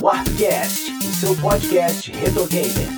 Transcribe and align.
Warpcast, 0.00 0.92
o 0.92 1.14
seu 1.14 1.36
podcast 1.36 2.10
retro 2.12 2.46
gamer. 2.48 2.88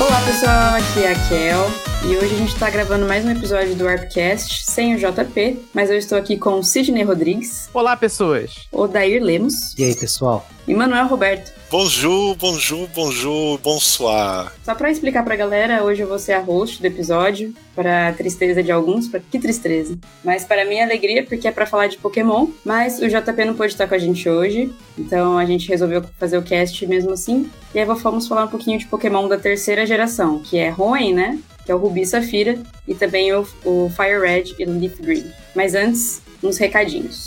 Olá 0.00 0.20
pessoal, 0.24 0.74
aqui 0.74 1.02
é 1.02 1.12
a 1.12 1.28
Kel 1.28 1.70
e 2.04 2.16
hoje 2.16 2.34
a 2.34 2.38
gente 2.38 2.52
está 2.52 2.70
gravando 2.70 3.06
mais 3.06 3.24
um 3.24 3.30
episódio 3.30 3.74
do 3.74 3.84
Warpcast 3.84 4.64
sem 4.64 4.94
o 4.94 4.98
JP, 4.98 5.66
mas 5.72 5.90
eu 5.90 5.96
estou 5.96 6.16
aqui 6.16 6.36
com 6.36 6.58
o 6.58 6.62
Sidney 6.62 7.02
Rodrigues. 7.02 7.68
Olá 7.72 7.96
pessoas! 7.96 8.68
Odair 8.70 9.22
Lemos. 9.22 9.76
E 9.78 9.84
aí 9.84 9.94
pessoal? 9.96 10.46
E 10.68 10.74
Manuel 10.74 11.06
Roberto. 11.06 11.52
Bonjour, 11.76 12.36
bonjour, 12.36 12.86
bonjour, 12.94 13.58
bonsoir. 13.58 14.52
Só 14.64 14.76
para 14.76 14.92
explicar 14.92 15.24
pra 15.24 15.34
galera, 15.34 15.82
hoje 15.82 16.02
eu 16.02 16.06
vou 16.06 16.20
ser 16.20 16.34
a 16.34 16.38
host 16.38 16.80
do 16.80 16.86
episódio, 16.86 17.52
para 17.74 18.12
tristeza 18.12 18.62
de 18.62 18.70
alguns, 18.70 19.08
para 19.08 19.18
que 19.18 19.40
tristeza. 19.40 19.98
Mas 20.22 20.44
para 20.44 20.64
minha 20.64 20.84
alegria, 20.84 21.24
porque 21.24 21.48
é 21.48 21.50
para 21.50 21.66
falar 21.66 21.88
de 21.88 21.98
Pokémon, 21.98 22.46
mas 22.64 23.00
o 23.00 23.08
JP 23.08 23.44
não 23.44 23.56
pôde 23.56 23.72
estar 23.72 23.88
com 23.88 23.94
a 23.96 23.98
gente 23.98 24.28
hoje, 24.28 24.72
então 24.96 25.36
a 25.36 25.44
gente 25.44 25.68
resolveu 25.68 26.04
fazer 26.16 26.38
o 26.38 26.42
cast 26.42 26.86
mesmo 26.86 27.10
assim. 27.10 27.50
E 27.74 27.80
aí 27.80 27.84
vamos 27.84 28.28
falar 28.28 28.44
um 28.44 28.48
pouquinho 28.48 28.78
de 28.78 28.86
Pokémon 28.86 29.26
da 29.26 29.36
terceira 29.36 29.84
geração, 29.84 30.38
que 30.38 30.56
é 30.56 30.72
Hoenn, 30.78 31.12
né? 31.12 31.40
Que 31.66 31.72
é 31.72 31.74
o 31.74 31.78
Rubi 31.78 32.06
Safira, 32.06 32.56
e 32.86 32.94
também 32.94 33.32
o, 33.32 33.44
o 33.64 33.90
Fire 33.90 34.20
Red 34.20 34.54
e 34.60 34.64
Leaf 34.64 35.00
Green. 35.02 35.26
Mas 35.56 35.74
antes, 35.74 36.22
uns 36.40 36.56
recadinhos. 36.56 37.26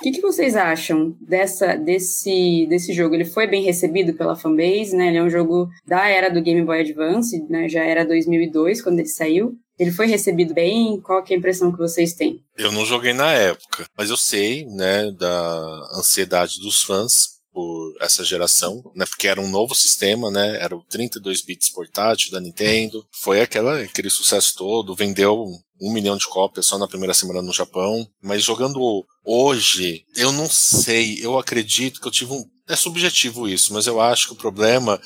O 0.00 0.04
que, 0.04 0.12
que, 0.12 0.20
vocês 0.20 0.54
acham 0.54 1.16
dessa, 1.20 1.74
desse, 1.74 2.66
desse 2.68 2.92
jogo? 2.92 3.16
Ele 3.16 3.24
foi 3.24 3.48
bem 3.48 3.64
recebido 3.64 4.14
pela 4.14 4.36
fanbase, 4.36 4.96
né? 4.96 5.08
Ele 5.08 5.16
é 5.16 5.22
um 5.22 5.30
jogo 5.30 5.68
da 5.84 6.08
era 6.08 6.30
do 6.30 6.40
Game 6.40 6.64
Boy 6.64 6.80
Advance, 6.80 7.44
né? 7.50 7.68
Já 7.68 7.82
era 7.82 8.06
2002 8.06 8.80
quando 8.80 9.00
ele 9.00 9.08
saiu. 9.08 9.58
Ele 9.76 9.90
foi 9.90 10.06
recebido 10.06 10.54
bem? 10.54 11.00
Qual 11.00 11.18
é 11.18 11.34
a 11.34 11.36
impressão 11.36 11.72
que 11.72 11.78
vocês 11.78 12.12
têm? 12.12 12.40
Eu 12.56 12.70
não 12.70 12.84
joguei 12.84 13.12
na 13.12 13.32
época, 13.32 13.86
mas 13.96 14.10
eu 14.10 14.16
sei, 14.16 14.66
né, 14.66 15.10
da 15.12 15.88
ansiedade 15.96 16.60
dos 16.60 16.82
fãs 16.82 17.37
por 17.58 17.96
essa 18.00 18.24
geração, 18.24 18.80
né? 18.94 19.04
Porque 19.04 19.26
era 19.26 19.40
um 19.40 19.50
novo 19.50 19.74
sistema, 19.74 20.30
né? 20.30 20.62
Era 20.62 20.76
o 20.76 20.84
32 20.84 21.42
bits 21.42 21.70
portátil 21.70 22.30
da 22.30 22.38
Nintendo. 22.38 23.04
Foi 23.10 23.40
aquela, 23.40 23.80
aquele 23.80 24.08
sucesso 24.08 24.54
todo, 24.56 24.94
vendeu 24.94 25.44
um 25.80 25.92
milhão 25.92 26.16
de 26.16 26.28
cópias 26.28 26.66
só 26.66 26.78
na 26.78 26.86
primeira 26.86 27.12
semana 27.12 27.42
no 27.42 27.52
Japão. 27.52 28.08
Mas 28.22 28.44
jogando 28.44 29.04
hoje, 29.24 30.04
eu 30.14 30.30
não 30.30 30.48
sei. 30.48 31.18
Eu 31.20 31.36
acredito 31.36 32.00
que 32.00 32.06
eu 32.06 32.12
tive 32.12 32.32
um. 32.32 32.44
É 32.68 32.76
subjetivo 32.76 33.48
isso, 33.48 33.74
mas 33.74 33.88
eu 33.88 34.00
acho 34.00 34.28
que 34.28 34.34
o 34.34 34.36
problema 34.36 35.00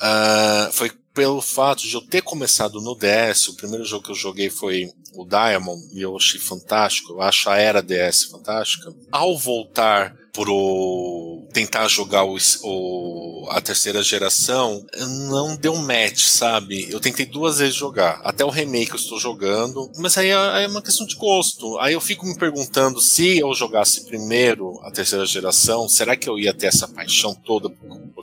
uh, 0.00 0.72
foi 0.72 0.92
pelo 1.16 1.40
fato 1.40 1.82
de 1.82 1.94
eu 1.94 2.02
ter 2.02 2.20
começado 2.20 2.78
no 2.78 2.94
DS. 2.94 3.48
O 3.48 3.56
primeiro 3.56 3.86
jogo 3.86 4.04
que 4.04 4.10
eu 4.10 4.14
joguei 4.14 4.50
foi 4.50 4.92
o 5.14 5.24
Diamond 5.24 5.82
e 5.94 6.02
eu 6.02 6.14
achei 6.14 6.38
fantástico. 6.38 7.14
Eu 7.14 7.22
acho 7.22 7.48
a 7.48 7.56
era 7.56 7.82
DS 7.82 8.24
fantástica. 8.24 8.94
Ao 9.10 9.36
voltar 9.36 10.14
pro 10.30 11.48
tentar 11.54 11.88
jogar 11.88 12.24
o, 12.24 12.36
o, 12.62 13.48
a 13.48 13.58
terceira 13.62 14.02
geração, 14.02 14.84
não 15.30 15.56
deu 15.56 15.74
match, 15.76 16.26
sabe? 16.26 16.86
Eu 16.90 17.00
tentei 17.00 17.24
duas 17.24 17.58
vezes 17.58 17.74
jogar, 17.74 18.20
até 18.22 18.44
o 18.44 18.50
remake 18.50 18.90
eu 18.90 18.96
estou 18.96 19.18
jogando, 19.18 19.90
mas 19.96 20.18
aí 20.18 20.28
é, 20.28 20.64
é 20.64 20.68
uma 20.68 20.82
questão 20.82 21.06
de 21.06 21.14
gosto. 21.14 21.78
Aí 21.78 21.94
eu 21.94 22.00
fico 22.02 22.26
me 22.26 22.36
perguntando 22.36 23.00
se 23.00 23.38
eu 23.38 23.54
jogasse 23.54 24.04
primeiro 24.04 24.78
a 24.82 24.90
terceira 24.90 25.24
geração, 25.24 25.88
será 25.88 26.14
que 26.14 26.28
eu 26.28 26.38
ia 26.38 26.52
ter 26.52 26.66
essa 26.66 26.86
paixão 26.86 27.34
toda 27.34 27.70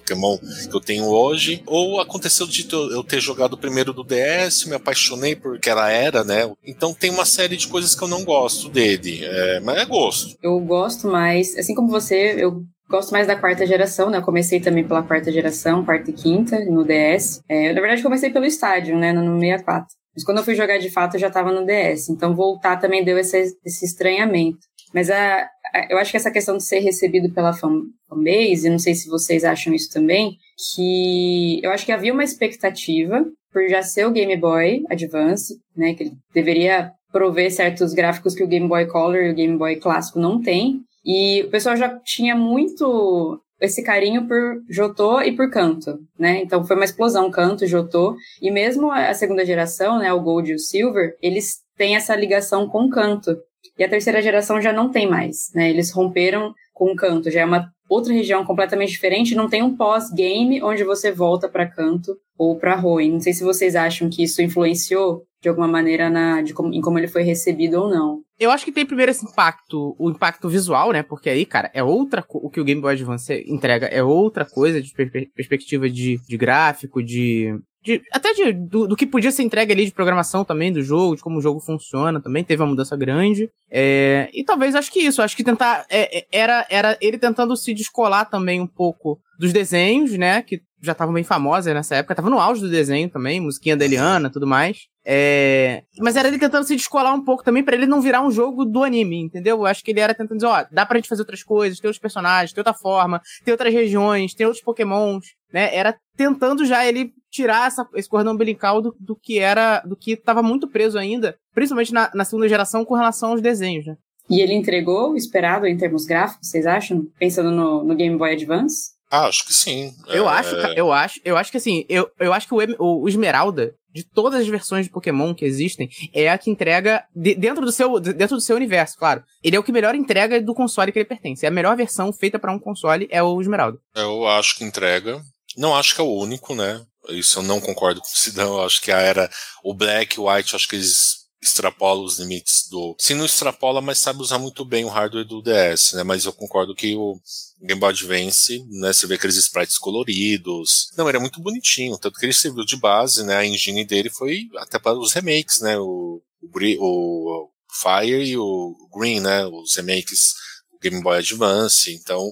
Pokémon 0.04 0.38
que 0.38 0.76
eu 0.76 0.82
tenho 0.82 1.06
hoje? 1.06 1.64
Ou 1.66 2.00
aconteceu 2.00 2.46
de 2.46 2.68
eu 2.72 3.04
ter 3.04 3.20
jogado 3.20 3.58
primeiro 3.58 3.94
do 3.94 4.04
DS, 4.04 4.66
me 4.66 4.76
apaixonei 4.76 5.36
por 5.36 5.56
aquela 5.56 5.90
era, 5.90 6.24
né? 6.24 6.52
Então 6.64 6.94
tem 6.94 7.10
uma 7.10 7.26
série 7.26 7.56
de 7.56 7.68
coisas 7.68 7.96
que 7.96 8.04
eu 8.04 8.08
não 8.08 8.24
gosto 8.24 8.70
dele, 8.70 9.22
é, 9.24 9.60
mas 9.62 9.78
é 9.78 9.86
gosto. 9.86 10.36
Eu 10.42 10.60
gosto 10.60 11.08
mais, 11.08 11.58
assim 11.58 11.74
como 11.74 11.88
você, 11.88 12.36
eu 12.38 12.64
gosto 12.90 13.12
mais 13.12 13.26
da 13.26 13.36
quarta 13.36 13.66
geração, 13.66 14.10
né? 14.10 14.18
Eu 14.18 14.24
comecei 14.24 14.60
também 14.60 14.86
pela 14.88 15.02
quarta 15.02 15.32
geração, 15.32 15.84
quarta 15.86 16.12
e 16.12 16.14
quinta, 16.14 16.60
no 16.66 16.84
DS. 16.84 17.42
É, 17.50 17.70
eu, 17.70 17.74
na 17.74 17.82
verdade, 17.82 18.04
comecei 18.04 18.30
pelo 18.30 18.46
estádio, 18.46 18.98
né? 18.98 19.12
No 19.14 19.40
64. 19.40 19.88
Mas 20.16 20.24
quando 20.24 20.38
eu 20.38 20.44
fui 20.44 20.54
jogar 20.54 20.78
de 20.78 20.92
fato, 20.92 21.16
eu 21.16 21.20
já 21.20 21.28
estava 21.28 21.52
no 21.52 21.66
DS. 21.66 22.10
Então, 22.10 22.36
voltar 22.36 22.78
também 22.78 23.04
deu 23.04 23.18
esse, 23.18 23.56
esse 23.66 23.86
estranhamento. 23.86 24.60
Mas 24.94 25.10
a, 25.10 25.50
eu 25.90 25.98
acho 25.98 26.12
que 26.12 26.18
essa 26.18 26.32
questão 26.32 26.58
de 26.58 26.64
ser 26.64 26.80
recebido 26.80 27.34
pela 27.34 27.54
fanbase, 27.54 28.70
não 28.70 28.80
sei 28.80 28.94
se 28.94 29.10
vocês 29.10 29.44
acham 29.44 29.74
isso 29.74 29.92
também, 29.92 30.38
que 30.76 31.60
eu 31.64 31.72
acho 31.72 31.86
que 31.86 31.92
havia 31.92 32.14
uma 32.14 32.24
expectativa 32.24 33.26
por 33.52 33.68
já 33.68 33.82
ser 33.82 34.06
o 34.06 34.12
Game 34.12 34.36
Boy 34.36 34.84
Advance, 34.90 35.56
né? 35.76 35.94
Que 35.94 36.04
ele 36.04 36.14
deveria 36.34 36.92
prover 37.12 37.52
certos 37.52 37.94
gráficos 37.94 38.34
que 38.34 38.44
o 38.44 38.48
Game 38.48 38.68
Boy 38.68 38.88
Color 38.88 39.24
e 39.24 39.32
o 39.32 39.36
Game 39.36 39.58
Boy 39.58 39.76
clássico 39.76 40.20
não 40.20 40.42
tem. 40.42 40.82
E 41.06 41.44
o 41.44 41.50
pessoal 41.50 41.76
já 41.76 42.00
tinha 42.04 42.36
muito 42.36 43.40
esse 43.62 43.84
carinho 43.84 44.28
por 44.28 44.62
Jotô 44.70 45.22
e 45.22 45.32
por 45.32 45.50
Canto, 45.50 45.98
né? 46.20 46.42
Então 46.42 46.66
foi 46.66 46.76
uma 46.76 46.86
explosão 46.86 47.32
Canto, 47.32 47.68
Jotô, 47.68 48.16
e 48.42 48.52
mesmo 48.52 48.92
a 48.92 49.14
segunda 49.14 49.46
geração, 49.46 50.00
né, 50.00 50.12
o 50.12 50.22
Gold 50.22 50.52
e 50.52 50.56
o 50.56 50.60
Silver, 50.60 51.16
eles 51.22 51.60
têm 51.78 51.96
essa 51.96 52.16
ligação 52.16 52.68
com 52.68 52.90
Canto. 52.90 53.38
E 53.78 53.84
a 53.84 53.90
terceira 53.90 54.22
geração 54.22 54.62
já 54.62 54.72
não 54.72 54.90
tem 54.90 55.10
mais, 55.10 55.52
né? 55.54 55.70
Eles 55.70 55.92
romperam 55.92 56.54
com 56.74 56.96
Canto, 56.96 57.32
já 57.32 57.42
é 57.42 57.46
uma 57.46 57.72
outra 57.90 58.14
região 58.14 58.44
completamente 58.46 58.92
diferente, 58.92 59.36
não 59.36 59.50
tem 59.50 59.62
um 59.62 59.76
pós-game 59.76 60.62
onde 60.64 60.84
você 60.84 61.12
volta 61.12 61.48
para 61.48 61.70
Canto 61.70 62.16
ou 62.38 62.58
para 62.58 62.80
Hoenn. 62.84 63.14
Não 63.14 63.20
sei 63.20 63.34
se 63.34 63.44
vocês 63.44 63.76
acham 63.76 64.10
que 64.10 64.24
isso 64.24 64.42
influenciou 64.42 65.24
de 65.42 65.50
alguma 65.50 65.68
maneira 65.68 66.10
na, 66.10 66.42
de 66.42 66.54
como, 66.54 66.74
em 66.74 66.80
como 66.80 66.98
ele 66.98 67.08
foi 67.08 67.22
recebido 67.22 67.82
ou 67.82 67.90
não. 67.90 68.22
Eu 68.40 68.50
acho 68.50 68.64
que 68.64 68.72
tem 68.72 68.86
primeiro 68.86 69.12
esse 69.12 69.26
impacto, 69.26 69.96
o 70.00 70.10
impacto 70.10 70.48
visual, 70.48 70.92
né? 70.92 71.04
Porque 71.04 71.30
aí, 71.30 71.46
cara, 71.46 71.70
é 71.74 71.84
outra 71.84 72.26
o 72.30 72.50
que 72.50 72.62
o 72.62 72.64
Game 72.64 72.82
Boy 72.82 72.94
Advance 72.94 73.44
entrega 73.46 73.88
é 73.88 74.02
outra 74.02 74.46
coisa 74.46 74.82
de 74.82 74.92
per 74.94 75.12
perspectiva 75.36 75.90
de, 75.90 76.18
de 76.28 76.38
gráfico, 76.38 77.04
de, 77.04 77.54
de 77.84 78.02
até 78.12 78.34
de, 78.34 78.54
do, 78.54 78.88
do, 78.88 78.96
que 78.96 79.06
podia 79.06 79.32
ser 79.32 79.44
entregue 79.44 79.74
ali 79.74 79.86
de 79.86 79.92
programação 79.92 80.46
também 80.46 80.72
do 80.72 80.82
jogo, 80.82 81.16
de 81.16 81.22
como 81.22 81.38
o 81.38 81.42
jogo 81.42 81.60
funciona 81.60 82.22
também, 82.22 82.44
teve 82.44 82.62
uma 82.62 82.70
mudança 82.70 82.96
grande. 82.96 83.50
É, 83.70 84.30
e 84.34 84.44
talvez 84.44 84.74
acho 84.74 84.92
que 84.92 85.02
isso, 85.02 85.22
acho 85.22 85.36
que 85.36 85.44
tentar 85.44 85.86
é, 85.90 86.20
é 86.20 86.26
era 86.32 86.66
era 86.70 86.98
ele 87.02 87.18
tentando 87.18 87.56
se 87.58 87.74
descolar 87.74 88.30
também 88.30 88.62
um 88.62 88.68
pouco 88.68 89.20
dos 89.38 89.52
desenhos, 89.52 90.18
né? 90.18 90.42
Que 90.42 90.62
já 90.82 90.92
estavam 90.92 91.14
bem 91.14 91.24
famosas 91.24 91.74
nessa 91.74 91.96
época, 91.96 92.16
tava 92.16 92.30
no 92.30 92.40
auge 92.40 92.62
do 92.62 92.70
desenho 92.70 93.10
também, 93.10 93.40
musiquinha 93.40 93.76
da 93.76 93.86
Eliana, 93.86 94.30
tudo 94.30 94.46
mais. 94.46 94.88
É... 95.06 95.84
Mas 96.00 96.16
era 96.16 96.28
ele 96.28 96.38
tentando 96.38 96.66
se 96.66 96.76
descolar 96.76 97.14
um 97.14 97.24
pouco 97.24 97.44
também 97.44 97.64
para 97.64 97.76
ele 97.76 97.86
não 97.86 98.02
virar 98.02 98.22
um 98.22 98.32
jogo 98.32 98.66
do 98.66 98.84
anime, 98.84 99.22
entendeu? 99.22 99.58
Eu 99.58 99.66
acho 99.66 99.84
que 99.84 99.92
ele 99.92 100.02
era 100.02 100.14
tentando 100.14 100.40
dizer, 100.40 100.48
ó, 100.48 100.66
dá 100.72 100.86
pra 100.86 100.98
gente 100.98 101.08
fazer 101.08 101.22
outras 101.22 101.42
coisas, 101.42 101.80
ter 101.80 101.88
outros 101.88 102.02
personagens, 102.02 102.52
ter 102.52 102.60
outra 102.60 102.74
forma, 102.74 103.22
ter 103.46 103.52
outras 103.52 103.74
regiões, 103.74 104.34
ter 104.34 104.46
outros 104.46 104.64
pokémons, 104.64 105.26
né? 105.54 105.74
Era 105.74 105.96
tentando 106.18 106.66
já 106.66 106.86
ele 106.86 107.14
tirar 107.34 107.68
essa, 107.68 107.88
esse 107.96 108.08
cordão 108.08 108.34
umbilical 108.34 108.80
do, 108.80 108.96
do 109.00 109.16
que 109.16 109.40
era, 109.40 109.80
do 109.80 109.98
que 109.98 110.16
tava 110.16 110.44
muito 110.44 110.70
preso 110.70 111.00
ainda, 111.00 111.36
principalmente 111.54 111.92
na, 111.92 112.12
na 112.14 112.24
segunda 112.24 112.48
geração 112.48 112.86
com 112.86 112.94
relação 112.94 113.32
aos 113.32 113.42
desenhos, 113.42 113.88
né? 113.88 113.96
E 114.30 114.40
ele 114.40 114.54
entregou 114.54 115.12
o 115.12 115.18
esperado 115.18 115.66
em 115.66 115.76
termos 115.76 116.06
gráficos, 116.06 116.48
vocês 116.48 116.66
acham? 116.66 117.04
Pensando 117.20 117.52
no, 117.52 117.84
no 117.84 117.96
Game 117.96 118.16
Boy 118.16 118.34
Advance? 118.34 118.92
Ah, 119.12 119.28
acho 119.28 119.46
que 119.46 119.54
sim. 119.54 119.92
Eu 120.08 120.30
é... 120.30 120.34
acho, 120.34 120.56
eu 120.56 120.92
acho, 120.92 121.20
eu 121.26 121.36
acho 121.36 121.52
que 121.52 121.58
assim, 121.58 121.86
eu, 121.90 122.10
eu 122.20 122.32
acho 122.32 122.48
que 122.48 122.54
o, 122.54 123.02
o, 123.02 123.10
Esmeralda, 123.10 123.74
de 123.92 124.04
todas 124.04 124.42
as 124.42 124.48
versões 124.48 124.86
de 124.86 124.92
Pokémon 124.92 125.34
que 125.34 125.44
existem, 125.44 125.90
é 126.14 126.30
a 126.30 126.38
que 126.38 126.50
entrega 126.50 127.04
de, 127.16 127.36
dentro 127.36 127.66
do 127.66 127.72
seu 127.72 128.00
dentro 128.00 128.38
do 128.38 128.42
seu 128.42 128.56
universo, 128.56 128.98
claro. 128.98 129.24
Ele 129.44 129.56
é 129.56 129.60
o 129.60 129.64
que 129.64 129.72
melhor 129.72 129.94
entrega 129.94 130.42
do 130.42 130.54
console 130.54 130.92
que 130.92 131.00
ele 131.00 131.06
pertence. 131.06 131.46
É 131.46 131.50
a 131.50 131.52
melhor 131.52 131.76
versão 131.76 132.14
feita 132.14 132.40
para 132.40 132.52
um 132.52 132.60
console 132.60 133.08
é 133.12 133.22
o 133.22 133.42
Esmeralda. 133.42 133.78
Eu 133.96 134.28
acho 134.28 134.56
que 134.56 134.64
entrega. 134.64 135.22
Não 135.58 135.76
acho 135.76 135.94
que 135.94 136.02
é 136.02 136.04
o 136.04 136.12
único, 136.12 136.56
né? 136.56 136.82
Isso 137.10 137.40
eu 137.40 137.44
não 137.44 137.60
concordo 137.60 138.02
com 138.02 138.08
o 138.08 138.18
Sidão. 138.18 138.58
Eu 138.58 138.66
acho 138.66 138.82
que 138.82 138.92
a 138.92 139.00
era 139.00 139.30
o 139.64 139.74
Black 139.74 140.20
o 140.20 140.32
White, 140.32 140.56
acho 140.56 140.68
que 140.68 140.76
eles 140.76 141.24
extrapola 141.44 142.02
os 142.02 142.18
limites 142.18 142.68
do. 142.70 142.96
Se 142.98 143.14
não 143.14 143.26
extrapola, 143.26 143.82
mas 143.82 144.00
sabe 144.00 144.22
usar 144.22 144.40
muito 144.40 144.64
bem 144.64 144.86
o 144.86 144.90
hardware 144.90 145.28
do 145.28 145.42
DS, 145.42 145.94
né? 145.94 146.04
Mas 146.04 146.26
eu 146.26 146.34
concordo 146.34 146.74
que 146.74 146.96
o 146.96 147.20
Game 147.62 147.80
Boy 147.80 147.90
Advance, 147.90 148.66
né? 148.70 148.94
Você 148.94 149.06
vê 149.06 149.16
aqueles 149.16 149.36
sprites 149.36 149.78
coloridos. 149.78 150.88
Não, 150.98 151.10
era 151.10 151.20
muito 151.20 151.42
bonitinho, 151.42 151.98
tanto 151.98 152.18
que 152.18 152.26
ele 152.26 152.34
serviu 152.34 152.64
de 152.66 152.78
base, 152.78 153.24
né? 153.24 153.36
A 153.36 153.46
engine 153.46 153.86
dele 153.86 154.10
foi 154.10 154.48
até 154.58 154.80
para 154.80 154.98
os 154.98 155.12
remakes, 155.14 155.60
né? 155.60 155.78
O, 155.78 156.22
o, 156.42 156.80
o 156.80 157.50
Fire 157.72 158.24
e 158.24 158.38
o 158.38 158.76
Green, 158.98 159.20
né? 159.20 159.46
Os 159.46 159.76
remakes 159.76 160.34
do 160.72 160.80
Game 160.80 161.02
Boy 161.02 161.18
Advance. 161.18 161.94
Então, 161.94 162.32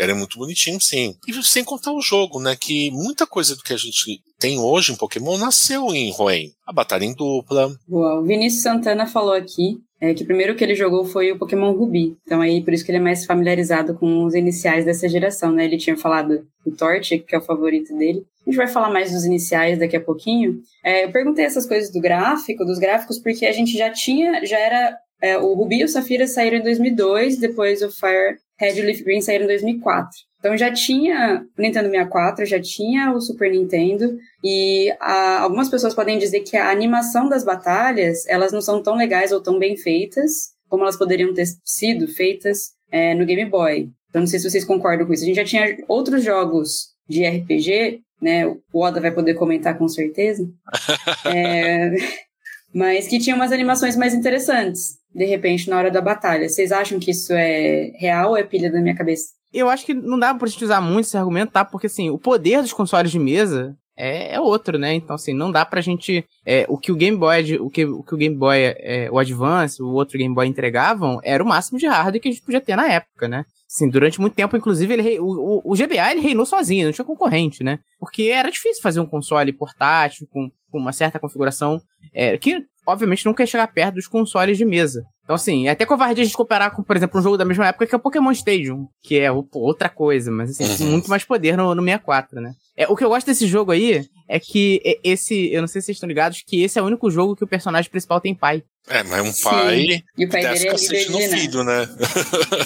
era 0.00 0.14
muito 0.14 0.38
bonitinho, 0.38 0.80
sim. 0.80 1.14
E 1.28 1.42
sem 1.42 1.62
contar 1.62 1.92
o 1.92 2.00
jogo, 2.00 2.40
né? 2.40 2.56
Que 2.58 2.90
muita 2.90 3.26
coisa 3.26 3.54
do 3.54 3.62
que 3.62 3.72
a 3.72 3.76
gente 3.76 4.22
tem 4.38 4.58
hoje 4.58 4.92
em 4.92 4.96
Pokémon 4.96 5.36
nasceu 5.36 5.94
em 5.94 6.12
Hoenn. 6.18 6.50
A 6.66 6.72
batalha 6.72 7.04
em 7.04 7.14
dupla. 7.14 7.70
Boa. 7.86 8.20
O 8.20 8.24
Vinícius 8.24 8.62
Santana 8.62 9.06
falou 9.06 9.34
aqui 9.34 9.76
é, 10.00 10.14
que 10.14 10.22
o 10.22 10.26
primeiro 10.26 10.56
que 10.56 10.64
ele 10.64 10.74
jogou 10.74 11.04
foi 11.04 11.30
o 11.30 11.38
Pokémon 11.38 11.72
Ruby. 11.72 12.16
Então 12.22 12.40
aí 12.40 12.64
por 12.64 12.72
isso 12.72 12.84
que 12.84 12.90
ele 12.90 12.98
é 12.98 13.02
mais 13.02 13.26
familiarizado 13.26 13.94
com 13.94 14.24
os 14.24 14.34
iniciais 14.34 14.84
dessa 14.84 15.06
geração, 15.08 15.52
né? 15.52 15.64
Ele 15.64 15.76
tinha 15.76 15.96
falado 15.96 16.40
do 16.64 16.74
Torchic, 16.74 17.26
que 17.26 17.34
é 17.34 17.38
o 17.38 17.42
favorito 17.42 17.94
dele. 17.96 18.24
A 18.46 18.50
gente 18.50 18.56
vai 18.56 18.68
falar 18.68 18.90
mais 18.90 19.12
dos 19.12 19.24
iniciais 19.24 19.78
daqui 19.78 19.96
a 19.96 20.00
pouquinho. 20.00 20.60
É, 20.82 21.04
eu 21.04 21.12
perguntei 21.12 21.44
essas 21.44 21.66
coisas 21.66 21.92
do 21.92 22.00
gráfico, 22.00 22.64
dos 22.64 22.78
gráficos, 22.78 23.18
porque 23.18 23.44
a 23.44 23.52
gente 23.52 23.76
já 23.76 23.90
tinha, 23.90 24.44
já 24.46 24.58
era 24.58 24.96
é, 25.20 25.36
o 25.36 25.52
Ruby 25.52 25.80
e 25.80 25.84
o 25.84 25.88
Safira 25.88 26.26
saíram 26.26 26.56
em 26.56 26.62
2002, 26.62 27.36
depois 27.36 27.82
o 27.82 27.90
Fire 27.90 28.38
Red 28.60 28.78
e 28.78 28.82
Leaf 28.82 29.02
Green 29.02 29.22
saíram 29.22 29.44
em 29.44 29.48
2004. 29.48 30.10
Então 30.38 30.56
já 30.56 30.72
tinha 30.72 31.44
o 31.58 31.62
Nintendo 31.62 31.90
64, 31.90 32.46
já 32.46 32.60
tinha 32.60 33.12
o 33.12 33.20
Super 33.20 33.50
Nintendo 33.50 34.16
e 34.44 34.90
a, 35.00 35.40
algumas 35.40 35.68
pessoas 35.68 35.94
podem 35.94 36.18
dizer 36.18 36.40
que 36.40 36.56
a 36.56 36.70
animação 36.70 37.28
das 37.28 37.44
batalhas 37.44 38.26
elas 38.26 38.52
não 38.52 38.60
são 38.60 38.82
tão 38.82 38.96
legais 38.96 39.32
ou 39.32 39.42
tão 39.42 39.58
bem 39.58 39.76
feitas 39.76 40.50
como 40.68 40.84
elas 40.84 40.96
poderiam 40.96 41.34
ter 41.34 41.46
sido 41.64 42.06
feitas 42.06 42.70
é, 42.92 43.14
no 43.14 43.26
Game 43.26 43.44
Boy. 43.44 43.90
Então 44.08 44.20
não 44.20 44.26
sei 44.26 44.38
se 44.38 44.48
vocês 44.48 44.64
concordam 44.64 45.06
com 45.06 45.12
isso. 45.12 45.24
A 45.24 45.26
gente 45.26 45.36
já 45.36 45.44
tinha 45.44 45.76
outros 45.88 46.22
jogos 46.22 46.90
de 47.08 47.26
RPG, 47.26 48.00
né? 48.20 48.46
O 48.46 48.80
Oda 48.80 49.00
vai 49.00 49.10
poder 49.10 49.34
comentar 49.34 49.76
com 49.76 49.88
certeza. 49.88 50.48
é, 51.26 51.90
mas 52.72 53.08
que 53.08 53.18
tinham 53.18 53.36
umas 53.36 53.52
animações 53.52 53.96
mais 53.96 54.14
interessantes, 54.14 54.99
de 55.14 55.24
repente, 55.24 55.68
na 55.68 55.78
hora 55.78 55.90
da 55.90 56.00
batalha. 56.00 56.48
Vocês 56.48 56.72
acham 56.72 56.98
que 56.98 57.10
isso 57.10 57.32
é 57.32 57.92
real 57.98 58.30
ou 58.30 58.36
é 58.36 58.42
pilha 58.42 58.70
da 58.70 58.80
minha 58.80 58.94
cabeça? 58.94 59.28
Eu 59.52 59.68
acho 59.68 59.84
que 59.84 59.92
não 59.92 60.18
dá 60.18 60.32
pra 60.32 60.48
gente 60.48 60.64
usar 60.64 60.80
muito 60.80 61.06
esse 61.06 61.16
argumento, 61.16 61.52
tá? 61.52 61.64
Porque, 61.64 61.86
assim, 61.86 62.08
o 62.08 62.18
poder 62.18 62.62
dos 62.62 62.72
consoles 62.72 63.10
de 63.10 63.18
mesa 63.18 63.76
é, 63.96 64.34
é 64.34 64.40
outro, 64.40 64.78
né? 64.78 64.94
Então, 64.94 65.14
assim, 65.14 65.34
não 65.34 65.50
dá 65.52 65.64
pra 65.64 65.80
gente. 65.80 66.24
É, 66.46 66.64
o 66.68 66.78
que 66.78 66.92
o 66.92 66.96
Game 66.96 67.16
Boy, 67.16 67.56
o 67.58 67.68
que, 67.68 67.84
o 67.84 68.02
que 68.02 68.14
o 68.14 68.16
Game 68.16 68.36
Boy, 68.36 68.58
é, 68.58 69.10
o 69.10 69.18
Advance, 69.18 69.82
o 69.82 69.88
outro 69.88 70.16
Game 70.16 70.34
Boy 70.34 70.46
entregavam, 70.46 71.20
era 71.22 71.42
o 71.42 71.46
máximo 71.46 71.78
de 71.78 71.86
hardware 71.86 72.20
que 72.20 72.28
a 72.28 72.32
gente 72.32 72.42
podia 72.42 72.60
ter 72.60 72.76
na 72.76 72.90
época, 72.90 73.28
né? 73.28 73.44
Assim, 73.68 73.88
durante 73.88 74.20
muito 74.20 74.34
tempo, 74.34 74.56
inclusive, 74.56 74.92
ele, 74.94 75.20
o, 75.20 75.26
o, 75.26 75.72
o 75.72 75.76
GBA 75.76 76.12
ele 76.12 76.20
reinou 76.20 76.46
sozinho, 76.46 76.86
não 76.86 76.92
tinha 76.92 77.04
concorrente, 77.04 77.62
né? 77.62 77.78
Porque 77.98 78.24
era 78.24 78.50
difícil 78.50 78.82
fazer 78.82 79.00
um 79.00 79.06
console 79.06 79.52
portátil 79.52 80.26
com, 80.30 80.50
com 80.70 80.78
uma 80.78 80.92
certa 80.92 81.18
configuração, 81.18 81.80
é, 82.14 82.38
que 82.38 82.64
obviamente 82.86 83.26
nunca 83.26 83.42
ia 83.42 83.46
chegar 83.46 83.66
perto 83.68 83.94
dos 83.94 84.06
consoles 84.06 84.56
de 84.58 84.64
mesa. 84.64 85.02
Então, 85.24 85.36
assim, 85.36 85.68
é 85.68 85.70
até 85.70 85.86
covardia 85.86 86.22
a 86.22 86.24
gente 86.24 86.36
comparar 86.36 86.70
com, 86.72 86.82
por 86.82 86.96
exemplo, 86.96 87.20
um 87.20 87.22
jogo 87.22 87.36
da 87.36 87.44
mesma 87.44 87.68
época 87.68 87.86
que 87.86 87.94
é 87.94 87.98
o 87.98 88.00
Pokémon 88.00 88.32
Stadium, 88.32 88.88
que 89.00 89.18
é 89.18 89.30
outra 89.30 89.88
coisa, 89.88 90.30
mas 90.30 90.50
assim, 90.50 90.84
uhum. 90.84 90.90
muito 90.90 91.08
mais 91.08 91.22
poder 91.22 91.56
no, 91.56 91.72
no 91.72 91.82
64, 91.82 92.40
né? 92.40 92.52
É, 92.76 92.88
o 92.88 92.96
que 92.96 93.04
eu 93.04 93.10
gosto 93.10 93.26
desse 93.26 93.46
jogo 93.46 93.70
aí 93.70 94.04
é 94.28 94.40
que 94.40 94.80
esse, 95.04 95.52
eu 95.52 95.60
não 95.60 95.68
sei 95.68 95.80
se 95.80 95.86
vocês 95.86 95.96
estão 95.96 96.08
ligados, 96.08 96.42
que 96.44 96.62
esse 96.62 96.78
é 96.78 96.82
o 96.82 96.86
único 96.86 97.10
jogo 97.10 97.36
que 97.36 97.44
o 97.44 97.46
personagem 97.46 97.90
principal 97.90 98.20
tem 98.20 98.34
pai. 98.34 98.62
É, 98.88 99.02
mas 99.02 99.20
um 99.20 99.42
pai. 99.42 99.82
Sim. 99.82 100.02
E 100.18 100.24
o 100.24 100.28
pai 100.28 100.42
dele 100.42 100.68
é 100.68 100.72
líder 100.72 101.10
no 101.10 101.18
filho, 101.18 101.64
né? 101.64 101.86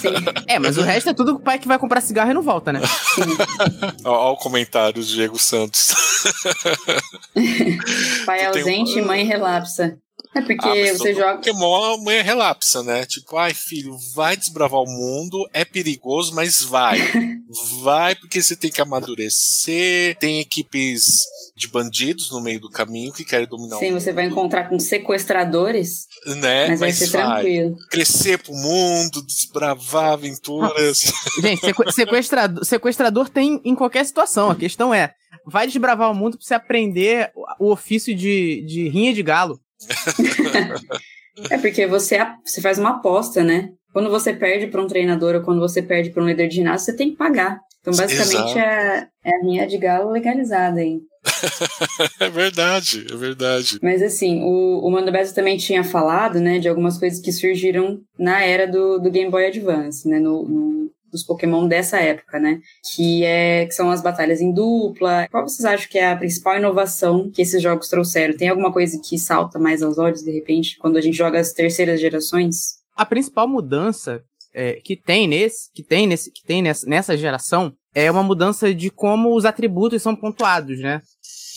Sim. 0.01 0.43
É, 0.47 0.57
mas 0.57 0.77
o 0.77 0.81
resto 0.81 1.09
é 1.09 1.13
tudo 1.13 1.33
o 1.35 1.39
pai 1.39 1.59
que 1.59 1.67
vai 1.67 1.77
comprar 1.77 2.01
cigarro 2.01 2.31
e 2.31 2.33
não 2.33 2.41
volta, 2.41 2.71
né? 2.71 2.81
Olha 4.03 4.31
o 4.31 4.37
comentário 4.37 4.93
do 4.93 5.03
Diego 5.03 5.37
Santos. 5.37 5.93
pai 8.25 8.45
ausente 8.45 8.97
e 8.97 9.01
um... 9.01 9.05
mãe 9.05 9.23
relapsa. 9.23 9.97
É 10.35 10.41
porque 10.41 10.67
ah, 10.67 10.93
você 10.97 11.13
joga. 11.13 11.37
Pokémon 11.37 11.93
a 11.93 11.97
mãe 11.97 12.21
relapsa, 12.21 12.83
né? 12.83 13.05
Tipo, 13.05 13.37
ai 13.37 13.53
filho, 13.53 13.95
vai 14.13 14.35
desbravar 14.35 14.81
o 14.81 14.85
mundo, 14.85 15.47
é 15.53 15.63
perigoso, 15.63 16.35
mas 16.35 16.61
vai. 16.61 16.99
vai 17.81 18.15
porque 18.15 18.41
você 18.41 18.53
tem 18.53 18.69
que 18.69 18.81
amadurecer, 18.81 20.17
tem 20.17 20.41
equipes 20.41 21.23
de 21.55 21.69
bandidos 21.69 22.29
no 22.31 22.41
meio 22.41 22.59
do 22.59 22.69
caminho 22.69 23.13
que 23.13 23.23
querem 23.23 23.47
dominar 23.47 23.77
Sim, 23.77 23.85
o 23.85 23.91
mundo. 23.91 23.99
Sim, 24.01 24.05
você 24.05 24.11
vai 24.11 24.25
encontrar 24.25 24.67
com 24.67 24.77
sequestradores. 24.77 26.07
Né? 26.25 26.67
Mas, 26.67 26.79
vai 26.81 26.91
ser 26.91 27.07
vai 27.07 27.21
tranquilo. 27.23 27.77
Crescer 27.89 28.37
pro 28.39 28.53
mundo, 28.53 29.25
desbravar 29.25 30.13
aventuras. 30.13 31.13
Gente, 31.41 31.61
sequestrador, 31.93 32.65
sequestrador 32.65 33.29
tem 33.29 33.61
em 33.63 33.73
qualquer 33.73 34.05
situação. 34.05 34.51
A 34.51 34.55
questão 34.55 34.93
é, 34.93 35.13
vai 35.45 35.65
desbravar 35.65 36.11
o 36.11 36.15
mundo 36.15 36.37
pra 36.37 36.45
você 36.45 36.53
aprender 36.53 37.31
o 37.57 37.71
ofício 37.71 38.13
de, 38.13 38.65
de 38.67 38.89
rinha 38.89 39.13
de 39.13 39.23
galo. 39.23 39.61
é 41.49 41.57
porque 41.57 41.85
você, 41.85 42.17
você 42.43 42.61
faz 42.61 42.77
uma 42.77 42.91
aposta, 42.91 43.43
né? 43.43 43.69
Quando 43.93 44.09
você 44.09 44.33
perde 44.33 44.67
para 44.67 44.81
um 44.81 44.87
treinador 44.87 45.35
ou 45.35 45.41
quando 45.41 45.59
você 45.59 45.81
perde 45.81 46.09
para 46.09 46.21
um 46.21 46.27
líder 46.27 46.47
de 46.47 46.55
ginásio, 46.55 46.85
você 46.85 46.95
tem 46.95 47.11
que 47.11 47.17
pagar. 47.17 47.59
Então, 47.79 47.93
basicamente, 47.95 48.57
é, 48.57 49.07
é, 49.23 49.35
a 49.35 49.41
rinha 49.43 49.67
de 49.67 49.77
galo 49.77 50.09
legalizada 50.09 50.81
aí. 50.81 50.99
é 52.19 52.29
verdade, 52.29 53.05
é 53.11 53.15
verdade. 53.15 53.79
Mas 53.81 54.01
assim, 54.01 54.41
o, 54.43 54.79
o 54.79 54.91
Mano 54.91 55.11
Bezo 55.11 55.33
também 55.35 55.55
tinha 55.57 55.83
falado, 55.83 56.39
né, 56.39 56.59
de 56.59 56.67
algumas 56.67 56.97
coisas 56.97 57.19
que 57.19 57.31
surgiram 57.31 57.99
na 58.17 58.43
era 58.43 58.67
do, 58.67 58.99
do 58.99 59.11
Game 59.11 59.29
Boy 59.29 59.45
Advance, 59.45 60.07
né, 60.09 60.19
no, 60.19 60.43
no 60.47 60.91
dos 61.15 61.23
Pokémon 61.23 61.67
dessa 61.67 61.97
época, 61.97 62.39
né? 62.39 62.59
Que, 62.93 63.23
é, 63.23 63.65
que 63.65 63.71
são 63.71 63.89
as 63.89 64.01
batalhas 64.01 64.41
em 64.41 64.53
dupla. 64.53 65.27
Qual 65.31 65.47
vocês 65.47 65.65
acham 65.65 65.89
que 65.89 65.97
é 65.97 66.11
a 66.11 66.15
principal 66.15 66.57
inovação 66.57 67.31
que 67.31 67.41
esses 67.41 67.61
jogos 67.61 67.87
trouxeram? 67.87 68.37
Tem 68.37 68.49
alguma 68.49 68.71
coisa 68.71 68.99
que 69.03 69.17
salta 69.17 69.57
mais 69.57 69.81
aos 69.81 69.97
olhos, 69.97 70.21
de 70.21 70.31
repente, 70.31 70.77
quando 70.77 70.97
a 70.97 71.01
gente 71.01 71.17
joga 71.17 71.39
as 71.39 71.53
terceiras 71.53 71.99
gerações? 71.99 72.75
A 72.95 73.05
principal 73.05 73.47
mudança 73.47 74.21
é, 74.53 74.73
que 74.83 74.95
tem 74.95 75.27
nesse, 75.27 75.71
que 75.73 75.83
tem 75.83 76.07
nesse, 76.07 76.31
que 76.31 76.43
tem 76.43 76.61
nessa, 76.61 76.87
nessa 76.87 77.17
geração 77.17 77.73
é 77.93 78.11
uma 78.11 78.23
mudança 78.23 78.73
de 78.73 78.89
como 78.89 79.35
os 79.35 79.45
atributos 79.45 80.01
são 80.01 80.15
pontuados, 80.15 80.79
né? 80.79 81.01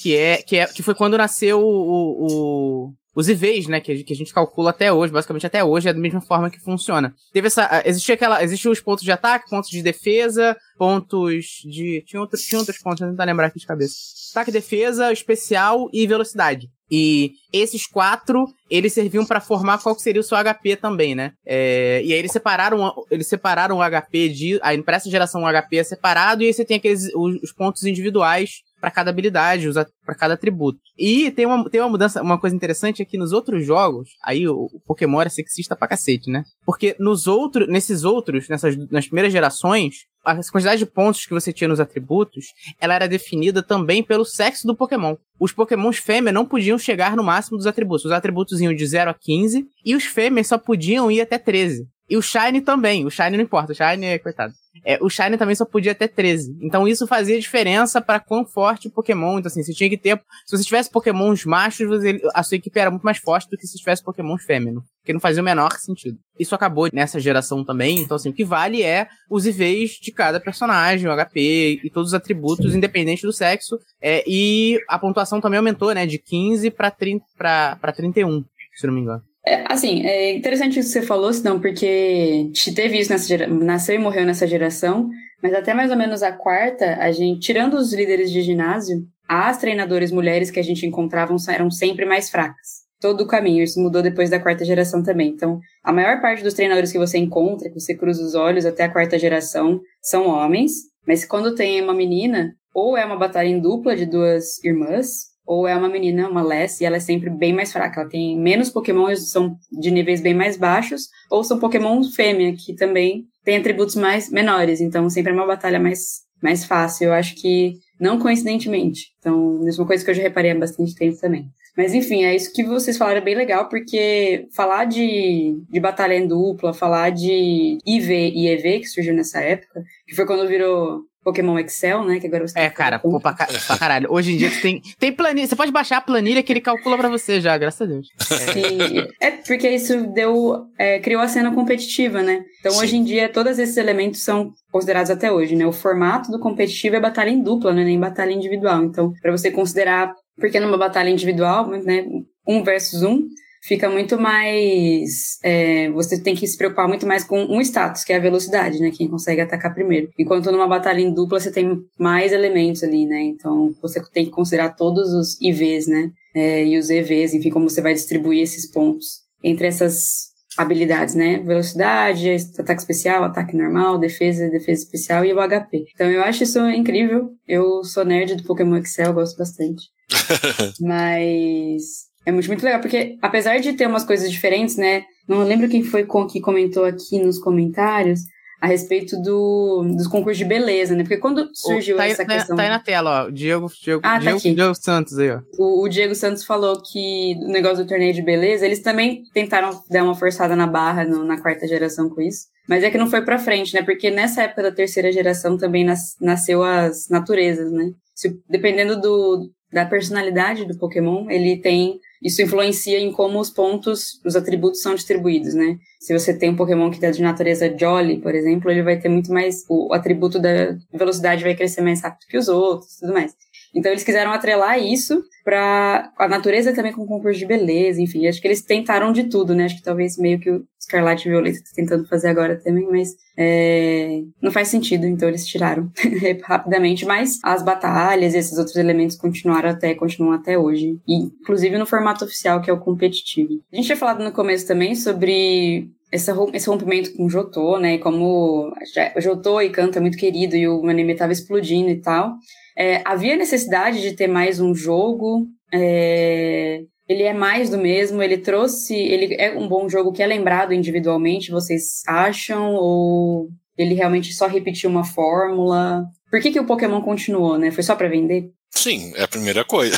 Que 0.01 0.17
é 0.17 0.37
que, 0.39 0.57
é, 0.57 0.67
que 0.67 0.83
foi 0.83 0.95
quando 0.95 1.19
nasceu 1.19 1.61
o, 1.61 1.67
o, 1.67 2.93
os 3.19 3.29
IVs, 3.29 3.67
né, 3.67 3.81
que, 3.81 4.05
que 4.05 4.13
a 4.13 4.17
gente 4.17 4.33
calcula 4.33 4.71
até 4.71 4.93
hoje, 4.93 5.13
basicamente 5.13 5.45
até 5.45 5.65
hoje 5.65 5.89
é 5.89 5.93
da 5.93 5.99
mesma 5.99 6.21
forma 6.21 6.49
que 6.49 6.61
funciona. 6.61 7.13
Teve 7.33 7.49
essa, 7.49 7.83
existia 7.85 8.15
aquela, 8.15 8.45
existiam 8.45 8.71
os 8.71 8.81
pontos 8.81 9.03
de 9.03 9.11
ataque, 9.11 9.51
pontos 9.51 9.71
de 9.71 9.83
defesa, 9.83 10.57
pontos 10.77 11.47
de, 11.65 12.05
tinha 12.07 12.21
outros, 12.21 12.43
tinha 12.43 12.61
outros 12.61 12.79
pontos, 12.79 13.01
não 13.01 13.11
tentar 13.11 13.25
lembrar 13.25 13.49
aqui 13.49 13.59
de 13.59 13.67
cabeça. 13.67 13.97
Ataque, 14.31 14.53
defesa, 14.53 15.13
especial 15.13 15.89
e 15.93 16.07
velocidade. 16.07 16.69
E 16.89 17.33
esses 17.53 17.89
quatro, 17.89 18.47
eles 18.71 18.93
serviam 18.93 19.27
para 19.27 19.41
formar 19.41 19.79
qual 19.79 19.99
seria 19.99 20.21
o 20.21 20.25
seu 20.25 20.39
HP 20.39 20.77
também, 20.77 21.17
né? 21.17 21.33
É, 21.45 22.01
e 22.05 22.13
aí 22.13 22.19
eles 22.21 22.31
separaram, 22.31 22.95
eles 23.11 23.27
separaram 23.27 23.79
o 23.79 23.83
HP 23.83 24.29
de. 24.29 24.61
Aí 24.63 24.81
para 24.81 24.97
essa 24.97 25.11
geração 25.11 25.43
o 25.43 25.47
HP 25.47 25.77
é 25.77 25.83
separado, 25.85 26.45
e 26.45 26.47
aí 26.47 26.55
você 26.55 26.65
tem 26.65 26.77
aqueles 26.77 27.13
os, 27.15 27.43
os 27.43 27.53
pontos 27.53 27.83
individuais 27.83 28.63
para 28.81 28.91
cada 28.91 29.11
habilidade, 29.11 29.69
para 30.05 30.15
cada 30.15 30.35
atributo. 30.35 30.79
E 30.97 31.31
tem 31.31 31.47
uma, 31.47 31.69
tem 31.69 31.81
uma 31.81 31.89
mudança, 31.89 32.23
uma 32.23 32.39
coisa 32.39 32.55
interessante 32.55 33.03
é 33.03 33.05
que 33.05 33.19
nos 33.19 33.33
outros 33.33 33.65
jogos, 33.65 34.11
aí 34.25 34.49
o, 34.49 34.69
o 34.73 34.81
Pokémon 34.87 35.21
era 35.21 35.31
sexista 35.31 35.77
pra 35.77 35.89
cacete, 35.89 36.31
né? 36.31 36.45
Porque 36.65 36.97
nos 36.99 37.27
outros, 37.27 37.69
nesses 37.69 38.05
outros, 38.05 38.49
nessas 38.49 38.77
nas 38.91 39.07
primeiras 39.07 39.33
gerações, 39.33 40.07
a 40.25 40.35
quantidade 40.51 40.79
de 40.79 40.87
pontos 40.87 41.25
que 41.25 41.33
você 41.33 41.53
tinha 41.53 41.69
nos 41.69 41.81
atributos, 41.81 42.47
ela 42.81 42.95
era 42.95 43.09
definida 43.09 43.63
também 43.63 44.03
pelo 44.03 44.25
sexo 44.25 44.67
do 44.67 44.77
Pokémon. 44.77 45.17
Os 45.41 45.53
Pokémons 45.53 45.99
fêmea 45.99 46.33
não 46.33 46.45
podiam 46.45 46.79
chegar 46.79 47.17
no 47.17 47.23
máximo 47.23 47.57
dos 47.57 47.67
atributos. 47.67 48.05
Os 48.05 48.13
atributos 48.13 48.61
iam 48.61 48.75
de 48.75 48.87
0 48.87 49.11
a 49.11 49.15
15 49.15 49.67
e 49.85 49.95
os 49.95 50.05
fêmeas 50.05 50.49
só 50.49 50.59
podiam 50.59 51.11
ir 51.11 51.21
até 51.21 51.39
13. 51.39 51.87
E 52.11 52.17
o 52.17 52.23
Shine 52.23 52.61
também. 52.61 53.05
O 53.05 53.11
Shine 53.11 53.37
não 53.37 53.45
importa. 53.45 53.73
O 53.73 53.75
Shine 53.75 54.07
é 54.07 54.19
coitado. 54.19 54.53
É, 54.85 54.99
o 55.03 55.09
Shine 55.09 55.37
também 55.37 55.55
só 55.55 55.65
podia 55.65 55.95
ter 55.95 56.09
13. 56.09 56.59
Então 56.63 56.87
isso 56.87 57.07
fazia 57.07 57.39
diferença 57.39 58.01
para 58.01 58.21
quão 58.21 58.45
forte 58.45 58.89
o 58.89 58.91
Pokémon. 58.91 59.39
Então, 59.39 59.49
assim, 59.49 59.63
você 59.63 59.73
tinha 59.73 59.91
que 59.91 59.97
ter. 59.97 60.21
Se 60.47 60.57
você 60.57 60.65
tivesse 60.65 60.91
Pokémons 60.91 61.45
machos, 61.45 61.87
você, 61.87 62.21
a 62.35 62.43
sua 62.43 62.57
equipe 62.57 62.79
era 62.79 62.91
muito 62.91 63.03
mais 63.03 63.19
forte 63.19 63.49
do 63.51 63.57
que 63.57 63.67
se 63.67 63.79
tivesse 63.79 64.03
Pokémons 64.03 64.43
fêmea. 64.45 64.75
Porque 65.01 65.13
não 65.13 65.21
fazia 65.21 65.43
o 65.43 65.45
menor 65.45 65.73
sentido. 65.73 66.19
Isso 66.39 66.55
acabou 66.55 66.89
nessa 66.93 67.19
geração 67.19 67.65
também. 67.65 68.01
Então, 68.01 68.17
assim, 68.17 68.31
o 68.31 68.33
que 68.33 68.45
vale 68.45 68.83
é 68.83 69.09
os 69.31 69.47
IVs 69.47 69.93
de 70.01 70.13
cada 70.13 70.41
personagem, 70.41 71.09
o 71.09 71.17
HP 71.17 71.81
e 71.83 71.91
todos 71.91 72.11
os 72.11 72.15
atributos, 72.15 72.75
independente 72.75 73.23
do 73.23 73.33
sexo. 73.33 73.79
É, 74.01 74.23
e 74.27 74.79
a 74.89 74.99
pontuação 74.99 75.41
também 75.41 75.59
aumentou, 75.59 75.93
né? 75.95 76.07
De 76.07 76.19
15 76.19 76.71
para 76.71 76.91
31, 76.91 78.45
se 78.75 78.87
não 78.87 78.95
me 78.95 79.01
engano. 79.01 79.23
É, 79.49 79.65
assim, 79.67 80.05
é 80.05 80.37
interessante 80.37 80.79
isso 80.79 80.93
que 80.93 81.01
você 81.01 81.07
falou, 81.07 81.33
senão, 81.33 81.59
porque 81.59 82.53
teve 82.75 82.99
isso 82.99 83.11
nessa 83.11 83.27
geração, 83.27 83.57
nasceu 83.57 83.95
e 83.95 83.99
morreu 83.99 84.27
nessa 84.27 84.47
geração, 84.47 85.09
mas 85.43 85.55
até 85.55 85.73
mais 85.73 85.91
ou 85.91 85.97
menos 85.97 86.23
a 86.23 86.31
quarta, 86.31 86.97
a 86.97 87.11
gente, 87.11 87.41
tirando 87.41 87.75
os 87.75 87.95
líderes 87.95 88.31
de 88.31 88.43
ginásio, 88.43 89.07
as 89.27 89.57
treinadoras 89.57 90.13
mulheres 90.13 90.51
que 90.51 90.61
a 90.61 90.63
gente 90.63 90.85
encontrava 90.85 91.35
eram 91.49 91.71
sempre 91.71 92.05
mais 92.05 92.29
fracas. 92.29 92.87
Todo 93.01 93.23
o 93.23 93.27
caminho, 93.27 93.65
isso 93.65 93.81
mudou 93.81 94.03
depois 94.03 94.29
da 94.29 94.41
quarta 94.41 94.67
geração 94.67 95.03
também. 95.03 95.29
Então, 95.29 95.61
a 95.83 95.93
maior 95.93 96.21
parte 96.21 96.43
dos 96.43 96.53
treinadores 96.53 96.93
que 96.93 96.99
você 96.99 97.17
encontra, 97.17 97.71
que 97.71 97.81
você 97.81 97.97
cruza 97.97 98.23
os 98.23 98.35
olhos 98.35 98.67
até 98.67 98.85
a 98.85 98.93
quarta 98.93 99.19
geração, 99.19 99.81
são 100.03 100.27
homens, 100.27 100.73
mas 101.07 101.25
quando 101.25 101.55
tem 101.55 101.81
uma 101.81 101.95
menina, 101.95 102.53
ou 102.75 102.99
é 102.99 103.05
uma 103.05 103.17
batalha 103.17 103.49
em 103.49 103.61
dupla 103.61 103.97
de 103.97 104.05
duas 104.05 104.63
irmãs, 104.63 105.29
ou 105.49 105.67
é 105.67 105.75
uma 105.75 105.89
menina, 105.89 106.29
uma 106.29 106.43
Les, 106.43 106.79
e 106.79 106.85
ela 106.85 106.97
é 106.97 107.01
sempre 107.01 107.31
bem 107.31 107.55
mais 107.55 107.73
fraca. 107.73 108.03
Ela 108.03 108.11
tem 108.11 108.39
menos 108.39 108.69
pokémons, 108.69 109.31
são 109.31 109.57
de 109.73 109.91
níveis 109.91 110.21
bem 110.21 110.35
mais 110.35 110.59
baixos, 110.59 111.09
ou 111.31 111.43
são 111.43 111.59
pokémon 111.59 112.05
fêmea, 112.05 112.55
que 112.55 112.75
também 112.75 113.25
tem 113.43 113.57
atributos 113.57 113.97
mais 113.97 114.31
menores, 114.31 114.79
então 114.79 115.09
sempre 115.09 115.33
é 115.33 115.35
uma 115.35 115.47
batalha 115.47 115.81
mais, 115.81 116.21
mais 116.43 116.67
fácil. 116.67 117.07
Eu 117.07 117.13
acho 117.15 117.35
que 117.35 117.73
não 117.99 118.19
coincidentemente. 118.19 119.07
Então, 119.19 119.67
isso 119.67 119.81
é 119.83 119.87
coisa 119.87 120.05
que 120.05 120.11
eu 120.11 120.15
já 120.15 120.23
reparei 120.23 120.51
há 120.51 120.55
bastante 120.55 120.95
tempo 120.95 121.19
também. 121.19 121.47
Mas 121.75 121.95
enfim, 121.95 122.25
é 122.25 122.37
isso 122.37 122.53
que 122.53 122.63
vocês 122.65 122.99
falaram 122.99 123.19
é 123.19 123.25
bem 123.25 123.35
legal, 123.35 123.71
porque 123.71 124.47
falar 124.55 124.85
de, 124.85 125.57
de 125.71 125.81
batalha 125.81 126.15
em 126.15 126.27
dupla, 126.27 126.75
falar 126.75 127.09
de 127.11 127.79
IV 127.87 128.13
e 128.13 128.49
EV, 128.49 128.81
que 128.81 128.87
surgiu 128.87 129.15
nessa 129.15 129.41
época, 129.41 129.83
que 130.07 130.15
foi 130.15 130.27
quando 130.27 130.47
virou 130.47 131.05
Pokémon 131.29 131.59
Excel, 131.59 132.05
né? 132.05 132.19
Que 132.19 132.27
agora 132.27 132.49
você 132.49 132.59
É, 132.59 132.71
cara, 132.71 132.99
pô, 132.99 133.21
pra, 133.21 133.35
pra, 133.37 133.79
caralho. 133.79 134.09
Hoje 134.11 134.33
em 134.33 134.37
dia 134.39 134.51
você 134.51 134.61
tem, 134.61 134.83
tem 134.99 135.13
planilha. 135.13 135.47
Você 135.47 135.55
pode 135.55 135.71
baixar 135.71 135.99
a 135.99 136.01
planilha 136.01 136.43
que 136.43 136.51
ele 136.51 136.61
calcula 136.61 136.97
pra 136.97 137.09
você 137.09 137.41
já, 137.41 137.57
graças 137.59 137.83
a 137.83 137.85
Deus. 137.85 138.09
Sim. 138.19 139.07
É 139.21 139.31
porque 139.31 139.69
isso 139.69 140.07
deu. 140.15 140.67
É, 140.79 140.99
criou 140.99 141.21
a 141.21 141.29
cena 141.29 141.53
competitiva, 141.55 142.23
né? 142.23 142.43
Então 142.61 142.73
Sim. 142.73 142.81
hoje 142.81 142.97
em 142.97 143.05
dia 143.05 143.29
todos 143.29 143.59
esses 143.59 143.77
elementos 143.77 144.23
são 144.23 144.53
considerados 144.73 145.11
até 145.11 145.31
hoje, 145.31 145.55
né? 145.55 145.67
O 145.67 145.73
formato 145.73 146.31
do 146.31 146.41
competitivo 146.41 146.97
é 146.97 147.01
batalha 147.01 147.31
em 147.31 147.43
dupla, 147.43 147.73
né? 147.73 147.85
Nem 147.85 148.01
batalha 148.01 148.33
individual. 148.33 148.83
Então, 148.85 149.13
para 149.21 149.31
você 149.31 149.51
considerar. 149.51 150.13
Porque 150.37 150.61
numa 150.61 150.79
batalha 150.79 151.11
individual, 151.11 151.69
né? 151.69 152.05
Um 152.47 152.63
versus 152.63 153.03
um, 153.03 153.27
fica 153.69 153.91
muito 153.91 154.19
mais. 154.19 155.39
É, 155.45 155.91
você 155.91 156.21
tem 156.21 156.35
que 156.35 156.47
se 156.47 156.57
preocupar 156.57 156.89
muito 156.89 157.07
mais 157.07 157.23
com 157.23 157.45
um 157.45 157.61
status, 157.61 158.03
que 158.03 158.13
é 158.13 158.17
a 158.17 158.21
velocidade, 158.21 158.81
né? 158.81 158.91
Quem 158.91 159.09
consegue 159.09 159.43
atacar 159.43 159.75
primeiro. 159.75 160.09
Enquanto 160.19 160.51
numa 160.51 160.67
batalha 160.67 161.01
em 161.01 161.13
dupla 161.13 161.39
você 161.39 161.53
tem 161.53 161.79
mais 161.99 162.33
elementos 162.33 162.83
ali, 162.83 163.05
né? 163.05 163.21
Então 163.23 163.75
você 163.83 164.03
tem 164.11 164.25
que 164.25 164.31
considerar 164.31 164.71
todos 164.71 165.13
os 165.13 165.39
IVs, 165.41 165.87
né? 165.87 166.11
É, 166.35 166.65
e 166.65 166.79
os 166.79 166.89
EVs, 166.89 167.35
enfim, 167.35 167.51
como 167.51 167.69
você 167.69 167.83
vai 167.83 167.93
distribuir 167.93 168.43
esses 168.43 168.71
pontos 168.71 169.23
entre 169.45 169.67
essas 169.67 170.29
habilidades, 170.57 171.15
né? 171.15 171.39
Velocidade, 171.41 172.37
ataque 172.59 172.81
especial, 172.81 173.23
ataque 173.23 173.55
normal, 173.55 173.99
defesa, 173.99 174.49
defesa 174.49 174.83
especial 174.83 175.25
e 175.25 175.33
o 175.33 175.37
HP. 175.37 175.85
Então 175.95 176.11
eu 176.11 176.23
acho 176.23 176.43
isso 176.43 176.59
incrível. 176.71 177.31
Eu 177.47 177.85
sou 177.85 178.05
nerd 178.05 178.35
do 178.35 178.45
Pokémon 178.45 178.77
Excel, 178.79 179.13
gosto 179.13 179.37
bastante. 179.37 179.85
Mas 180.81 182.08
é 182.29 182.33
muito, 182.33 182.47
muito 182.47 182.63
legal, 182.63 182.79
porque 182.79 183.17
apesar 183.23 183.59
de 183.59 183.73
ter 183.73 183.87
umas 183.87 184.05
coisas 184.05 184.31
diferentes, 184.31 184.77
né? 184.77 185.05
Não 185.27 185.43
lembro 185.43 185.69
quem 185.69 185.83
foi 185.83 186.07
que 186.31 186.41
comentou 186.41 186.85
aqui 186.85 187.19
nos 187.19 187.39
comentários 187.39 188.21
a 188.61 188.67
respeito 188.67 189.17
do, 189.23 189.83
dos 189.97 190.07
concursos 190.07 190.37
de 190.37 190.45
beleza, 190.45 190.95
né? 190.95 191.05
Porque 191.05 191.17
quando 191.17 191.49
surgiu 191.55 191.97
tá 191.97 192.07
essa 192.07 192.23
aí, 192.23 192.29
questão. 192.29 192.55
Tá 192.55 192.65
aí 192.65 192.69
na 192.69 192.81
tela, 192.81 193.25
ó. 193.25 193.31
Diego, 193.31 193.67
Diego, 193.83 194.03
ah, 194.05 194.19
Diego, 194.19 194.43
tá. 194.43 194.49
Diego 194.51 194.75
Santos 194.75 195.19
aí, 195.19 195.31
ó. 195.31 195.41
O, 195.59 195.85
o, 195.85 195.89
Diego 195.89 196.15
Santos 196.15 196.45
falou 196.45 196.83
que 196.83 197.35
o 197.41 197.49
negócio 197.49 197.83
do 197.83 197.89
torneio 197.89 198.13
de 198.13 198.21
beleza, 198.21 198.67
eles 198.67 198.83
também 198.83 199.23
tentaram 199.33 199.71
dar 199.89 200.05
uma 200.05 200.15
forçada 200.15 200.55
na 200.55 200.67
barra 200.67 201.05
no, 201.05 201.25
na 201.25 201.41
quarta 201.41 201.67
geração 201.67 202.11
com 202.11 202.21
isso. 202.21 202.47
Mas 202.69 202.85
é 202.85 202.91
que 202.91 202.99
não 202.99 203.09
foi 203.09 203.23
pra 203.23 203.39
frente, 203.39 203.73
né? 203.73 203.83
Porque 203.83 204.11
nessa 204.11 204.43
época 204.43 204.65
da 204.65 204.73
terceira 204.73 205.11
geração 205.11 205.57
também 205.57 205.83
nas, 205.83 206.15
nasceu 206.21 206.63
as 206.63 207.09
naturezas, 207.09 207.73
né? 207.73 207.91
Se, 208.15 208.39
dependendo 208.51 209.01
do, 209.01 209.51
da 209.73 209.85
personalidade 209.85 210.65
do 210.65 210.79
Pokémon, 210.79 211.31
ele 211.31 211.59
tem 211.59 212.01
isso 212.23 212.43
influencia 212.43 212.99
em 212.99 213.13
como 213.13 213.39
os 213.39 213.51
pontos, 213.51 214.21
os 214.25 214.35
atributos 214.35 214.81
são 214.81 214.95
distribuídos, 214.95 215.55
né? 215.55 215.77
Se 216.01 216.13
você 216.13 216.37
tem 216.37 216.51
um 216.51 216.57
Pokémon 216.57 216.91
que 216.91 217.05
é 217.05 217.11
de 217.11 217.23
natureza 217.23 217.73
Jolly, 217.79 218.21
por 218.21 218.35
exemplo, 218.35 218.71
ele 218.71 218.83
vai 218.83 218.99
ter 218.99 219.09
muito 219.09 219.33
mais. 219.33 219.65
O 219.69 219.93
atributo 219.93 220.39
da 220.39 220.77
velocidade 220.93 221.45
vai 221.45 221.55
crescer 221.55 221.81
mais 221.81 222.03
rápido 222.03 222.27
que 222.29 222.37
os 222.37 222.49
outros 222.49 222.97
tudo 222.99 223.13
mais. 223.13 223.35
Então 223.75 223.93
eles 223.93 224.03
quiseram 224.03 224.33
atrelar 224.33 224.83
isso 224.83 225.23
para 225.45 226.11
a 226.19 226.27
natureza 226.27 226.75
também 226.75 226.93
com 226.93 227.07
concurso 227.07 227.39
de 227.39 227.47
beleza, 227.47 228.01
enfim, 228.01 228.27
acho 228.27 228.41
que 228.41 228.49
eles 228.49 228.63
tentaram 228.63 229.13
de 229.13 229.25
tudo, 229.25 229.55
né? 229.55 229.65
Acho 229.65 229.77
que 229.77 229.83
talvez 229.83 230.17
meio 230.17 230.41
que 230.41 230.51
o 230.89 230.91
Scarlet 230.91 231.25
e 231.25 231.31
Violeta 231.31 231.59
tentando 231.75 232.07
fazer 232.07 232.29
agora 232.29 232.57
também, 232.57 232.89
mas 232.91 233.11
é, 233.37 234.23
não 234.43 234.51
faz 234.51 234.69
sentido, 234.69 235.07
então 235.07 235.29
eles 235.29 235.47
tiraram 235.47 235.91
rapidamente, 236.45 237.05
mas 237.05 237.39
as 237.45 237.63
batalhas 237.63 238.35
e 238.35 238.39
esses 238.39 238.57
outros 238.59 238.77
elementos 238.77 239.17
continuaram 239.17 239.71
até, 239.71 239.95
continuam 239.95 240.33
até 240.33 240.59
hoje, 240.59 240.99
e, 241.07 241.25
inclusive 241.41 241.79
no 241.79 241.87
formato 241.87 242.25
oficial, 242.25 242.61
que 242.61 242.71
é 242.71 242.73
o 242.73 242.81
competitivo. 242.81 243.61
A 243.73 243.77
gente 243.77 243.87
tinha 243.87 243.97
falado 243.97 244.25
no 244.25 244.33
começo 244.33 244.67
também 244.67 244.95
sobre 244.95 245.91
esse, 246.11 246.31
esse 246.55 246.69
rompimento 246.69 247.15
com 247.15 247.27
o 247.27 247.31
Jotô, 247.31 247.79
né? 247.79 247.99
Como 247.99 248.73
o 249.17 249.21
Jotô 249.21 249.61
e 249.61 249.71
Kanto 249.71 249.99
é 249.99 250.01
muito 250.01 250.17
querido 250.17 250.57
e 250.57 250.67
o 250.67 250.87
anime 250.89 251.15
tava 251.15 251.33
explodindo 251.33 251.91
e 251.91 252.01
tal. 252.01 252.35
É, 252.77 253.03
havia 253.05 253.37
necessidade 253.37 254.01
de 254.01 254.13
ter 254.13 254.27
mais 254.27 254.61
um 254.61 254.75
jogo. 254.75 255.47
É, 255.73 256.83
ele 257.09 257.23
é 257.23 257.33
mais 257.33 257.71
do 257.71 257.79
mesmo. 257.79 258.23
Ele 258.23 258.39
trouxe. 258.39 258.95
Ele 258.95 259.35
é 259.39 259.57
um 259.59 259.67
bom 259.67 259.89
jogo 259.89 260.13
que 260.13 260.23
é 260.23 260.27
lembrado 260.27 260.75
individualmente. 260.75 261.51
Vocês 261.51 262.03
acham? 262.07 262.75
Ou 262.75 263.49
ele 263.77 263.95
realmente 263.95 264.33
só 264.35 264.47
repetiu 264.47 264.91
uma 264.91 265.05
fórmula? 265.05 266.05
Por 266.31 266.41
que, 266.41 266.51
que 266.51 266.61
o 266.61 266.67
Pokémon 266.67 267.01
continuou, 267.01 267.57
né? 267.57 267.71
Foi 267.71 267.83
só 267.83 267.97
para 267.97 268.09
vender? 268.09 268.51
Sim, 268.71 269.13
é 269.17 269.23
a 269.23 269.29
primeira 269.29 269.65
coisa. 269.65 269.97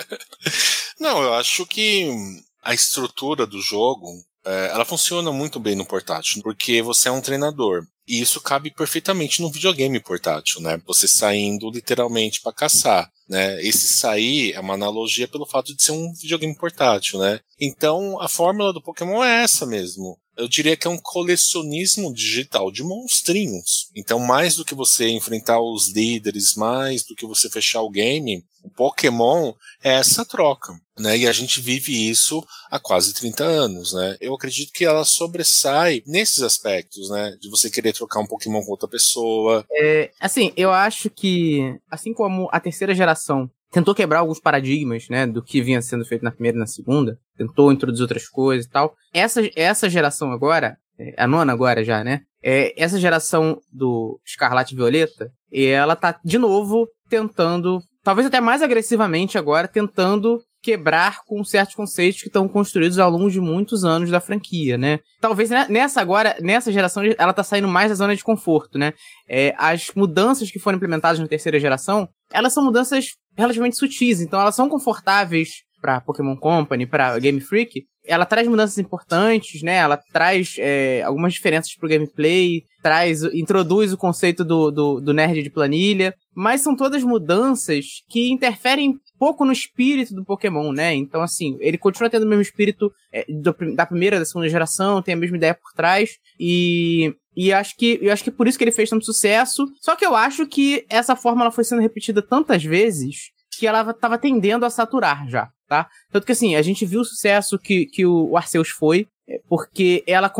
Não, 1.00 1.22
eu 1.22 1.32
acho 1.34 1.64
que 1.64 2.10
a 2.62 2.74
estrutura 2.74 3.46
do 3.46 3.60
jogo 3.60 4.06
ela 4.44 4.84
funciona 4.84 5.30
muito 5.32 5.60
bem 5.60 5.74
no 5.74 5.84
portátil, 5.84 6.42
porque 6.42 6.82
você 6.82 7.08
é 7.08 7.12
um 7.12 7.20
treinador. 7.20 7.86
E 8.08 8.20
isso 8.20 8.40
cabe 8.40 8.72
perfeitamente 8.74 9.40
no 9.40 9.50
videogame 9.50 10.00
portátil, 10.00 10.60
né? 10.60 10.80
Você 10.86 11.06
saindo 11.06 11.70
literalmente 11.70 12.40
para 12.40 12.52
caçar, 12.52 13.08
né? 13.28 13.62
Esse 13.62 13.86
sair 13.86 14.52
é 14.52 14.60
uma 14.60 14.74
analogia 14.74 15.28
pelo 15.28 15.46
fato 15.46 15.74
de 15.76 15.82
ser 15.82 15.92
um 15.92 16.12
videogame 16.14 16.56
portátil, 16.56 17.20
né? 17.20 17.38
Então 17.60 18.20
a 18.20 18.28
fórmula 18.28 18.72
do 18.72 18.82
Pokémon 18.82 19.22
é 19.22 19.44
essa 19.44 19.64
mesmo 19.64 20.18
eu 20.40 20.48
diria 20.48 20.76
que 20.76 20.86
é 20.86 20.90
um 20.90 20.98
colecionismo 20.98 22.12
digital 22.12 22.70
de 22.70 22.82
monstrinhos. 22.82 23.90
Então, 23.94 24.18
mais 24.18 24.56
do 24.56 24.64
que 24.64 24.74
você 24.74 25.08
enfrentar 25.08 25.60
os 25.60 25.92
líderes, 25.92 26.54
mais 26.54 27.04
do 27.04 27.14
que 27.14 27.26
você 27.26 27.50
fechar 27.50 27.82
o 27.82 27.90
game, 27.90 28.42
o 28.62 28.70
Pokémon 28.70 29.52
é 29.82 29.92
essa 29.92 30.24
troca. 30.24 30.72
Né? 30.98 31.18
E 31.18 31.28
a 31.28 31.32
gente 31.32 31.60
vive 31.60 32.10
isso 32.10 32.44
há 32.70 32.78
quase 32.78 33.14
30 33.14 33.44
anos, 33.44 33.92
né? 33.94 34.16
Eu 34.20 34.34
acredito 34.34 34.72
que 34.72 34.84
ela 34.84 35.04
sobressai 35.04 36.02
nesses 36.06 36.42
aspectos, 36.42 37.08
né? 37.08 37.36
De 37.40 37.48
você 37.48 37.70
querer 37.70 37.94
trocar 37.94 38.20
um 38.20 38.26
Pokémon 38.26 38.62
com 38.62 38.70
outra 38.70 38.88
pessoa. 38.88 39.64
É, 39.72 40.10
assim, 40.20 40.52
eu 40.56 40.70
acho 40.70 41.08
que, 41.08 41.78
assim 41.90 42.12
como 42.12 42.48
a 42.52 42.60
terceira 42.60 42.94
geração 42.94 43.50
tentou 43.70 43.94
quebrar 43.94 44.20
alguns 44.20 44.40
paradigmas, 44.40 45.08
né, 45.08 45.26
do 45.26 45.42
que 45.42 45.62
vinha 45.62 45.80
sendo 45.80 46.04
feito 46.04 46.22
na 46.22 46.30
primeira 46.30 46.56
e 46.56 46.60
na 46.60 46.66
segunda, 46.66 47.16
tentou 47.36 47.72
introduzir 47.72 48.02
outras 48.02 48.28
coisas 48.28 48.66
e 48.66 48.70
tal. 48.70 48.94
Essa, 49.12 49.40
essa 49.54 49.88
geração 49.88 50.32
agora, 50.32 50.76
é, 50.98 51.14
a 51.16 51.26
nona 51.26 51.52
agora 51.52 51.84
já, 51.84 52.02
né, 52.02 52.22
é, 52.42 52.74
essa 52.82 52.98
geração 52.98 53.60
do 53.72 54.18
Escarlate 54.26 54.74
Violeta, 54.74 55.30
ela 55.52 55.96
tá 55.96 56.18
de 56.24 56.38
novo 56.38 56.88
tentando, 57.08 57.80
talvez 58.02 58.26
até 58.26 58.40
mais 58.40 58.62
agressivamente 58.62 59.36
agora, 59.36 59.68
tentando 59.68 60.40
quebrar 60.62 61.20
com 61.26 61.42
certos 61.42 61.74
conceitos 61.74 62.20
que 62.20 62.26
estão 62.26 62.46
construídos 62.46 62.98
ao 62.98 63.10
longo 63.10 63.30
de 63.30 63.40
muitos 63.40 63.84
anos 63.84 64.10
da 64.10 64.20
franquia, 64.20 64.76
né? 64.76 65.00
Talvez 65.20 65.48
nessa 65.68 66.00
agora, 66.00 66.36
nessa 66.40 66.70
geração, 66.70 67.02
ela 67.18 67.32
tá 67.32 67.42
saindo 67.42 67.66
mais 67.66 67.88
da 67.88 67.94
zona 67.94 68.14
de 68.14 68.22
conforto, 68.22 68.78
né? 68.78 68.92
É, 69.28 69.54
as 69.56 69.90
mudanças 69.94 70.50
que 70.50 70.58
foram 70.58 70.76
implementadas 70.76 71.18
na 71.18 71.26
terceira 71.26 71.58
geração, 71.58 72.08
elas 72.30 72.52
são 72.52 72.64
mudanças 72.64 73.16
relativamente 73.36 73.76
sutis, 73.76 74.20
então 74.20 74.40
elas 74.40 74.54
são 74.54 74.68
confortáveis 74.68 75.62
para 75.80 76.00
Pokémon 76.00 76.36
Company, 76.36 76.86
para 76.86 77.18
Game 77.18 77.40
Freak, 77.40 77.84
ela 78.04 78.26
traz 78.26 78.48
mudanças 78.48 78.78
importantes, 78.78 79.62
né? 79.62 79.76
Ela 79.76 79.98
traz 80.12 80.56
é, 80.58 81.02
algumas 81.02 81.34
diferenças 81.34 81.74
pro 81.74 81.88
gameplay, 81.88 82.64
traz, 82.82 83.22
introduz 83.22 83.92
o 83.92 83.98
conceito 83.98 84.44
do, 84.44 84.70
do, 84.70 85.00
do, 85.00 85.12
nerd 85.12 85.42
de 85.42 85.50
planilha, 85.50 86.14
mas 86.34 86.62
são 86.62 86.74
todas 86.74 87.04
mudanças 87.04 88.02
que 88.08 88.30
interferem 88.30 88.94
pouco 89.18 89.44
no 89.44 89.52
espírito 89.52 90.14
do 90.14 90.24
Pokémon, 90.24 90.72
né? 90.72 90.94
Então, 90.94 91.20
assim, 91.20 91.56
ele 91.60 91.76
continua 91.76 92.08
tendo 92.08 92.24
o 92.24 92.28
mesmo 92.28 92.42
espírito 92.42 92.90
é, 93.12 93.24
do, 93.28 93.54
da 93.74 93.84
primeira, 93.84 94.18
da 94.18 94.24
segunda 94.24 94.48
geração, 94.48 95.02
tem 95.02 95.14
a 95.14 95.18
mesma 95.18 95.36
ideia 95.36 95.54
por 95.54 95.72
trás, 95.74 96.12
e 96.38 97.14
e 97.36 97.52
acho 97.52 97.76
que 97.76 97.98
eu 98.02 98.12
acho 98.12 98.24
que 98.24 98.30
por 98.30 98.48
isso 98.48 98.58
que 98.58 98.64
ele 98.64 98.72
fez 98.72 98.90
tanto 98.90 99.04
sucesso. 99.04 99.66
Só 99.80 99.94
que 99.94 100.04
eu 100.04 100.14
acho 100.14 100.46
que 100.46 100.84
essa 100.88 101.14
fórmula 101.14 101.50
foi 101.50 101.64
sendo 101.64 101.82
repetida 101.82 102.22
tantas 102.22 102.64
vezes 102.64 103.30
que 103.58 103.66
ela 103.66 103.88
estava 103.90 104.18
tendendo 104.18 104.64
a 104.64 104.70
saturar 104.70 105.28
já, 105.28 105.48
tá? 105.68 105.88
Tanto 106.10 106.24
que 106.24 106.32
assim, 106.32 106.54
a 106.54 106.62
gente 106.62 106.86
viu 106.86 107.00
o 107.00 107.04
sucesso 107.04 107.58
que, 107.58 107.86
que 107.86 108.06
o 108.06 108.36
Arceus 108.36 108.70
foi, 108.70 109.06
porque 109.48 110.02
ela 110.06 110.32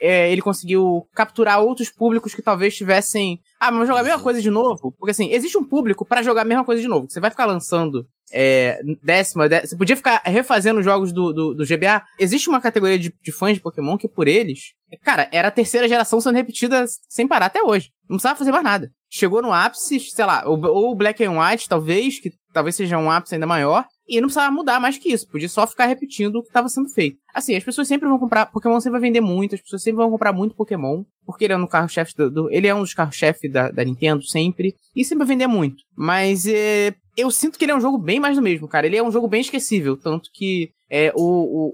é, 0.00 0.30
ele 0.30 0.42
conseguiu 0.42 1.06
capturar 1.14 1.60
outros 1.60 1.88
públicos 1.88 2.34
que 2.34 2.42
talvez 2.42 2.76
tivessem. 2.76 3.40
Ah, 3.58 3.70
mas 3.70 3.86
jogar 3.86 4.00
a 4.00 4.04
mesma 4.04 4.20
coisa 4.20 4.42
de 4.42 4.50
novo? 4.50 4.92
Porque 4.98 5.10
assim, 5.10 5.30
existe 5.30 5.56
um 5.56 5.64
público 5.64 6.04
para 6.04 6.22
jogar 6.22 6.42
a 6.42 6.44
mesma 6.44 6.64
coisa 6.64 6.82
de 6.82 6.88
novo. 6.88 7.06
Você 7.08 7.20
vai 7.20 7.30
ficar 7.30 7.46
lançando 7.46 8.06
é, 8.32 8.80
décima, 9.02 9.48
décima, 9.48 9.68
Você 9.68 9.76
podia 9.76 9.96
ficar 9.96 10.22
refazendo 10.24 10.82
jogos 10.82 11.12
do, 11.12 11.32
do, 11.32 11.54
do 11.54 11.66
GBA. 11.66 12.02
Existe 12.18 12.48
uma 12.48 12.60
categoria 12.60 12.98
de, 12.98 13.12
de, 13.22 13.32
fãs 13.32 13.54
de 13.54 13.60
Pokémon 13.60 13.96
que, 13.96 14.08
por 14.08 14.28
eles, 14.28 14.72
cara, 15.02 15.28
era 15.32 15.48
a 15.48 15.52
terceira 15.52 15.88
geração 15.88 16.20
sendo 16.20 16.36
repetida 16.36 16.84
sem 17.08 17.26
parar 17.26 17.46
até 17.46 17.62
hoje. 17.62 17.90
Não 18.08 18.16
precisava 18.16 18.38
fazer 18.38 18.52
mais 18.52 18.64
nada. 18.64 18.90
chegou 19.08 19.42
no 19.42 19.52
ápice, 19.52 20.00
sei 20.00 20.24
lá, 20.24 20.44
ou, 20.46 20.60
ou 20.66 20.94
Black 20.94 21.22
and 21.24 21.32
White, 21.32 21.68
talvez, 21.68 22.20
que 22.20 22.32
talvez 22.52 22.76
seja 22.76 22.98
um 22.98 23.10
ápice 23.10 23.34
ainda 23.34 23.46
maior, 23.46 23.84
e 24.10 24.20
não 24.20 24.26
precisava 24.26 24.50
mudar 24.50 24.80
mais 24.80 24.98
que 24.98 25.12
isso, 25.12 25.28
podia 25.28 25.48
só 25.48 25.66
ficar 25.66 25.86
repetindo 25.86 26.36
o 26.36 26.42
que 26.42 26.48
estava 26.48 26.68
sendo 26.68 26.88
feito. 26.88 27.16
Assim, 27.32 27.54
as 27.54 27.62
pessoas 27.62 27.86
sempre 27.86 28.08
vão 28.08 28.18
comprar, 28.18 28.46
Pokémon 28.46 28.80
sempre 28.80 28.98
vai 28.98 29.08
vender 29.08 29.20
muito, 29.20 29.54
as 29.54 29.60
pessoas 29.60 29.82
sempre 29.82 29.98
vão 29.98 30.10
comprar 30.10 30.32
muito 30.32 30.56
Pokémon, 30.56 31.04
porque 31.24 31.44
ele 31.44 31.52
é 31.52 31.56
um 31.56 31.66
carro-chefe 31.66 32.14
do, 32.16 32.30
do, 32.30 32.50
ele 32.50 32.66
é 32.66 32.74
um 32.74 32.80
dos 32.80 32.92
carros-chefe 32.92 33.48
da, 33.48 33.70
da 33.70 33.84
Nintendo 33.84 34.22
sempre, 34.24 34.74
e 34.96 35.04
sempre 35.04 35.24
vai 35.24 35.28
vender 35.28 35.46
muito. 35.46 35.84
Mas 35.96 36.44
é, 36.46 36.92
eu 37.16 37.30
sinto 37.30 37.58
que 37.58 37.64
ele 37.64 37.72
é 37.72 37.76
um 37.76 37.80
jogo 37.80 37.98
bem 37.98 38.18
mais 38.18 38.36
do 38.36 38.42
mesmo, 38.42 38.66
cara. 38.66 38.86
Ele 38.86 38.96
é 38.96 39.02
um 39.02 39.12
jogo 39.12 39.28
bem 39.28 39.40
esquecível, 39.40 39.96
tanto 39.96 40.28
que 40.32 40.70
é, 40.90 41.12
o, 41.14 41.22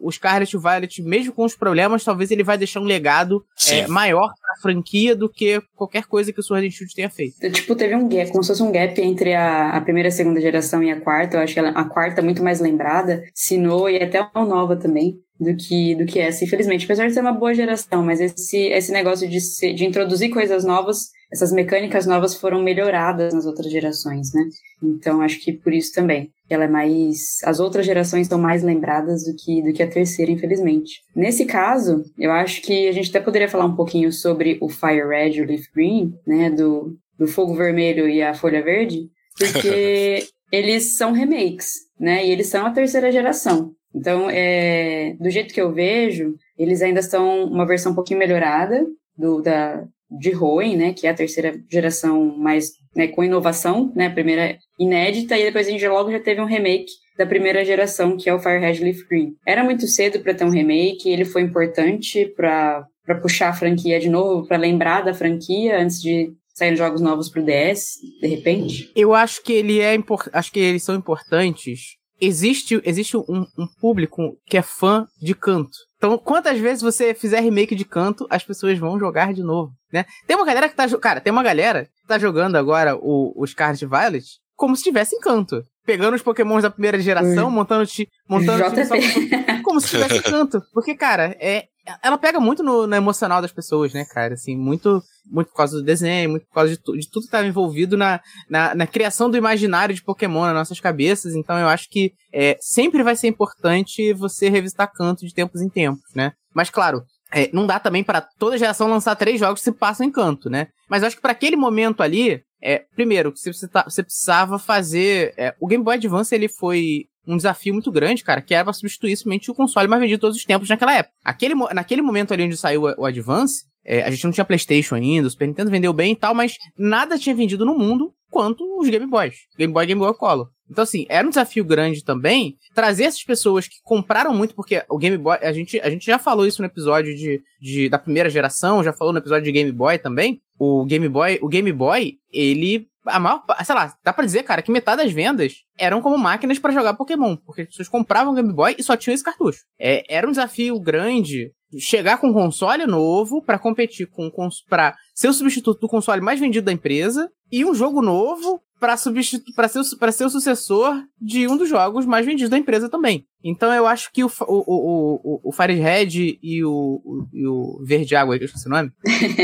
o, 0.04 0.08
o 0.08 0.12
Scarlet 0.12 0.52
e 0.52 0.56
o 0.56 0.60
Violet, 0.60 1.02
mesmo 1.02 1.32
com 1.32 1.44
os 1.44 1.56
problemas, 1.56 2.04
talvez 2.04 2.30
ele 2.30 2.44
vai 2.44 2.58
deixar 2.58 2.80
um 2.80 2.84
legado 2.84 3.42
é, 3.68 3.86
maior 3.86 4.30
franquia 4.60 5.14
do 5.14 5.28
que 5.28 5.60
qualquer 5.75 6.04
coisa 6.06 6.32
que 6.32 6.40
o 6.40 6.42
Sword 6.42 6.66
and 6.66 6.70
Shield 6.70 6.94
tenha 6.94 7.10
feito. 7.10 7.38
Tipo, 7.50 7.75
teve 7.75 7.94
um 7.94 8.08
gap, 8.08 8.30
como 8.30 8.42
se 8.42 8.48
fosse 8.48 8.62
um 8.62 8.72
gap 8.72 9.00
entre 9.00 9.34
a, 9.34 9.70
a 9.70 9.80
primeira 9.80 10.08
e 10.08 10.10
a 10.10 10.12
segunda 10.12 10.40
geração 10.40 10.82
e 10.82 10.90
a 10.90 11.00
quarta. 11.00 11.36
Eu 11.36 11.40
acho 11.40 11.54
que 11.54 11.58
ela, 11.58 11.70
a 11.70 11.84
quarta 11.84 12.20
é 12.20 12.25
muito 12.25 12.42
mais 12.42 12.60
lembrada, 12.60 13.22
Sinnoh 13.34 13.88
e 13.88 14.02
até 14.02 14.18
a 14.18 14.44
nova 14.44 14.76
também 14.76 15.20
do 15.38 15.54
que, 15.54 15.94
do 15.94 16.06
que 16.06 16.18
essa, 16.18 16.44
infelizmente. 16.44 16.84
Apesar 16.84 17.06
de 17.06 17.14
ser 17.14 17.20
uma 17.20 17.32
boa 17.32 17.54
geração, 17.54 18.02
mas 18.02 18.20
esse, 18.20 18.56
esse 18.56 18.90
negócio 18.92 19.28
de, 19.28 19.38
de 19.75 19.84
introduzir 19.84 20.30
coisas 20.30 20.64
novas, 20.64 21.10
essas 21.30 21.52
mecânicas 21.52 22.06
novas 22.06 22.34
foram 22.34 22.62
melhoradas 22.62 23.34
nas 23.34 23.46
outras 23.46 23.70
gerações, 23.70 24.32
né? 24.32 24.42
Então, 24.82 25.20
acho 25.20 25.40
que 25.40 25.52
por 25.52 25.72
isso 25.72 25.92
também. 25.92 26.30
Ela 26.48 26.64
é 26.64 26.68
mais. 26.68 27.38
As 27.44 27.60
outras 27.60 27.84
gerações 27.84 28.22
estão 28.22 28.38
mais 28.38 28.62
lembradas 28.62 29.24
do 29.24 29.34
que, 29.36 29.62
do 29.62 29.72
que 29.72 29.82
a 29.82 29.88
terceira, 29.88 30.30
infelizmente. 30.30 31.00
Nesse 31.14 31.44
caso, 31.44 32.04
eu 32.18 32.30
acho 32.30 32.62
que 32.62 32.88
a 32.88 32.92
gente 32.92 33.10
até 33.10 33.20
poderia 33.20 33.48
falar 33.48 33.64
um 33.64 33.76
pouquinho 33.76 34.12
sobre 34.12 34.58
o 34.60 34.68
Fire 34.68 35.06
Red 35.06 35.30
e 35.30 35.42
o 35.42 35.46
Leaf 35.46 35.64
Green, 35.74 36.12
né? 36.26 36.50
Do, 36.50 36.96
do 37.18 37.26
Fogo 37.26 37.54
Vermelho 37.54 38.08
e 38.08 38.22
a 38.22 38.34
Folha 38.34 38.62
Verde, 38.62 39.08
porque 39.38 40.24
eles 40.52 40.96
são 40.96 41.12
remakes, 41.12 41.72
né? 41.98 42.26
E 42.26 42.30
eles 42.30 42.46
são 42.48 42.64
a 42.66 42.70
terceira 42.70 43.10
geração. 43.10 43.72
Então, 43.94 44.28
é, 44.28 45.16
do 45.18 45.30
jeito 45.30 45.54
que 45.54 45.60
eu 45.60 45.72
vejo, 45.72 46.34
eles 46.58 46.82
ainda 46.82 47.00
estão 47.00 47.44
uma 47.44 47.66
versão 47.66 47.92
um 47.92 47.94
pouquinho 47.94 48.18
melhorada 48.18 48.86
do, 49.16 49.40
da, 49.40 49.86
de 50.10 50.34
Hoenn, 50.34 50.76
né, 50.76 50.92
que 50.92 51.06
é 51.06 51.10
a 51.10 51.14
terceira 51.14 51.58
geração 51.70 52.36
mais 52.36 52.72
né, 52.94 53.08
com 53.08 53.25
inovação, 53.25 53.92
né, 53.94 54.06
a 54.06 54.10
primeira 54.10 54.56
inédita, 54.78 55.36
e 55.36 55.44
depois 55.44 55.66
a 55.66 55.70
gente 55.70 55.86
logo 55.88 56.10
já 56.10 56.20
teve 56.20 56.40
um 56.40 56.46
remake 56.46 56.92
da 57.18 57.26
primeira 57.26 57.64
geração, 57.64 58.16
que 58.16 58.28
é 58.28 58.34
o 58.34 58.38
Firehead 58.38 58.82
Leaf 58.82 58.98
Green. 59.08 59.34
Era 59.46 59.64
muito 59.64 59.86
cedo 59.86 60.20
para 60.20 60.34
ter 60.34 60.44
um 60.44 60.50
remake, 60.50 61.08
ele 61.08 61.25
foi 61.25 61.42
importante 61.42 62.26
para 62.36 62.86
puxar 63.20 63.48
a 63.48 63.54
franquia 63.54 63.98
de 63.98 64.08
novo, 64.08 64.46
para 64.46 64.56
lembrar 64.56 65.02
da 65.02 65.14
franquia 65.14 65.80
antes 65.80 66.00
de 66.00 66.30
sair 66.54 66.76
jogos 66.76 67.00
novos 67.00 67.28
para 67.28 67.42
o 67.42 67.44
DS, 67.44 67.96
de 68.20 68.26
repente. 68.28 68.90
Eu 68.94 69.14
acho 69.14 69.42
que 69.42 69.52
ele 69.52 69.80
é 69.80 69.96
acho 70.32 70.52
que 70.52 70.60
eles 70.60 70.82
são 70.82 70.94
importantes 70.94 71.96
existe, 72.20 72.80
existe 72.85 73.16
um, 73.16 73.46
um, 73.58 73.66
público 73.80 74.38
que 74.46 74.56
é 74.56 74.62
fã 74.62 75.06
de 75.20 75.35
canto. 75.35 75.76
Então, 75.96 76.18
quantas 76.18 76.58
vezes 76.58 76.82
você 76.82 77.14
fizer 77.14 77.40
remake 77.40 77.75
de 77.75 77.85
canto, 77.85 78.26
as 78.30 78.44
pessoas 78.44 78.78
vão 78.78 78.99
jogar 78.99 79.32
de 79.32 79.42
novo, 79.42 79.73
né? 79.92 80.04
Tem 80.26 80.37
uma 80.37 80.46
galera 80.46 80.68
que 80.68 80.76
tá... 80.76 80.87
Cara, 80.99 81.20
tem 81.20 81.32
uma 81.32 81.42
galera 81.42 81.85
que 81.85 82.06
tá 82.06 82.18
jogando 82.18 82.56
agora 82.56 82.96
o, 82.96 83.32
o 83.35 83.46
Scarlet 83.46 83.85
Violet 83.87 84.25
como 84.54 84.75
se 84.75 84.82
tivesse 84.82 85.14
em 85.14 85.20
canto. 85.20 85.62
Pegando 85.86 86.14
os 86.14 86.22
pokémons 86.22 86.62
da 86.62 86.70
primeira 86.70 87.00
geração, 87.00 87.48
hum. 87.48 87.50
montando, 87.50 87.88
montando 88.28 88.64
time 88.64 89.62
como 89.62 89.80
se 89.80 89.88
tivesse 89.88 90.16
em 90.18 90.22
canto. 90.22 90.60
Porque, 90.72 90.94
cara, 90.94 91.36
é, 91.40 91.66
ela 92.02 92.18
pega 92.18 92.40
muito 92.40 92.62
no, 92.62 92.86
no, 92.86 92.96
emocional 92.96 93.40
das 93.40 93.52
pessoas, 93.52 93.92
né, 93.92 94.04
cara? 94.04 94.34
Assim, 94.34 94.56
muito, 94.56 95.02
muito 95.24 95.48
por 95.48 95.56
causa 95.56 95.78
do 95.78 95.84
desenho, 95.84 96.30
muito 96.30 96.46
por 96.46 96.54
causa 96.54 96.70
de, 96.70 96.78
tu, 96.78 96.96
de 96.96 97.08
tudo 97.08 97.22
que 97.22 97.28
estava 97.28 97.46
envolvido 97.46 97.96
na, 97.96 98.20
na, 98.48 98.74
na, 98.74 98.86
criação 98.86 99.30
do 99.30 99.36
imaginário 99.36 99.94
de 99.94 100.02
Pokémon 100.02 100.42
nas 100.42 100.54
nossas 100.54 100.80
cabeças. 100.80 101.34
Então 101.34 101.58
eu 101.58 101.68
acho 101.68 101.88
que 101.88 102.12
é, 102.32 102.56
sempre 102.60 103.02
vai 103.02 103.14
ser 103.14 103.28
importante 103.28 104.12
você 104.12 104.48
revisitar 104.48 104.92
canto 104.92 105.24
de 105.24 105.34
tempos 105.34 105.60
em 105.60 105.68
tempos, 105.68 106.12
né? 106.14 106.32
Mas 106.54 106.70
claro, 106.70 107.02
é, 107.32 107.50
não 107.52 107.66
dá 107.66 107.78
também 107.78 108.02
para 108.04 108.20
toda 108.38 108.58
geração 108.58 108.88
lançar 108.88 109.14
três 109.16 109.38
jogos 109.38 109.60
que 109.60 109.64
se 109.64 109.72
passam 109.72 110.06
em 110.06 110.10
canto, 110.10 110.49
né? 110.49 110.68
Mas 110.88 111.02
eu 111.02 111.08
acho 111.08 111.16
que 111.16 111.22
para 111.22 111.32
aquele 111.32 111.56
momento 111.56 112.02
ali, 112.02 112.40
é, 112.62 112.84
primeiro, 112.95 113.32
você, 113.34 113.52
você 113.52 114.02
precisava 114.02 114.58
fazer. 114.58 115.34
É, 115.36 115.54
o 115.60 115.66
Game 115.66 115.84
Boy 115.84 115.95
Advance 115.95 116.34
ele 116.34 116.49
foi 116.49 117.06
um 117.26 117.36
desafio 117.36 117.73
muito 117.73 117.90
grande, 117.90 118.23
cara, 118.23 118.40
que 118.40 118.54
era 118.54 118.64
pra 118.64 118.73
substituir 118.73 119.16
somente 119.16 119.50
o 119.50 119.54
console 119.54 119.88
mais 119.88 120.00
vendido 120.00 120.19
de 120.19 120.21
todos 120.21 120.36
os 120.36 120.45
tempos 120.45 120.69
naquela 120.69 120.95
época. 120.95 121.14
Aquele, 121.25 121.54
naquele 121.54 122.02
momento 122.02 122.32
ali 122.32 122.45
onde 122.45 122.56
saiu 122.56 122.82
o 122.82 123.04
Advance, 123.04 123.64
é, 123.84 124.02
a 124.02 124.10
gente 124.10 124.25
não 124.25 124.32
tinha 124.32 124.45
PlayStation 124.45 124.95
ainda, 124.95 125.26
o 125.26 125.30
Super 125.30 125.47
Nintendo 125.49 125.71
vendeu 125.71 125.92
bem 125.92 126.12
e 126.12 126.16
tal, 126.16 126.34
mas 126.34 126.56
nada 126.78 127.19
tinha 127.19 127.34
vendido 127.34 127.64
no 127.64 127.76
mundo 127.76 128.12
quanto 128.30 128.64
os 128.78 128.88
Game 128.88 129.06
Boys. 129.06 129.36
Game 129.58 129.73
Boy 129.73 129.84
e 129.84 129.86
Game 129.88 129.99
Boy 129.99 130.14
Color. 130.14 130.49
Então, 130.70 130.82
assim, 130.82 131.06
era 131.08 131.26
um 131.26 131.30
desafio 131.30 131.64
grande 131.64 132.04
também 132.04 132.56
trazer 132.74 133.04
essas 133.04 133.22
pessoas 133.22 133.68
que 133.68 133.76
compraram 133.82 134.34
muito, 134.34 134.54
porque 134.54 134.84
o 134.88 134.98
Game 134.98 135.16
Boy, 135.16 135.38
a 135.40 135.52
gente, 135.52 135.80
a 135.80 135.88
gente 135.88 136.04
já 136.04 136.18
falou 136.18 136.46
isso 136.46 136.60
no 136.60 136.66
episódio 136.66 137.14
de, 137.14 137.40
de, 137.60 137.88
da 137.88 137.98
primeira 137.98 138.28
geração, 138.28 138.82
já 138.82 138.92
falou 138.92 139.12
no 139.12 139.18
episódio 139.18 139.44
de 139.44 139.52
Game 139.52 139.72
Boy 139.72 139.98
também. 139.98 140.40
O 140.58 140.84
Game 140.84 141.08
Boy, 141.08 141.38
o 141.42 141.48
Game 141.48 141.72
Boy, 141.72 142.14
ele 142.32 142.88
a 143.06 143.20
maior, 143.20 143.44
sei 143.64 143.74
lá, 143.74 143.94
dá 144.04 144.12
pra 144.12 144.24
dizer, 144.24 144.42
cara, 144.42 144.62
que 144.62 144.70
metade 144.70 145.02
das 145.02 145.12
vendas 145.12 145.62
eram 145.78 146.02
como 146.02 146.18
máquinas 146.18 146.58
para 146.58 146.72
jogar 146.72 146.94
Pokémon, 146.94 147.36
porque 147.36 147.62
as 147.62 147.68
pessoas 147.68 147.88
compravam 147.88 148.34
Game 148.34 148.52
Boy 148.52 148.74
e 148.76 148.82
só 148.82 148.96
tinham 148.96 149.14
esse 149.14 149.22
cartucho. 149.22 149.60
É, 149.78 150.04
era 150.12 150.26
um 150.26 150.32
desafio 150.32 150.78
grande 150.80 151.52
chegar 151.78 152.18
com 152.18 152.28
um 152.28 152.32
console 152.32 152.86
novo 152.86 153.42
para 153.42 153.58
competir 153.58 154.06
com 154.06 154.30
para 154.68 154.94
ser 155.14 155.28
o 155.28 155.32
substituto 155.32 155.80
do 155.80 155.88
console 155.88 156.20
mais 156.20 156.40
vendido 156.40 156.66
da 156.66 156.72
empresa 156.72 157.30
e 157.50 157.64
um 157.64 157.74
jogo 157.74 158.00
novo 158.02 158.60
para 158.78 158.97
substituir 158.97 159.54
para 159.54 159.69
ser 159.69 159.82
ser 159.84 160.25
o 160.25 160.30
sucessor 160.30 161.02
de 161.21 161.49
um 161.49 161.56
dos 161.56 161.69
jogos 161.69 162.04
mais 162.04 162.26
vendidos 162.26 162.50
da 162.50 162.58
empresa 162.58 162.89
também. 162.89 163.25
Então 163.43 163.73
eu 163.73 163.86
acho 163.86 164.12
que 164.12 164.25
o 164.25 164.26
o, 164.26 164.54
o, 164.67 165.21
o, 165.25 165.41
o 165.49 165.52
Firehead 165.52 166.39
e 166.43 166.65
o, 166.65 167.00
o, 167.04 167.28
e 167.32 167.47
o 167.47 167.82
Verde 167.84 168.15
Água, 168.15 168.36
eu 168.36 168.45
esqueci 168.45 168.67
o 168.67 168.71
nome. 168.71 168.91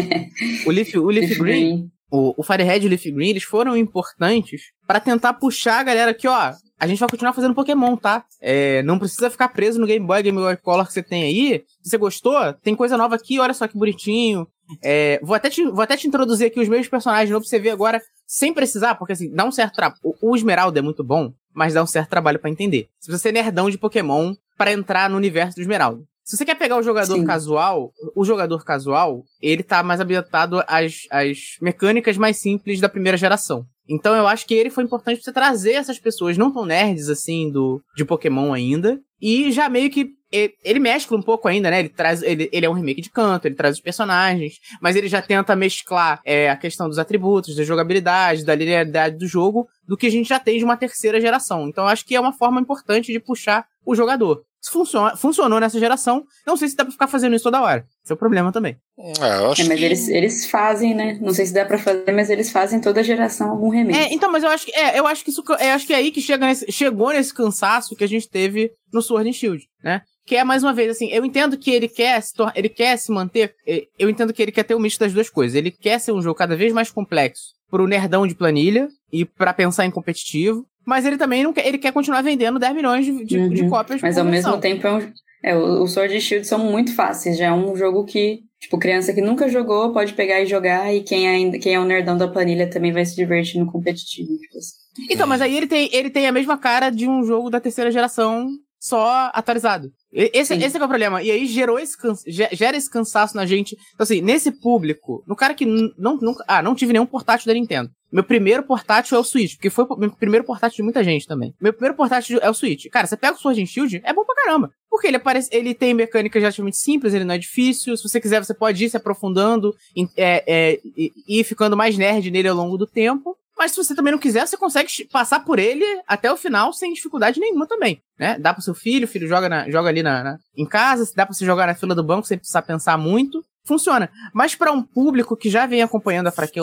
o 0.67 0.71
Leaf, 0.71 0.95
o 0.97 1.11
Leaf 1.11 1.39
Green 1.39 1.91
o, 2.13 2.35
o 2.37 2.43
Firehead 2.43 2.85
e 2.85 2.87
o 2.87 2.91
Leaf 2.91 3.05
Green, 3.11 3.31
eles 3.31 3.43
foram 3.43 3.75
importantes 3.75 4.65
para 4.87 5.01
tentar 5.01 5.33
puxar 5.33 5.81
a 5.81 5.83
galera 5.83 6.13
que, 6.13 6.29
ó, 6.29 6.53
a 6.79 6.87
gente 6.87 6.99
vai 6.99 7.09
continuar 7.09 7.33
fazendo 7.33 7.55
Pokémon, 7.55 7.97
tá? 7.97 8.25
É, 8.39 8.83
não 8.83 8.99
precisa 8.99 9.31
ficar 9.31 9.49
preso 9.49 9.81
no 9.81 9.87
Game 9.87 10.07
Boy, 10.07 10.23
Game 10.23 10.37
Boy 10.37 10.57
Color 10.59 10.87
que 10.87 10.93
você 10.93 11.03
tem 11.03 11.23
aí. 11.23 11.65
Se 11.81 11.91
você 11.91 11.97
gostou, 11.97 12.53
tem 12.63 12.75
coisa 12.75 12.99
nova 12.99 13.15
aqui, 13.15 13.39
olha 13.41 13.55
só 13.55 13.67
que 13.67 13.79
bonitinho. 13.79 14.47
É, 14.83 15.21
vou, 15.23 15.35
até 15.35 15.51
te, 15.51 15.65
vou 15.65 15.83
até 15.83 15.97
te 15.97 16.07
introduzir 16.07 16.47
aqui 16.47 16.61
os 16.61 16.69
meus 16.69 16.89
personagens 16.89 17.31
novos 17.31 17.49
pra 17.49 17.57
você 17.57 17.63
ver 17.63 17.71
agora, 17.71 18.01
sem 18.27 18.55
precisar, 18.55 18.95
porque 18.95 19.13
assim, 19.13 19.31
dá 19.31 19.45
um 19.45 19.53
certo 19.53 19.75
trabalho. 19.75 20.01
O, 20.03 20.37
Esmeralda 20.37 20.79
é 20.79 20.83
muito 20.83 21.03
bom, 21.03 21.33
mas 21.55 21.75
dá 21.75 21.83
um 21.83 21.87
certo 21.87 22.09
trabalho 22.11 22.39
para 22.39 22.51
entender. 22.51 22.89
Se 23.01 23.11
você 23.11 23.19
ser 23.19 23.33
nerdão 23.33 23.69
de 23.69 23.79
Pokémon 23.79 24.35
para 24.57 24.73
entrar 24.73 25.11
no 25.11 25.17
universo 25.17 25.57
do 25.57 25.63
Esmeralda. 25.63 26.03
Se 26.25 26.37
você 26.37 26.45
quer 26.45 26.55
pegar 26.55 26.77
o 26.77 26.83
jogador 26.83 27.15
Sim. 27.15 27.25
casual, 27.25 27.93
o 28.15 28.25
jogador 28.25 28.65
casual, 28.65 29.25
ele 29.41 29.63
tá 29.63 29.83
mais 29.83 30.01
habilitado 30.01 30.63
às, 30.69 31.03
às 31.11 31.57
mecânicas 31.61 32.17
mais 32.17 32.37
simples 32.37 32.81
da 32.81 32.89
primeira 32.89 33.19
geração. 33.19 33.67
Então 33.89 34.15
eu 34.15 34.27
acho 34.27 34.47
que 34.47 34.55
ele 34.55 34.71
foi 34.71 34.85
importante 34.85 35.17
pra 35.17 35.25
você 35.25 35.33
trazer 35.33 35.73
essas 35.73 35.99
pessoas 35.99 36.39
não 36.39 36.53
tão 36.53 36.65
nerds 36.65 37.09
assim 37.09 37.51
do 37.51 37.83
de 37.97 38.05
Pokémon 38.05 38.53
ainda. 38.53 39.01
E 39.21 39.51
já 39.51 39.69
meio 39.69 39.91
que 39.91 40.15
ele, 40.33 40.55
ele 40.65 40.79
mescla 40.81 41.17
um 41.17 41.23
pouco 41.23 41.47
ainda, 41.47 41.71
né? 41.71 41.81
Ele 41.81 41.89
traz. 41.89 42.23
Ele, 42.23 42.49
ele 42.53 42.67
é 42.67 42.71
um 42.71 42.73
remake 42.73 43.03
de 43.03 43.11
canto, 43.11 43.47
ele 43.47 43.55
traz 43.55 43.77
os 43.77 43.83
personagens, 43.83 44.55
mas 44.81 44.97
ele 44.97 45.09
já 45.09 45.21
tenta 45.21 45.55
mesclar 45.55 46.21
é, 46.25 46.49
a 46.51 46.57
questão 46.57 46.89
dos 46.89 46.99
atributos, 46.99 47.55
da 47.55 47.65
jogabilidade, 47.65 48.45
da 48.45 48.55
linearidade 48.55 49.17
do 49.17 49.27
jogo, 49.27 49.69
do 49.87 49.97
que 49.97 50.07
a 50.07 50.11
gente 50.11 50.29
já 50.29 50.41
tem 50.41 50.59
de 50.59 50.65
uma 50.65 50.77
terceira 50.77 51.21
geração. 51.21 51.69
Então 51.69 51.85
eu 51.85 51.91
acho 51.91 52.05
que 52.05 52.17
é 52.17 52.21
uma 52.21 52.33
forma 52.33 52.61
importante 52.61 53.13
de 53.13 53.21
puxar 53.21 53.67
o 53.85 53.95
jogador 53.95 54.43
funciona, 54.71 55.17
funcionou 55.17 55.59
nessa 55.59 55.79
geração. 55.79 56.25
Não 56.47 56.57
sei 56.57 56.69
se 56.69 56.77
dá 56.77 56.85
pra 56.85 56.93
ficar 56.93 57.07
fazendo 57.09 57.35
isso 57.35 57.45
toda 57.45 57.63
hora. 57.63 57.85
Esse 58.05 58.13
é 58.13 58.15
o 58.15 58.19
problema 58.19 58.53
também. 58.53 58.77
É, 58.99 59.39
eu 59.39 59.51
acho 59.51 59.63
é, 59.63 59.65
mas 59.65 59.79
que... 59.79 59.85
eles, 59.85 60.09
eles 60.09 60.47
fazem, 60.51 60.95
né? 60.95 61.19
Não 61.21 61.33
sei 61.33 61.47
se 61.47 61.55
dá 61.55 61.65
pra 61.65 61.79
fazer, 61.79 62.13
mas 62.13 62.31
eles 62.31 62.51
fazem 62.51 62.81
toda 62.81 63.03
geração 63.03 63.51
algum 63.51 63.69
remake. 63.69 63.99
É, 63.99 64.13
então, 64.13 64.31
mas 64.31 64.45
eu 64.45 64.51
acho 64.51 64.67
que 64.67 64.73
é, 64.73 64.99
eu 64.99 65.07
acho 65.07 65.25
que 65.25 65.31
isso 65.31 65.43
eu 65.49 65.75
acho 65.75 65.87
que 65.87 65.93
é 65.93 65.97
aí 65.97 66.11
que 66.11 66.21
chega 66.21 66.47
nesse, 66.47 66.71
chegou 66.71 67.11
nesse 67.13 67.35
cansaço 67.35 67.97
que 67.97 68.05
a 68.05 68.09
gente 68.09 68.29
teve 68.29 68.71
no 68.93 69.03
Sword 69.03 69.29
and 69.29 69.33
Shield, 69.33 69.65
né? 69.83 70.03
Que 70.25 70.37
é 70.37 70.45
mais 70.45 70.63
uma 70.63 70.73
vez 70.73 70.91
assim, 70.91 71.09
eu 71.11 71.25
entendo 71.25 71.59
que 71.59 71.71
ele 71.71 71.89
quer 71.89 72.21
se 72.23 72.33
ele 72.55 72.69
quer 72.69 72.97
se 72.97 73.11
manter, 73.11 73.55
é, 73.67 73.87
eu 73.99 74.09
entendo 74.09 74.33
que 74.33 74.41
ele 74.41 74.53
quer 74.53 74.63
ter 74.63 74.75
o 74.75 74.79
um 74.79 74.81
misto 74.81 75.01
das 75.01 75.13
duas 75.13 75.29
coisas. 75.29 75.57
Ele 75.57 75.71
quer 75.71 75.99
ser 75.99 76.13
um 76.13 76.23
jogo 76.23 76.37
cada 76.37 76.57
vez 76.57 76.73
mais 76.73 76.91
complexo 76.91 77.55
pro 77.71 77.87
nerdão 77.87 78.27
de 78.27 78.35
planilha 78.35 78.89
e 79.13 79.25
para 79.25 79.53
pensar 79.53 79.87
em 79.87 79.91
competitivo, 79.91 80.67
mas 80.85 81.07
ele 81.07 81.17
também 81.17 81.43
não 81.43 81.53
quer, 81.53 81.67
ele 81.67 81.79
quer 81.79 81.93
continuar 81.93 82.23
vendendo 82.23 82.59
10 82.59 82.75
milhões 82.75 83.05
de, 83.05 83.25
de, 83.25 83.39
uhum. 83.39 83.49
de 83.49 83.69
cópias 83.69 84.03
Mas 84.03 84.19
ao 84.19 84.25
mesmo 84.25 84.59
tempo 84.59 84.87
é, 84.87 84.93
um, 84.93 85.13
é 85.43 85.57
o, 85.57 85.87
Sword 85.87 86.15
e 86.15 86.21
Shield 86.21 86.47
são 86.47 86.59
muito 86.59 86.95
fáceis, 86.95 87.39
já 87.39 87.47
é 87.47 87.53
um 87.53 87.75
jogo 87.77 88.05
que, 88.05 88.41
tipo, 88.61 88.79
criança 88.79 89.13
que 89.13 89.21
nunca 89.21 89.49
jogou 89.49 89.93
pode 89.93 90.13
pegar 90.13 90.41
e 90.41 90.47
jogar, 90.47 90.93
e 90.93 91.03
quem, 91.03 91.29
ainda, 91.29 91.59
quem 91.59 91.75
é 91.75 91.81
o 91.81 91.85
nerdão 91.85 92.17
da 92.17 92.29
planilha 92.29 92.69
também 92.69 92.93
vai 92.93 93.05
se 93.05 93.15
divertir 93.15 93.59
no 93.59 93.71
competitivo. 93.71 94.37
Tipo 94.37 94.59
assim. 94.59 94.83
Então, 95.11 95.27
mas 95.27 95.41
aí 95.41 95.57
ele 95.57 95.67
tem, 95.67 95.89
ele 95.93 96.11
tem 96.11 96.27
a 96.27 96.33
mesma 96.33 96.59
cara 96.59 96.91
de 96.91 97.09
um 97.09 97.25
jogo 97.25 97.49
da 97.49 97.61
terceira 97.61 97.91
geração 97.91 98.51
só 98.83 99.31
atualizado. 99.33 99.93
Esse, 100.13 100.55
esse 100.55 100.77
é 100.77 100.85
o 100.85 100.89
problema. 100.89 101.23
E 101.23 101.31
aí 101.31 101.47
gerou 101.47 101.79
esse 101.79 101.97
gera 102.27 102.77
esse 102.77 102.91
cansaço 102.91 103.37
na 103.37 103.47
gente. 103.47 103.77
Então, 103.95 104.03
assim, 104.03 104.21
nesse 104.21 104.51
público, 104.51 105.23
no 105.25 105.37
cara 105.37 105.55
que 105.55 105.65
não, 105.65 106.19
nunca. 106.21 106.45
Ah, 106.49 106.61
não 106.61 106.75
tive 106.75 106.93
nenhum 106.93 107.07
portátil 107.07 107.47
da 107.47 107.55
Nintendo. 107.55 107.89
Meu 108.11 108.25
primeiro 108.25 108.65
portátil 108.65 109.17
é 109.17 109.21
o 109.21 109.25
Switch, 109.25 109.55
porque 109.55 109.71
foi 109.71 109.87
o 109.89 109.97
meu 109.97 110.11
primeiro 110.11 110.45
portátil 110.45 110.77
de 110.79 110.83
muita 110.83 111.03
gente 111.05 111.29
também. 111.29 111.55
Meu 111.61 111.73
primeiro 111.73 111.97
portátil 111.97 112.41
é 112.43 112.51
o 112.51 112.55
Switch. 112.55 112.91
Cara, 112.91 113.07
você 113.07 113.17
pega 113.17 113.37
o 113.37 113.41
Sword 113.41 113.63
and 113.63 113.67
Shield, 113.67 114.03
é 114.05 114.13
bom 114.13 114.25
pra 114.25 114.35
caramba. 114.35 114.71
Porque 114.91 115.07
ele 115.07 115.17
aparece, 115.17 115.49
ele 115.53 115.75
tem 115.75 115.95
mecânicas 115.95 116.43
relativamente 116.43 116.77
simples, 116.77 117.15
ele 117.15 117.25
não 117.25 117.35
é 117.35 117.39
difícil. 117.39 117.97
Se 117.97 118.03
você 118.03 118.21
quiser, 118.21 118.45
você 118.45 118.53
pode 118.53 118.85
ir 118.85 118.91
se 118.91 118.97
aprofundando 118.97 119.73
é, 120.17 120.45
é, 120.47 120.81
e 120.85 121.41
ir 121.41 121.45
ficando 121.45 121.77
mais 121.77 121.97
nerd 121.97 122.31
nele 122.31 122.49
ao 122.49 122.57
longo 122.57 122.77
do 122.77 122.87
tempo. 122.87 123.37
Mas 123.63 123.71
se 123.71 123.77
você 123.77 123.95
também 123.95 124.11
não 124.11 124.19
quiser, 124.19 124.45
você 124.45 124.57
consegue 124.57 124.89
passar 125.05 125.45
por 125.45 125.57
ele 125.57 125.85
até 126.09 126.33
o 126.33 126.37
final 126.37 126.73
sem 126.73 126.93
dificuldade 126.93 127.39
nenhuma 127.39 127.65
também, 127.65 128.03
né? 128.19 128.37
Dá 128.37 128.53
pro 128.53 128.61
seu 128.61 128.75
filho, 128.75 129.05
o 129.05 129.09
filho 129.09 129.29
joga, 129.29 129.49
na, 129.49 129.71
joga 129.71 129.89
ali 129.89 130.03
na, 130.03 130.25
na, 130.25 130.39
em 130.57 130.67
casa, 130.67 131.09
dá 131.15 131.25
pra 131.25 131.33
você 131.33 131.47
jogar 131.47 131.69
na 131.69 131.75
fila 131.77 131.95
do 131.95 132.03
banco 132.03 132.27
sem 132.27 132.37
precisar 132.37 132.63
pensar 132.63 132.99
muito. 132.99 133.41
Funciona. 133.65 134.11
Mas 134.35 134.57
para 134.57 134.73
um 134.73 134.83
público 134.83 135.37
que 135.37 135.49
já 135.49 135.65
vem 135.65 135.81
acompanhando 135.81 136.27
a 136.27 136.33
franquia, 136.33 136.63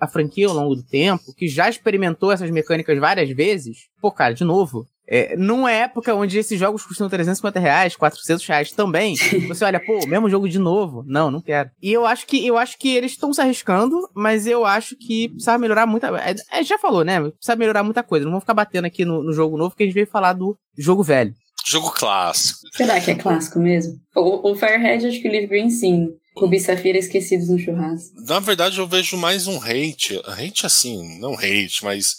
a 0.00 0.08
franquia 0.08 0.48
ao 0.48 0.54
longo 0.54 0.74
do 0.74 0.82
tempo, 0.82 1.32
que 1.36 1.46
já 1.46 1.68
experimentou 1.68 2.32
essas 2.32 2.50
mecânicas 2.50 2.98
várias 2.98 3.30
vezes, 3.30 3.86
pô, 4.00 4.10
cara, 4.10 4.34
de 4.34 4.42
novo, 4.42 4.84
é, 5.06 5.36
numa 5.36 5.70
época 5.70 6.14
onde 6.14 6.38
esses 6.38 6.58
jogos 6.58 6.84
custam 6.84 7.08
350 7.08 7.58
reais, 7.58 7.96
400 7.96 8.46
reais 8.46 8.72
também, 8.72 9.16
você 9.48 9.64
olha, 9.64 9.80
pô, 9.80 10.06
mesmo 10.06 10.30
jogo 10.30 10.48
de 10.48 10.58
novo. 10.58 11.04
Não, 11.06 11.30
não 11.30 11.40
quero. 11.40 11.70
E 11.82 11.92
eu 11.92 12.06
acho 12.06 12.26
que 12.26 12.46
eu 12.46 12.56
acho 12.56 12.78
que 12.78 12.88
eles 12.94 13.12
estão 13.12 13.32
se 13.32 13.40
arriscando, 13.40 13.96
mas 14.14 14.46
eu 14.46 14.64
acho 14.64 14.96
que 14.96 15.28
precisa 15.28 15.58
melhorar 15.58 15.86
muita. 15.86 16.08
É, 16.18 16.60
é, 16.60 16.64
já 16.64 16.78
falou, 16.78 17.04
né? 17.04 17.20
Precisa 17.20 17.56
melhorar 17.56 17.82
muita 17.82 18.02
coisa. 18.02 18.24
Não 18.24 18.32
vamos 18.32 18.44
ficar 18.44 18.54
batendo 18.54 18.86
aqui 18.86 19.04
no, 19.04 19.22
no 19.22 19.32
jogo 19.32 19.56
novo, 19.56 19.70
porque 19.70 19.82
a 19.82 19.86
gente 19.86 19.94
veio 19.94 20.06
falar 20.06 20.32
do 20.34 20.56
jogo 20.78 21.02
velho. 21.02 21.34
Jogo 21.64 21.90
clássico. 21.92 22.60
Será 22.72 23.00
que 23.00 23.10
é 23.10 23.14
clássico 23.14 23.58
mesmo? 23.58 23.94
O, 24.16 24.50
o 24.50 24.54
Firehead, 24.56 25.06
acho 25.06 25.20
que 25.20 25.28
o 25.28 25.30
Leaf 25.30 25.48
Green 25.48 25.70
sim. 25.70 26.08
Rubi 26.36 26.58
Safira 26.58 26.98
esquecidos 26.98 27.48
no 27.48 27.58
churrasco. 27.58 28.14
Na 28.26 28.40
verdade, 28.40 28.78
eu 28.78 28.86
vejo 28.86 29.16
mais 29.16 29.46
um 29.46 29.58
hate. 29.58 30.18
Hate 30.24 30.64
assim, 30.64 31.20
não 31.20 31.34
hate, 31.34 31.84
mas 31.84 32.14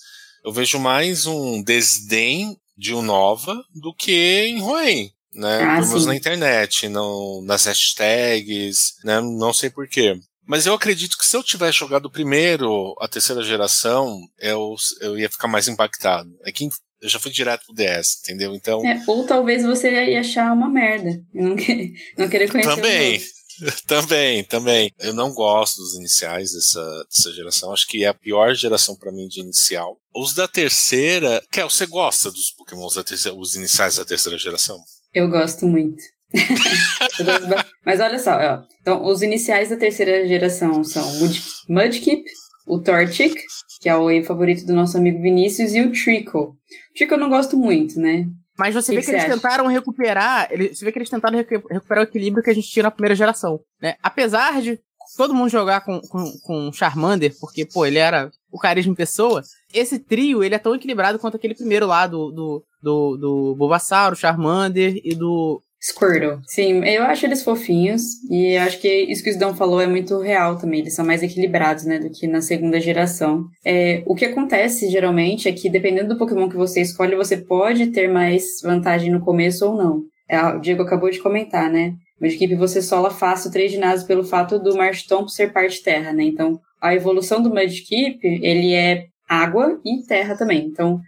eu 0.45 0.51
vejo 0.51 0.79
mais 0.79 1.25
um 1.25 1.63
desdém 1.63 2.55
de 2.77 2.93
Unova 2.93 3.55
do 3.73 3.93
que 3.93 4.45
em 4.45 4.61
Huawei. 4.61 5.11
Né, 5.35 5.63
ah, 5.63 5.81
na 6.05 6.15
internet, 6.15 6.87
não, 6.87 7.41
nas 7.43 7.65
hashtags, 7.65 8.93
né, 9.03 9.19
não 9.19 9.51
sei 9.51 9.67
porquê. 9.71 10.15
Mas 10.45 10.67
eu 10.67 10.75
acredito 10.75 11.17
que 11.17 11.25
se 11.25 11.35
eu 11.35 11.41
tivesse 11.41 11.79
jogado 11.79 12.09
primeiro 12.09 12.95
a 12.99 13.07
terceira 13.07 13.41
geração, 13.41 14.19
eu, 14.39 14.75
eu 15.01 15.17
ia 15.17 15.29
ficar 15.29 15.47
mais 15.47 15.67
impactado. 15.67 16.29
É 16.45 16.51
que 16.51 16.69
eu 17.01 17.09
já 17.09 17.19
fui 17.19 17.31
direto 17.31 17.65
pro 17.65 17.75
DS, 17.75 18.19
entendeu? 18.21 18.53
Então. 18.53 18.85
É, 18.85 19.01
ou 19.07 19.25
talvez 19.25 19.63
você 19.63 19.89
ia 20.11 20.19
achar 20.19 20.53
uma 20.53 20.69
merda. 20.69 21.21
Não, 21.33 21.55
quer, 21.55 21.91
não 22.17 22.29
querer 22.29 22.51
conhecer 22.51 22.75
Também. 22.75 23.21
também, 23.87 24.43
também. 24.43 24.91
Eu 24.99 25.13
não 25.13 25.33
gosto 25.33 25.77
dos 25.77 25.95
iniciais 25.95 26.51
dessa, 26.51 27.05
dessa 27.05 27.31
geração. 27.33 27.71
Acho 27.71 27.87
que 27.87 28.03
é 28.03 28.07
a 28.07 28.13
pior 28.13 28.53
geração 28.53 28.95
para 28.95 29.11
mim 29.11 29.27
de 29.27 29.41
inicial. 29.41 29.97
Os 30.15 30.33
da 30.33 30.47
terceira. 30.47 31.41
Kel, 31.51 31.69
você 31.69 31.85
gosta 31.85 32.31
dos 32.31 32.51
Pokémons 32.51 32.95
da 32.95 33.03
terceira, 33.03 33.37
os 33.37 33.55
iniciais 33.55 33.95
da 33.95 34.05
terceira 34.05 34.37
geração? 34.37 34.77
Eu 35.13 35.29
gosto 35.29 35.67
muito. 35.67 36.01
Mas 37.85 37.99
olha 37.99 38.17
só, 38.17 38.31
ó. 38.31 38.63
então 38.81 39.05
os 39.05 39.21
iniciais 39.21 39.69
da 39.69 39.77
terceira 39.77 40.27
geração 40.27 40.83
são 40.83 41.07
o 41.19 41.29
Mudkip, 41.69 42.23
o 42.65 42.79
Torchic, 42.79 43.35
que 43.79 43.87
é 43.87 43.95
o 43.95 44.23
favorito 44.23 44.65
do 44.65 44.73
nosso 44.73 44.97
amigo 44.97 45.21
Vinícius, 45.21 45.73
e 45.73 45.81
o 45.81 45.91
Trickle. 45.91 46.41
O 46.41 46.55
Trickle 46.95 47.17
eu 47.17 47.19
não 47.19 47.29
gosto 47.29 47.55
muito, 47.55 47.99
né? 47.99 48.25
Mas 48.63 48.75
você 48.75 48.93
que 48.93 48.95
vê 48.95 49.01
que, 49.01 49.05
que 49.07 49.11
eles 49.11 49.25
acha? 49.25 49.33
tentaram 49.33 49.67
recuperar. 49.67 50.47
Ele, 50.49 50.73
você 50.73 50.85
vê 50.85 50.91
que 50.93 50.97
eles 50.97 51.09
tentaram 51.09 51.37
recuperar 51.37 52.05
o 52.05 52.07
equilíbrio 52.07 52.41
que 52.41 52.49
a 52.49 52.53
gente 52.53 52.69
tinha 52.69 52.83
na 52.83 52.91
primeira 52.91 53.13
geração. 53.13 53.59
Né? 53.81 53.95
Apesar 54.01 54.61
de 54.61 54.79
todo 55.17 55.33
mundo 55.33 55.49
jogar 55.49 55.81
com, 55.81 55.99
com, 55.99 56.31
com 56.39 56.71
Charmander, 56.71 57.35
porque, 57.41 57.65
pô, 57.65 57.85
ele 57.85 57.97
era 57.97 58.31
o 58.49 58.57
carisma 58.57 58.93
em 58.93 58.95
pessoa, 58.95 59.43
esse 59.73 59.99
trio 59.99 60.41
ele 60.41 60.55
é 60.55 60.57
tão 60.59 60.73
equilibrado 60.73 61.19
quanto 61.19 61.35
aquele 61.35 61.53
primeiro 61.53 61.85
lá 61.85 62.07
do, 62.07 62.31
do, 62.31 62.65
do, 62.81 63.17
do 63.17 63.55
Bulbasaur, 63.55 64.15
Charmander 64.15 64.97
e 65.03 65.13
do 65.13 65.61
Squirtle. 65.83 66.39
Sim, 66.47 66.83
eu 66.85 67.03
acho 67.03 67.25
eles 67.25 67.43
fofinhos 67.43 68.01
e 68.29 68.55
acho 68.55 68.79
que 68.79 68.87
isso 68.87 69.21
que 69.21 69.29
o 69.29 69.33
Sidão 69.33 69.53
falou 69.53 69.81
é 69.81 69.87
muito 69.87 70.17
real 70.19 70.57
também. 70.57 70.79
Eles 70.79 70.95
são 70.95 71.05
mais 71.05 71.21
equilibrados, 71.21 71.83
né, 71.83 71.99
do 71.99 72.09
que 72.09 72.25
na 72.25 72.41
segunda 72.41 72.79
geração. 72.79 73.45
É, 73.65 74.01
o 74.05 74.15
que 74.15 74.25
acontece 74.25 74.89
geralmente 74.89 75.49
é 75.49 75.51
que 75.51 75.69
dependendo 75.69 76.09
do 76.13 76.17
Pokémon 76.17 76.47
que 76.47 76.55
você 76.55 76.81
escolhe, 76.81 77.15
você 77.15 77.37
pode 77.37 77.87
ter 77.87 78.07
mais 78.07 78.43
vantagem 78.63 79.11
no 79.11 79.19
começo 79.19 79.67
ou 79.67 79.75
não. 79.75 80.01
É, 80.29 80.41
o 80.41 80.59
Diego 80.59 80.83
acabou 80.83 81.09
de 81.09 81.19
comentar, 81.19 81.69
né? 81.69 81.93
Equipe 82.21 82.55
você 82.55 82.81
sola 82.81 83.11
fácil 83.11 83.51
três 83.51 83.71
ginásios 83.71 84.07
pelo 84.07 84.23
fato 84.23 84.57
do 84.57 84.77
Marshtomp 84.77 85.27
ser 85.27 85.51
parte 85.51 85.83
terra, 85.83 86.13
né? 86.13 86.23
Então, 86.23 86.57
a 86.81 86.95
evolução 86.95 87.41
do 87.41 87.49
Mudkip, 87.49 88.19
ele 88.23 88.73
é 88.73 89.03
água 89.27 89.77
e 89.83 90.05
terra 90.07 90.37
também. 90.37 90.65
Então, 90.65 91.01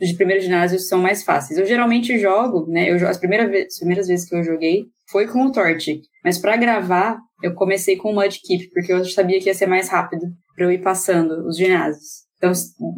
de 0.00 0.14
primeiro 0.14 0.42
ginásio 0.42 0.78
são 0.78 1.00
mais 1.00 1.22
fáceis. 1.22 1.58
Eu 1.58 1.66
geralmente 1.66 2.18
jogo, 2.18 2.66
né? 2.70 2.90
Eu, 2.90 3.08
as, 3.08 3.18
primeiras, 3.18 3.66
as 3.66 3.78
primeiras 3.78 4.06
vezes 4.06 4.28
que 4.28 4.34
eu 4.34 4.44
joguei 4.44 4.84
foi 5.10 5.26
com 5.26 5.44
o 5.44 5.52
Torchic. 5.52 6.02
Mas 6.24 6.38
para 6.38 6.56
gravar, 6.56 7.18
eu 7.42 7.54
comecei 7.54 7.96
com 7.96 8.10
o 8.10 8.14
Mudkip, 8.14 8.70
porque 8.72 8.92
eu 8.92 9.04
sabia 9.04 9.40
que 9.40 9.48
ia 9.48 9.54
ser 9.54 9.66
mais 9.66 9.88
rápido 9.88 10.26
para 10.54 10.64
eu 10.64 10.72
ir 10.72 10.82
passando 10.82 11.46
os 11.46 11.56
ginásios. 11.56 12.22
Então, 12.36 12.52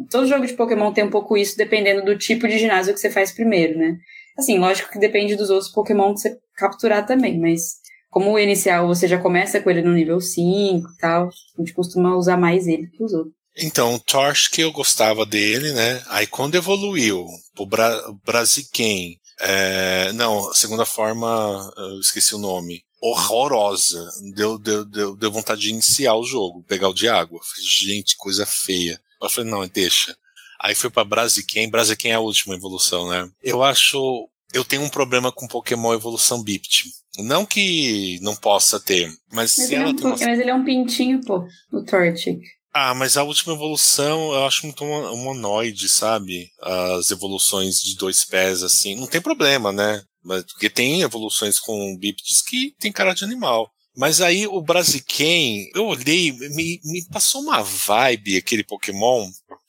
todo 0.09 0.27
jogo 0.27 0.45
de 0.45 0.53
Pokémon 0.53 0.91
tem 0.91 1.03
um 1.03 1.09
pouco 1.09 1.37
isso, 1.37 1.57
dependendo 1.57 2.03
do 2.03 2.17
tipo 2.17 2.47
de 2.47 2.57
ginásio 2.57 2.93
que 2.93 2.99
você 2.99 3.11
faz 3.11 3.31
primeiro, 3.31 3.77
né? 3.77 3.95
Assim, 4.37 4.57
lógico 4.57 4.91
que 4.91 4.99
depende 4.99 5.35
dos 5.35 5.49
outros 5.49 5.71
Pokémon 5.71 6.13
que 6.13 6.21
você 6.21 6.37
capturar 6.55 7.05
também, 7.05 7.39
mas 7.39 7.75
como 8.09 8.31
o 8.31 8.39
inicial 8.39 8.87
você 8.87 9.07
já 9.07 9.19
começa 9.19 9.61
com 9.61 9.69
ele 9.69 9.81
no 9.81 9.93
nível 9.93 10.19
5 10.19 10.87
e 10.87 10.97
tal, 10.99 11.27
a 11.27 11.61
gente 11.61 11.73
costuma 11.73 12.15
usar 12.15 12.37
mais 12.37 12.67
ele 12.67 12.87
que 12.87 13.03
os 13.03 13.13
outros. 13.13 13.35
Então, 13.57 13.95
o 13.95 13.99
Torch 13.99 14.49
que 14.49 14.61
eu 14.61 14.71
gostava 14.71 15.25
dele, 15.25 15.71
né? 15.71 16.03
Aí 16.07 16.27
quando 16.27 16.55
evoluiu 16.55 17.25
pro 17.55 17.65
Bra 17.65 18.01
Brasiken, 18.25 19.17
é, 19.39 20.11
não, 20.13 20.53
segunda 20.53 20.85
forma, 20.85 21.71
eu 21.77 21.99
esqueci 21.99 22.35
o 22.35 22.39
nome. 22.39 22.83
Horrorosa. 23.01 24.09
Deu, 24.33 24.57
deu, 24.57 24.85
deu, 24.85 25.15
deu 25.15 25.31
vontade 25.31 25.61
de 25.61 25.69
iniciar 25.69 26.15
o 26.15 26.25
jogo, 26.25 26.63
pegar 26.63 26.89
o 26.89 26.93
de 26.93 27.07
água. 27.07 27.39
Falei, 27.43 27.69
gente, 27.69 28.17
coisa 28.17 28.45
feia. 28.45 28.99
Eu 29.21 29.29
falei, 29.29 29.49
não, 29.49 29.67
deixa. 29.67 30.15
Aí 30.61 30.73
foi 30.73 30.89
pra 30.89 31.03
Brasiken. 31.03 31.69
Brasiken 31.69 32.11
é 32.11 32.15
a 32.15 32.19
última 32.19 32.55
evolução, 32.55 33.09
né? 33.09 33.29
Eu 33.43 33.63
acho. 33.63 34.27
Eu 34.53 34.63
tenho 34.63 34.83
um 34.83 34.89
problema 34.89 35.31
com 35.31 35.47
Pokémon 35.47 35.93
Evolução 35.93 36.41
Bipt. 36.41 36.85
Não 37.19 37.45
que 37.45 38.19
não 38.21 38.35
possa 38.35 38.79
ter, 38.79 39.07
mas, 39.31 39.55
mas 39.57 39.67
se 39.67 39.75
ela 39.75 39.85
é 39.85 39.87
um, 39.87 39.95
tem 39.95 40.05
uma... 40.05 40.17
Mas 40.17 40.39
ele 40.39 40.49
é 40.49 40.53
um 40.53 40.65
pintinho, 40.65 41.21
pô, 41.23 41.45
o 41.71 41.83
Torchic. 41.83 42.41
Ah, 42.77 42.93
mas 42.93 43.15
a 43.15 43.23
última 43.23 43.53
evolução 43.53 44.33
eu 44.33 44.45
acho 44.45 44.65
muito 44.65 44.83
humanoide, 44.83 45.87
sabe? 45.87 46.51
As 46.61 47.09
evoluções 47.09 47.79
de 47.79 47.95
dois 47.95 48.25
pés, 48.25 48.63
assim. 48.63 48.95
Não 48.95 49.07
tem 49.07 49.21
problema, 49.21 49.71
né? 49.71 50.03
Porque 50.21 50.69
tem 50.69 51.01
evoluções 51.01 51.57
com 51.57 51.95
bípedes 51.97 52.41
que 52.41 52.75
tem 52.77 52.91
cara 52.91 53.13
de 53.13 53.23
animal. 53.23 53.71
Mas 53.95 54.19
aí 54.19 54.45
o 54.45 54.59
Brasiken, 54.59 55.69
eu 55.73 55.85
olhei, 55.85 56.33
me, 56.33 56.81
me 56.83 57.07
passou 57.07 57.43
uma 57.43 57.63
vibe 57.63 58.35
aquele 58.35 58.61
Pokémon 58.61 59.25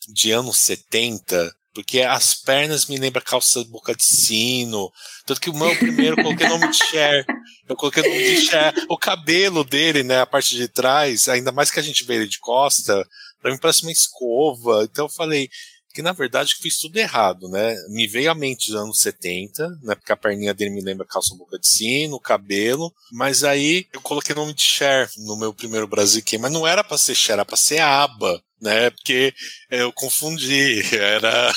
de 0.09 0.33
anos 0.33 0.57
70, 0.57 1.55
porque 1.77 2.01
as 2.01 2.35
pernas 2.35 2.87
me 2.87 2.97
lembram 2.97 3.23
calça 3.23 3.63
boca 3.65 3.95
de 3.95 4.03
sino. 4.03 4.91
Tanto 5.27 5.39
que 5.39 5.51
o 5.51 5.55
meu 5.55 5.77
primeiro 5.77 6.19
eu 6.19 6.25
coloquei 6.25 6.47
o 6.47 6.49
nome 6.49 6.71
de 6.71 6.79
Cher. 6.79 7.27
Eu 7.69 7.77
coloquei 7.77 8.03
o 8.03 8.09
nome 8.09 8.19
de 8.19 8.41
Cher. 8.41 8.73
O 8.89 8.97
cabelo 8.97 9.63
dele, 9.63 10.03
né, 10.03 10.23
a 10.23 10.27
parte 10.27 10.57
de 10.57 10.69
trás, 10.69 11.29
ainda 11.29 11.53
mais 11.53 11.71
que 11.71 11.79
a 11.79 11.83
gente 11.83 12.03
vê 12.05 12.15
ele 12.15 12.27
de 12.27 12.39
costa, 12.39 13.07
pra 13.43 13.53
mim 13.53 13.59
parece 13.59 13.83
uma 13.83 13.93
escova. 13.93 14.85
Então 14.85 15.05
eu 15.05 15.11
falei 15.11 15.51
que 15.93 16.01
na 16.01 16.13
verdade 16.13 16.55
eu 16.55 16.63
fiz 16.63 16.79
tudo 16.79 16.97
errado, 16.97 17.47
né? 17.51 17.77
Me 17.91 18.07
veio 18.07 18.31
à 18.31 18.35
mente 18.35 18.71
dos 18.71 18.81
anos 18.81 18.99
70, 19.01 19.69
né? 19.83 19.95
Porque 19.97 20.13
a 20.13 20.17
perninha 20.17 20.55
dele 20.55 20.71
me 20.71 20.81
lembra 20.81 21.07
calça 21.07 21.37
boca 21.37 21.59
de 21.59 21.69
sino, 21.69 22.17
o 22.17 22.21
cabelo. 22.21 22.91
Mas 23.13 23.45
aí 23.45 23.87
eu 23.93 24.01
coloquei 24.01 24.35
o 24.35 24.39
nome 24.39 24.55
de 24.55 24.63
Cher 24.63 25.11
no 25.19 25.37
meu 25.37 25.53
primeiro 25.53 25.87
Brasileiro, 25.87 26.41
mas 26.41 26.53
não 26.53 26.67
era 26.67 26.83
pra 26.83 26.97
ser 26.97 27.15
Cher, 27.15 27.35
era 27.35 27.45
pra 27.45 27.59
ser 27.59 27.81
Aba 27.81 28.43
né? 28.61 28.91
Porque 28.91 29.35
eu 29.71 29.93
confundi, 29.93 30.83
era 30.95 31.53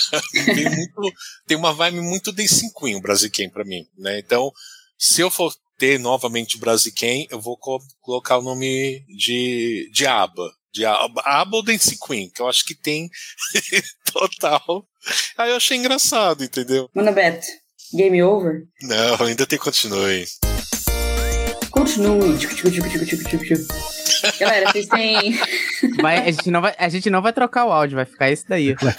tem, 0.45 0.69
muito, 0.69 1.13
tem 1.47 1.57
uma 1.57 1.73
vibe 1.73 2.01
muito 2.01 2.31
de 2.31 2.47
cinquinho 2.47 3.01
para 3.01 3.65
mim, 3.65 3.87
né? 3.97 4.19
Então, 4.19 4.51
se 4.97 5.21
eu 5.21 5.29
for 5.29 5.53
ter 5.77 5.97
novamente 5.97 6.57
o 6.57 6.59
Brasiquem, 6.59 7.25
eu 7.31 7.39
vou 7.39 7.57
co 7.57 7.79
colocar 8.01 8.37
o 8.37 8.43
nome 8.43 9.03
de, 9.07 9.89
de 9.93 10.05
aba, 10.05 10.51
de 10.73 10.85
aba, 10.85 11.21
aba 11.25 11.57
ou 11.57 11.63
Dance 11.63 11.97
Queen, 11.97 12.29
que 12.29 12.41
eu 12.41 12.49
acho 12.49 12.65
que 12.65 12.75
tem 12.75 13.09
total. 14.11 14.85
Aí 15.37 15.49
eu 15.49 15.55
achei 15.55 15.77
engraçado, 15.77 16.43
entendeu? 16.43 16.89
Mano 16.93 17.13
Beto, 17.13 17.47
game 17.93 18.21
over? 18.21 18.67
Não, 18.81 19.25
ainda 19.25 19.47
tem 19.47 19.57
continue. 19.57 20.25
Continue. 21.71 22.37
Galera, 24.39 24.71
vocês 24.71 24.87
têm. 24.87 25.37
Vai, 26.01 26.17
a, 26.17 26.31
gente 26.31 26.51
não 26.51 26.61
vai, 26.61 26.75
a 26.77 26.89
gente 26.89 27.09
não 27.09 27.21
vai 27.21 27.31
trocar 27.31 27.65
o 27.65 27.71
áudio, 27.71 27.95
vai 27.95 28.05
ficar 28.05 28.29
esse 28.29 28.47
daí. 28.47 28.73
Vai, 28.73 28.93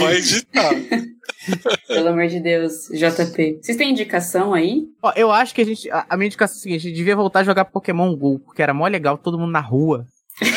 vai 0.00 0.14
editar. 0.16 0.70
Pelo 1.86 2.08
amor 2.08 2.26
de 2.26 2.40
Deus, 2.40 2.88
JP. 2.88 3.58
Vocês 3.62 3.76
têm 3.78 3.90
indicação 3.90 4.52
aí? 4.52 4.82
Ó, 5.02 5.12
eu 5.14 5.30
acho 5.30 5.54
que 5.54 5.60
a 5.60 5.64
gente. 5.64 5.88
A, 5.90 6.06
a 6.10 6.16
minha 6.16 6.26
indicação 6.26 6.56
é 6.56 6.58
a 6.58 6.62
seguinte: 6.62 6.80
a 6.80 6.88
gente 6.88 6.96
devia 6.96 7.14
voltar 7.14 7.40
a 7.40 7.44
jogar 7.44 7.66
Pokémon 7.66 8.14
GO, 8.16 8.40
porque 8.40 8.62
era 8.62 8.74
mó 8.74 8.86
legal, 8.86 9.16
todo 9.18 9.38
mundo 9.38 9.52
na 9.52 9.60
rua. 9.60 10.04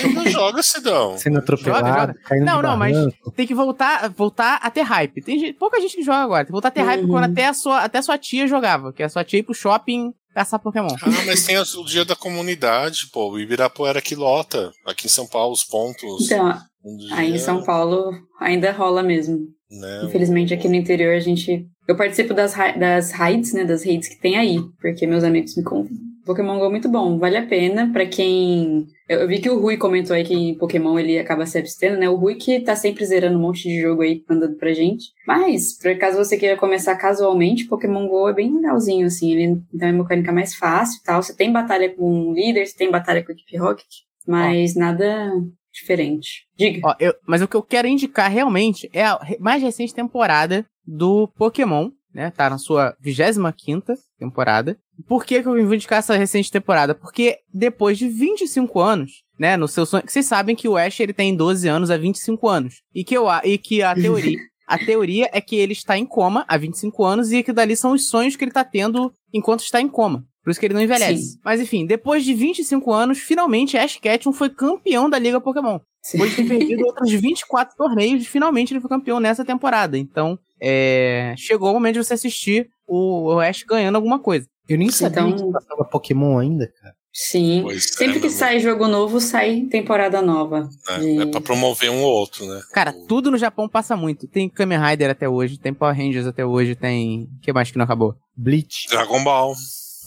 Ainda 0.03 0.27
joga, 0.32 0.63
Sidão. 0.63 1.15
Sendo 1.17 1.38
atropelado, 1.38 1.88
Joga, 1.88 1.99
joga. 2.01 2.15
caindo 2.25 2.45
Não, 2.45 2.62
não, 2.63 2.75
mas 2.75 2.97
tem 3.36 3.45
que 3.45 3.53
voltar, 3.53 4.10
voltar 4.10 4.56
a 4.63 4.71
ter 4.71 4.82
hype. 4.82 5.21
Tem 5.21 5.38
gente- 5.38 5.53
pouca 5.53 5.80
gente 5.80 5.95
que 5.97 6.01
joga 6.01 6.17
agora. 6.23 6.39
Tem 6.43 6.47
que 6.47 6.51
voltar 6.51 6.69
a 6.69 6.71
ter 6.71 6.82
hype 6.82 7.01
Uhum. 7.03 7.10
quando 7.10 7.25
até 7.25 7.45
a, 7.45 7.53
sua, 7.53 7.82
até 7.84 7.99
a 7.99 8.01
sua 8.01 8.17
tia 8.17 8.47
jogava. 8.47 8.91
Que 8.91 9.03
a 9.03 9.10
sua 9.10 9.23
tia 9.23 9.38
ia 9.38 9.43
pro 9.43 9.53
shopping 9.53 10.12
caçar 10.38 10.60
Pokémon. 10.60 10.88
Ah, 11.02 11.26
mas 11.26 11.43
tem 11.45 11.58
o 11.58 11.84
dia 11.86 12.06
da 12.06 12.15
comunidade, 12.15 13.08
pô. 13.12 13.32
O 13.32 13.39
Ibirapuera 13.39 14.02
que 14.02 14.13
lota. 14.15 14.71
Aqui 14.86 15.08
em 15.08 15.10
São 15.10 15.26
Paulo, 15.28 15.52
os 15.54 15.63
pontos. 15.63 16.26
Então, 16.26 16.47
um 16.86 16.97
aí 17.13 17.30
em 17.30 17.32
dia, 17.34 17.39
São 17.41 17.63
Paulo 17.63 18.12
ainda 18.39 18.71
rola 18.71 19.02
mesmo. 19.02 19.39
Né, 19.69 20.04
Infelizmente 20.06 20.54
aqui 20.54 20.67
no 20.69 20.76
interior 20.76 21.13
a 21.15 21.19
gente. 21.19 21.65
Eu 21.88 21.97
participo 21.97 22.34
das, 22.34 22.54
ra- 22.54 22.71
das 22.78 23.12
raids, 23.12 23.52
né? 23.54 23.65
Das 23.65 23.84
raids 23.84 24.08
que 24.08 24.19
tem 24.21 24.38
aí, 24.38 24.60
porque 24.80 25.06
meus 25.08 25.23
amigos 25.23 25.56
me 25.58 25.63
convidam. 25.63 26.06
Pokémon 26.27 26.59
GO 26.59 26.65
é 26.65 26.69
muito 26.69 26.87
bom, 26.89 27.17
vale 27.17 27.37
a 27.37 27.45
pena 27.47 27.91
pra 27.91 28.05
quem. 28.05 28.85
Eu, 29.09 29.21
eu 29.21 29.27
vi 29.27 29.39
que 29.39 29.49
o 29.49 29.59
Rui 29.59 29.77
comentou 29.77 30.15
aí 30.15 30.23
que 30.23 30.33
em 30.35 30.55
Pokémon 30.55 30.99
ele 30.99 31.17
acaba 31.17 31.45
se 31.45 31.57
abstendo, 31.57 31.97
né? 31.97 32.07
O 32.09 32.15
Rui 32.15 32.35
que 32.35 32.59
tá 32.59 32.75
sempre 32.75 33.03
zerando 33.05 33.37
um 33.37 33.41
monte 33.41 33.63
de 33.63 33.81
jogo 33.81 34.01
aí, 34.03 34.23
mandando 34.29 34.55
pra 34.57 34.73
gente. 34.73 35.05
Mas, 35.25 35.77
por 35.81 35.97
caso 35.97 36.17
você 36.17 36.37
queira 36.37 36.55
começar 36.57 36.95
casualmente, 36.97 37.65
Pokémon 37.65 38.07
GO 38.07 38.27
é 38.29 38.33
bem 38.33 38.53
legalzinho, 38.53 39.07
assim. 39.07 39.31
Ele 39.31 39.61
tem 39.79 39.91
uma 39.91 40.03
mecânica 40.03 40.31
mais 40.31 40.53
fácil 40.55 40.99
e 40.99 41.03
tal. 41.03 41.23
Você 41.23 41.35
tem 41.35 41.51
batalha 41.51 41.93
com 41.95 42.29
o 42.29 42.33
líder, 42.33 42.67
você 42.67 42.75
tem 42.77 42.91
batalha 42.91 43.23
com 43.23 43.31
a 43.31 43.35
equipe 43.35 43.57
Rocket, 43.57 43.87
mas 44.27 44.75
nada 44.75 45.31
diferente. 45.73 46.45
Diga. 46.57 46.81
Ó, 46.83 46.95
eu- 46.99 47.13
mas 47.27 47.41
o 47.41 47.47
que 47.47 47.55
eu 47.55 47.63
quero 47.63 47.87
indicar 47.87 48.29
realmente 48.31 48.89
é 48.93 49.03
a 49.05 49.19
mais 49.39 49.61
recente 49.61 49.93
temporada 49.93 50.65
do 50.85 51.27
Pokémon, 51.37 51.89
né? 52.13 52.31
Tá 52.31 52.49
na 52.49 52.57
sua 52.57 52.95
25 52.99 53.93
temporada. 54.17 54.77
Por 55.07 55.25
que, 55.25 55.41
que 55.41 55.47
eu 55.47 55.53
vou 55.65 55.73
indicar 55.75 55.99
essa 55.99 56.15
recente 56.15 56.51
temporada? 56.51 56.95
Porque 56.95 57.38
depois 57.53 57.97
de 57.97 58.07
25 58.07 58.79
anos, 58.79 59.12
né, 59.39 59.55
no 59.57 59.67
seu 59.67 59.86
sonho. 59.86 60.03
Vocês 60.07 60.25
sabem 60.25 60.55
que 60.55 60.67
o 60.67 60.75
Ash 60.77 60.99
ele 60.99 61.13
tem 61.13 61.36
12 61.36 61.67
anos 61.67 61.91
há 61.91 61.97
25 61.97 62.47
anos. 62.47 62.81
E 62.95 63.03
que, 63.03 63.15
eu, 63.15 63.29
a- 63.29 63.41
e 63.43 63.57
que 63.57 63.81
a 63.81 63.93
teoria. 63.93 64.38
A 64.69 64.77
teoria 64.77 65.29
é 65.31 65.39
que 65.39 65.55
ele 65.55 65.71
está 65.71 65.97
em 65.97 66.05
coma 66.05 66.43
há 66.45 66.57
25 66.57 67.01
anos 67.05 67.31
e 67.31 67.41
que 67.41 67.53
dali 67.53 67.73
são 67.73 67.93
os 67.93 68.10
sonhos 68.10 68.36
que 68.36 68.43
ele 68.43 68.51
está 68.51 68.65
tendo 68.65 69.13
enquanto 69.33 69.62
está 69.62 69.79
em 69.79 69.88
coma. 69.88 70.25
Por 70.43 70.51
isso 70.51 70.60
que 70.60 70.65
ele 70.65 70.73
não 70.73 70.81
envelhece. 70.81 71.21
Sim. 71.23 71.39
Mas 71.41 71.62
enfim, 71.62 71.86
depois 71.86 72.25
de 72.25 72.33
25 72.33 72.91
anos, 72.91 73.19
finalmente 73.19 73.77
Ash 73.77 73.95
Ketchum 73.95 74.33
foi 74.33 74.49
campeão 74.49 75.10
da 75.10 75.17
Liga 75.17 75.39
Pokémon. 75.39 75.79
Sim. 76.01 76.17
Depois 76.17 76.31
de 76.36 76.43
ter 76.43 76.47
perdido 76.49 76.83
outros 76.86 77.10
24 77.13 77.77
torneios, 77.77 78.27
finalmente 78.27 78.73
ele 78.73 78.81
foi 78.81 78.89
campeão 78.89 79.21
nessa 79.21 79.45
temporada. 79.45 79.97
Então, 79.97 80.38
é, 80.62 81.33
chegou 81.38 81.69
o 81.71 81.73
momento 81.73 81.93
de 81.93 82.03
você 82.03 82.15
assistir 82.15 82.67
o 82.86 83.39
Ash 83.39 83.63
ganhando 83.63 83.95
alguma 83.95 84.19
coisa. 84.19 84.45
Eu 84.67 84.77
nem 84.77 84.89
sabia 84.89 85.21
Então- 85.23 85.47
que 85.47 85.51
passava 85.51 85.86
Pokémon 85.86 86.38
ainda, 86.38 86.67
cara. 86.82 86.95
Sim. 87.13 87.62
Pois 87.63 87.77
é, 87.86 87.88
Sempre 87.97 88.15
que 88.19 88.27
meu 88.27 88.30
sai 88.30 88.60
jogo 88.60 88.88
novo, 88.88 89.19
sai 89.19 89.62
temporada 89.71 90.21
nova. 90.21 90.69
É, 90.89 90.99
de- 90.99 91.21
é 91.21 91.25
pra 91.25 91.41
promover 91.41 91.89
um 91.89 92.01
ou 92.03 92.12
outro, 92.13 92.45
né? 92.45 92.62
Cara, 92.71 92.91
O- 92.95 93.08
tudo 93.08 93.32
no 93.32 93.38
Japão 93.39 93.67
passa 93.67 93.95
muito. 93.95 94.27
Tem 94.27 94.47
Kamen 94.47 94.77
Rider 94.80 95.10
até 95.10 95.27
hoje, 95.27 95.58
tem 95.58 95.73
Power 95.73 95.95
Rangers 95.97 96.27
até 96.27 96.45
hoje, 96.45 96.75
tem. 96.75 97.23
O 97.23 97.39
que 97.41 97.51
mais 97.51 97.71
que 97.71 97.77
não 97.77 97.86
acabou? 97.86 98.15
Bleach. 98.36 98.88
Dragon 98.89 99.23
Ball, 99.23 99.56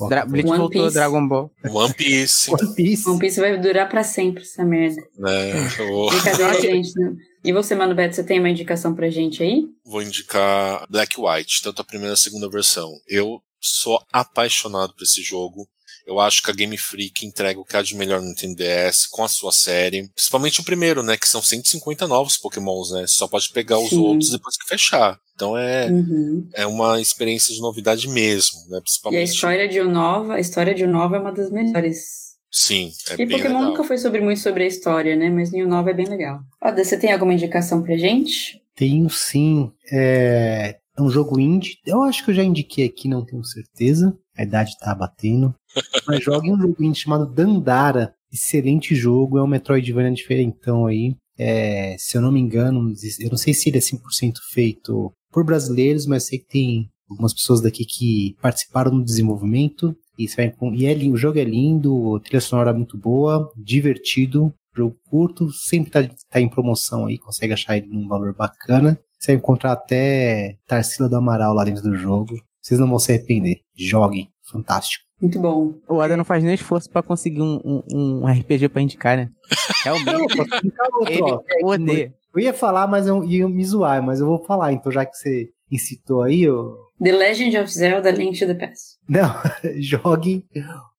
Dra 0.09 0.25
Bleach 0.25 0.49
One 0.49 0.59
voltou, 0.59 0.83
Piece. 0.85 0.95
Dragon 0.95 1.27
Ball. 1.27 1.51
One 1.69 1.95
Piece, 1.95 2.51
One 2.51 2.75
Piece. 2.77 3.09
One 3.09 3.19
Piece 3.19 3.41
vai 3.41 3.59
durar 3.59 3.89
pra 3.89 4.05
sempre, 4.05 4.43
essa 4.45 4.65
merda. 4.65 5.03
né? 5.19 5.51
Eu 5.81 6.07
Brincadeira, 6.11 6.61
gente. 6.63 6.93
né? 6.97 7.13
E 7.43 7.53
você, 7.53 7.75
Mano 7.75 7.95
Beto, 7.95 8.15
você 8.15 8.23
tem 8.23 8.39
uma 8.39 8.51
indicação 8.51 8.95
pra 8.95 9.11
gente 9.11 9.43
aí? 9.43 9.65
vou 9.85 10.01
indicar 10.03 10.87
Black 10.89 11.17
White, 11.21 11.63
tanto 11.65 11.83
a 11.83 11.85
primeira 11.85 12.13
e 12.13 12.15
a 12.15 12.17
segunda 12.17 12.49
versão. 12.49 12.93
Eu 13.09 13.41
sou 13.61 14.01
apaixonado 14.13 14.95
por 14.95 15.03
esse 15.05 15.23
jogo. 15.23 15.69
Eu 16.07 16.19
acho 16.19 16.43
que 16.43 16.51
a 16.51 16.55
Game 16.55 16.77
Freak 16.77 17.25
entrega 17.25 17.61
o 17.61 17.65
que 17.65 17.77
há 17.77 17.83
de 17.83 17.95
melhor 17.95 18.21
no 18.21 18.29
Nintendo 18.29 18.57
DS 18.57 19.07
com 19.07 19.23
a 19.23 19.29
sua 19.29 19.53
série. 19.53 20.09
Principalmente 20.15 20.61
o 20.61 20.65
primeiro, 20.65 21.03
né? 21.03 21.17
Que 21.17 21.29
são 21.29 21.41
150 21.43 22.09
novos 22.09 22.37
Pokémons, 22.37 22.91
né? 22.91 23.03
Você 23.03 23.15
só 23.15 23.29
pode 23.29 23.51
pegar 23.53 23.79
os 23.79 23.91
Sim. 23.91 23.99
outros 23.99 24.31
depois 24.31 24.57
que 24.57 24.67
fechar. 24.67 25.19
Então 25.35 25.57
é, 25.57 25.87
Uhum. 25.91 26.49
é 26.55 26.67
uma 26.67 27.01
experiência 27.01 27.55
de 27.55 27.61
novidade 27.61 28.09
mesmo, 28.09 28.59
né? 28.69 28.77
E 28.77 28.79
a 28.79 28.81
Principalmente. 28.81 29.29
história 29.31 29.69
de 29.69 29.81
Unova, 29.81 30.35
a 30.35 30.41
história 30.41 30.75
de 30.75 30.85
Unova 30.85 31.17
é 31.17 31.21
uma 31.21 31.33
das 31.33 31.51
melhores. 31.51 32.31
Sim, 32.51 32.91
é 33.11 33.15
e 33.15 33.17
bem 33.19 33.29
Pokémon 33.37 33.59
legal. 33.59 33.71
nunca 33.71 33.85
foi 33.85 33.97
sobre 33.97 34.21
muito 34.21 34.41
sobre 34.41 34.65
a 34.65 34.67
história, 34.67 35.15
né? 35.15 35.31
Mas 35.31 35.53
em 35.53 35.63
Unova 35.63 35.91
é 35.91 35.95
bem 35.95 36.07
legal. 36.09 36.41
Oda, 36.61 36.83
você 36.83 36.99
tem 36.99 37.13
alguma 37.13 37.35
indicação 37.35 37.83
pra 37.83 37.97
gente? 37.97 38.61
Tenho 38.75 39.09
sim. 39.11 39.71
É... 39.93 40.80
é 40.97 41.03
um 41.03 41.11
jogo 41.11 41.39
indie. 41.39 41.79
Eu 41.87 42.03
acho 42.03 42.25
que 42.25 42.31
eu 42.31 42.35
já 42.35 42.45
indiquei 42.45 42.87
aqui, 42.87 43.09
não 43.09 43.25
tenho 43.25 43.45
certeza. 43.45 44.17
A 44.37 44.43
idade 44.43 44.77
tá 44.79 44.95
batendo. 44.95 45.55
Mas 46.07 46.23
jogue 46.23 46.51
um 46.51 46.61
jogo 46.61 46.83
indie 46.83 47.01
chamado 47.01 47.33
Dandara. 47.33 48.15
Excelente 48.33 48.95
jogo. 48.95 49.39
É 49.39 49.43
um 49.43 49.47
Metroidvania 49.47 50.13
diferentão 50.13 50.87
aí. 50.87 51.17
É, 51.39 51.97
se 51.99 52.17
eu 52.17 52.21
não 52.21 52.31
me 52.31 52.41
engano, 52.41 52.93
eu 53.21 53.31
não 53.31 53.37
sei 53.39 53.55
se 53.55 53.71
ele 53.71 53.79
é 53.79 53.81
100% 53.81 54.35
feito 54.53 55.13
por 55.31 55.45
brasileiros, 55.45 56.07
mas 56.07 56.27
sei 56.27 56.39
que 56.39 56.47
tem 56.47 56.91
algumas 57.09 57.33
pessoas 57.33 57.61
daqui 57.61 57.85
que 57.85 58.37
participaram 58.43 58.91
do 58.91 59.05
desenvolvimento. 59.05 59.97
E, 60.19 60.27
vai 60.29 60.55
e 60.75 60.87
é 60.87 60.95
o 61.09 61.17
jogo 61.17 61.39
é 61.39 61.45
lindo, 61.45 62.15
a 62.15 62.21
trilha 62.21 62.43
sonora 62.43 62.71
é 62.71 62.75
muito 62.75 62.99
boa, 62.99 63.51
divertido, 63.57 64.53
jogo 64.77 64.95
curto, 65.09 65.51
sempre 65.51 65.91
tá, 65.91 66.07
tá 66.31 66.41
em 66.41 66.49
promoção 66.49 67.07
aí, 67.07 67.17
consegue 67.17 67.55
achar 67.55 67.79
ele 67.79 67.87
num 67.87 68.07
valor 68.07 68.35
bacana. 68.35 69.01
Você 69.21 69.33
vai 69.33 69.37
encontrar 69.37 69.73
até 69.73 70.57
Tarsila 70.67 71.09
do 71.09 71.17
Amaral 71.17 71.53
lá 71.53 71.63
dentro 71.63 71.83
do 71.83 71.95
jogo. 71.95 72.35
Vocês 72.61 72.81
não 72.81 72.89
vão 72.89 72.99
se 72.99 73.13
arrepender. 73.13 73.61
Joguem. 73.77 74.31
Fantástico. 74.43 75.05
Muito 75.21 75.39
bom. 75.39 75.75
O 75.87 76.01
Ada 76.01 76.17
não 76.17 76.25
faz 76.25 76.43
nem 76.43 76.55
esforço 76.55 76.89
pra 76.89 77.03
conseguir 77.03 77.43
um, 77.43 77.61
um, 77.63 78.23
um 78.23 78.27
RPG 78.27 78.71
pra 78.71 78.81
indicar, 78.81 79.19
né? 79.19 79.31
Realmente. 79.85 80.35
ele 81.07 81.65
odeia. 81.65 82.15
Eu 82.35 82.41
ia 82.41 82.55
falar, 82.55 82.87
mas 82.87 83.07
eu 83.07 83.23
ia 83.25 83.47
me 83.47 83.63
zoar, 83.63 84.03
mas 84.03 84.21
eu 84.21 84.27
vou 84.27 84.43
falar. 84.45 84.73
Então, 84.73 84.91
já 84.91 85.05
que 85.05 85.15
você 85.15 85.51
incitou 85.71 86.23
aí, 86.23 86.43
eu... 86.43 86.75
The 87.03 87.13
Legend 87.13 87.59
of 87.59 87.73
Zelda 87.73 88.11
Link 88.11 88.39
to 88.39 88.47
the 88.47 88.55
Past. 88.55 88.99
Não, 89.09 89.31
jogue 89.81 90.45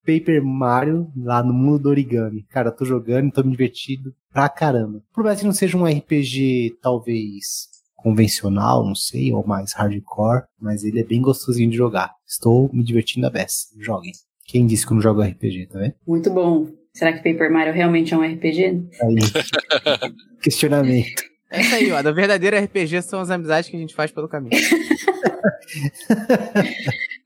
Paper 0.06 0.44
Mario 0.44 1.10
lá 1.16 1.42
no 1.42 1.52
mundo 1.52 1.80
do 1.80 1.88
origami. 1.88 2.44
Cara, 2.50 2.68
eu 2.68 2.76
tô 2.76 2.84
jogando 2.84 3.32
tô 3.32 3.42
me 3.42 3.50
divertindo 3.52 4.14
pra 4.32 4.48
caramba. 4.48 5.02
Por 5.12 5.24
mais 5.24 5.40
que 5.40 5.46
não 5.46 5.52
seja 5.52 5.76
um 5.76 5.84
RPG, 5.84 6.78
talvez, 6.82 7.68
convencional, 8.02 8.84
não 8.84 8.94
sei, 8.94 9.32
ou 9.32 9.46
mais 9.46 9.72
hardcore, 9.72 10.42
mas 10.60 10.84
ele 10.84 11.00
é 11.00 11.04
bem 11.04 11.20
gostosinho 11.22 11.70
de 11.70 11.76
jogar. 11.76 12.10
Estou 12.26 12.68
me 12.72 12.82
divertindo 12.84 13.26
a 13.26 13.30
beça. 13.30 13.66
Joguem. 13.78 14.12
Quem 14.46 14.66
disse 14.66 14.84
que 14.86 14.92
eu 14.92 14.96
não 14.96 15.02
jogo 15.02 15.22
RPG, 15.22 15.68
tá 15.70 15.78
vendo? 15.78 15.94
Muito 16.06 16.30
bom. 16.30 16.66
Será 16.92 17.12
que 17.12 17.18
Paper 17.22 17.50
Mario 17.50 17.72
realmente 17.72 18.12
é 18.12 18.16
um 18.18 18.22
RPG? 18.22 18.64
Aí, 19.00 19.16
questionamento. 20.42 21.22
É 21.50 21.60
isso 21.60 21.74
aí, 21.74 21.90
ó. 21.92 22.00
O 22.00 22.14
verdadeiro 22.14 22.56
RPG 22.58 23.02
são 23.02 23.20
as 23.20 23.30
amizades 23.30 23.70
que 23.70 23.76
a 23.76 23.80
gente 23.80 23.94
faz 23.94 24.10
pelo 24.10 24.28
caminho. 24.28 24.50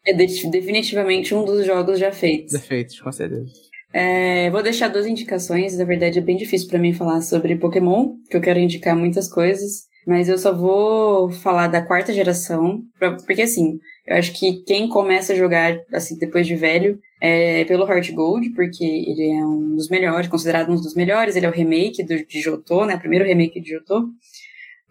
É 0.07 0.13
de- 0.13 0.51
definitivamente 0.51 1.35
um 1.35 1.45
dos 1.45 1.67
jogos 1.67 1.99
já 1.99 2.13
feitos. 2.13 2.53
Defeitos, 2.53 3.01
com 3.01 3.11
certeza. 3.11 3.51
É, 3.93 4.49
vou 4.51 4.63
deixar 4.63 4.89
duas 4.89 5.07
indicações. 5.07 5.77
Na 5.77 5.85
verdade, 5.85 6.19
é 6.19 6.23
bem 6.23 6.37
difícil 6.37 6.69
pra 6.69 6.79
mim 6.79 6.93
falar 6.93 7.21
sobre 7.23 7.57
Pokémon, 7.57 8.15
que 8.31 8.37
eu 8.37 8.41
quero 8.41 8.59
indicar 8.61 8.97
muitas 8.97 9.29
coisas. 9.29 9.87
Mas 10.07 10.29
eu 10.29 10.39
só 10.39 10.55
vou 10.55 11.31
falar 11.31 11.67
da 11.67 11.83
quarta 11.83 12.13
geração, 12.13 12.81
pra- 12.99 13.17
porque 13.27 13.43
assim, 13.43 13.79
eu 14.07 14.17
acho 14.17 14.33
que 14.39 14.63
quem 14.65 14.89
começa 14.89 15.33
a 15.33 15.37
jogar 15.37 15.77
assim 15.93 16.17
depois 16.19 16.47
de 16.47 16.55
velho 16.55 16.99
é 17.21 17.65
pelo 17.65 17.87
Heart 17.89 18.13
Gold, 18.13 18.51
porque 18.51 18.85
ele 18.85 19.31
é 19.33 19.45
um 19.45 19.75
dos 19.75 19.89
melhores, 19.89 20.29
considerado 20.29 20.71
um 20.71 20.77
dos 20.77 20.95
melhores. 20.95 21.35
Ele 21.35 21.47
é 21.47 21.49
o 21.49 21.53
remake 21.53 22.05
do, 22.05 22.25
de 22.25 22.41
Jotô, 22.41 22.85
né? 22.87 22.95
O 22.95 23.01
primeiro 23.01 23.25
remake 23.25 23.61
de 23.61 23.71
Jotô. 23.71 24.09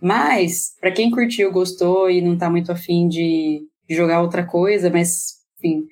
Mas, 0.01 0.75
pra 0.79 0.91
quem 0.91 1.09
curtiu, 1.09 1.51
gostou 1.51 2.09
e 2.09 2.21
não 2.21 2.37
tá 2.37 2.49
muito 2.49 2.71
afim 2.71 3.07
de, 3.07 3.61
de 3.87 3.95
jogar 3.95 4.21
outra 4.21 4.45
coisa, 4.45 4.89
mas, 4.89 5.35
enfim, 5.57 5.83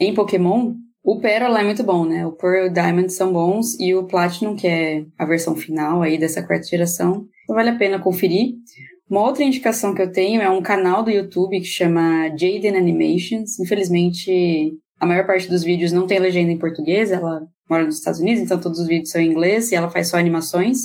em 0.00 0.14
Pokémon, 0.14 0.74
o 1.02 1.20
Pérola 1.20 1.60
é 1.60 1.64
muito 1.64 1.84
bom, 1.84 2.06
né? 2.06 2.26
O 2.26 2.32
Pearl 2.32 2.66
e 2.66 2.68
o 2.68 2.72
Diamond 2.72 3.12
são 3.12 3.32
bons 3.32 3.78
e 3.78 3.94
o 3.94 4.04
Platinum, 4.06 4.56
que 4.56 4.66
é 4.66 5.04
a 5.18 5.26
versão 5.26 5.54
final 5.54 6.00
aí 6.02 6.16
dessa 6.18 6.42
quarta 6.42 6.66
geração, 6.66 7.26
então 7.44 7.54
vale 7.54 7.70
a 7.70 7.76
pena 7.76 7.98
conferir. 8.00 8.54
Uma 9.08 9.22
outra 9.22 9.44
indicação 9.44 9.94
que 9.94 10.02
eu 10.02 10.10
tenho 10.10 10.40
é 10.42 10.50
um 10.50 10.62
canal 10.62 11.02
do 11.04 11.10
YouTube 11.10 11.60
que 11.60 11.66
chama 11.66 12.28
Jaden 12.30 12.76
Animations. 12.76 13.58
Infelizmente, 13.60 14.72
a 14.98 15.06
maior 15.06 15.26
parte 15.26 15.48
dos 15.48 15.62
vídeos 15.62 15.92
não 15.92 16.06
tem 16.06 16.18
legenda 16.18 16.50
em 16.50 16.58
português, 16.58 17.12
ela 17.12 17.42
mora 17.68 17.84
nos 17.84 17.96
Estados 17.98 18.20
Unidos, 18.20 18.42
então 18.42 18.58
todos 18.60 18.78
os 18.78 18.86
vídeos 18.86 19.10
são 19.10 19.20
em 19.20 19.30
inglês 19.30 19.70
e 19.70 19.74
ela 19.74 19.90
faz 19.90 20.08
só 20.08 20.16
animações. 20.18 20.78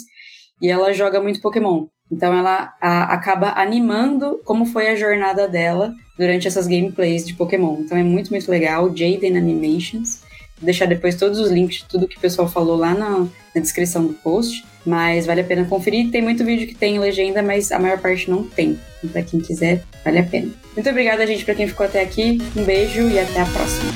E 0.61 0.67
ela 0.69 0.91
joga 0.93 1.21
muito 1.21 1.41
Pokémon. 1.41 1.85
Então 2.11 2.33
ela 2.37 2.73
a- 2.81 3.13
acaba 3.13 3.51
animando 3.55 4.41
como 4.43 4.65
foi 4.65 4.89
a 4.89 4.95
jornada 4.95 5.47
dela 5.47 5.93
durante 6.17 6.47
essas 6.47 6.67
gameplays 6.67 7.25
de 7.25 7.33
Pokémon. 7.35 7.77
Então 7.79 7.97
é 7.97 8.03
muito, 8.03 8.31
muito 8.31 8.49
legal. 8.51 8.87
Jaden 8.95 9.37
Animations. 9.37 10.21
Deixar 10.61 10.85
depois 10.85 11.15
todos 11.15 11.39
os 11.39 11.51
links 11.51 11.77
de 11.77 11.85
tudo 11.85 12.07
que 12.07 12.17
o 12.17 12.19
pessoal 12.19 12.47
falou 12.47 12.77
lá 12.77 12.93
na, 12.93 13.27
na 13.55 13.61
descrição 13.61 14.05
do 14.05 14.13
post. 14.13 14.63
Mas 14.85 15.25
vale 15.25 15.41
a 15.41 15.43
pena 15.43 15.65
conferir. 15.65 16.09
Tem 16.09 16.21
muito 16.21 16.43
vídeo 16.45 16.67
que 16.67 16.75
tem 16.75 16.99
legenda, 16.99 17.43
mas 17.43 17.71
a 17.71 17.79
maior 17.79 17.99
parte 17.99 18.29
não 18.29 18.43
tem. 18.43 18.79
Então, 18.97 19.09
pra 19.11 19.21
quem 19.21 19.39
quiser, 19.39 19.83
vale 20.03 20.19
a 20.19 20.23
pena. 20.23 20.49
Muito 20.75 20.89
obrigada, 20.89 21.27
gente, 21.27 21.43
pra 21.43 21.53
quem 21.53 21.67
ficou 21.67 21.85
até 21.85 22.01
aqui. 22.01 22.39
Um 22.55 22.63
beijo 22.63 23.01
e 23.09 23.19
até 23.19 23.41
a 23.41 23.45
próxima. 23.45 23.91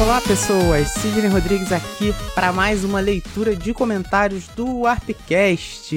Olá 0.00 0.20
pessoas, 0.20 0.88
Sidney 0.92 1.28
Rodrigues 1.28 1.72
aqui 1.72 2.14
para 2.32 2.52
mais 2.52 2.84
uma 2.84 3.00
leitura 3.00 3.56
de 3.56 3.74
comentários 3.74 4.46
do 4.48 4.80
Warpcast. 4.82 5.92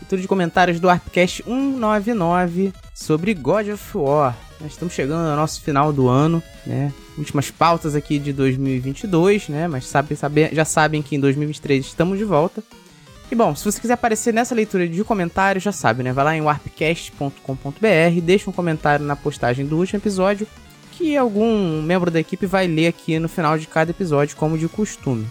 Leitura 0.00 0.20
de 0.20 0.28
comentários 0.28 0.78
do 0.78 0.88
Warpcast 0.88 1.42
199 1.42 2.72
sobre 2.96 3.34
God 3.34 3.68
of 3.68 3.98
War. 3.98 4.34
Nós 4.58 4.72
estamos 4.72 4.94
chegando 4.94 5.28
ao 5.28 5.36
nosso 5.36 5.60
final 5.60 5.92
do 5.92 6.08
ano, 6.08 6.42
né? 6.66 6.90
Últimas 7.18 7.50
pautas 7.50 7.94
aqui 7.94 8.18
de 8.18 8.32
2022, 8.32 9.50
né? 9.50 9.68
Mas 9.68 9.86
sabe, 9.86 10.16
sabe, 10.16 10.48
já 10.50 10.64
sabem 10.64 11.02
que 11.02 11.14
em 11.14 11.20
2023 11.20 11.84
estamos 11.84 12.16
de 12.16 12.24
volta. 12.24 12.64
E 13.30 13.34
bom, 13.34 13.54
se 13.54 13.66
você 13.66 13.78
quiser 13.78 13.92
aparecer 13.92 14.32
nessa 14.32 14.54
leitura 14.54 14.88
de 14.88 15.04
comentários, 15.04 15.62
já 15.62 15.72
sabe, 15.72 16.02
né? 16.02 16.10
Vai 16.10 16.24
lá 16.24 16.36
em 16.36 16.40
warpcast.com.br, 16.40 18.20
deixa 18.22 18.48
um 18.48 18.52
comentário 18.52 19.04
na 19.04 19.14
postagem 19.14 19.66
do 19.66 19.76
último 19.76 19.98
episódio 19.98 20.46
que 20.92 21.14
algum 21.18 21.82
membro 21.82 22.10
da 22.10 22.18
equipe 22.18 22.46
vai 22.46 22.66
ler 22.66 22.86
aqui 22.86 23.18
no 23.18 23.28
final 23.28 23.58
de 23.58 23.66
cada 23.66 23.90
episódio, 23.90 24.34
como 24.36 24.56
de 24.56 24.68
costume. 24.68 25.26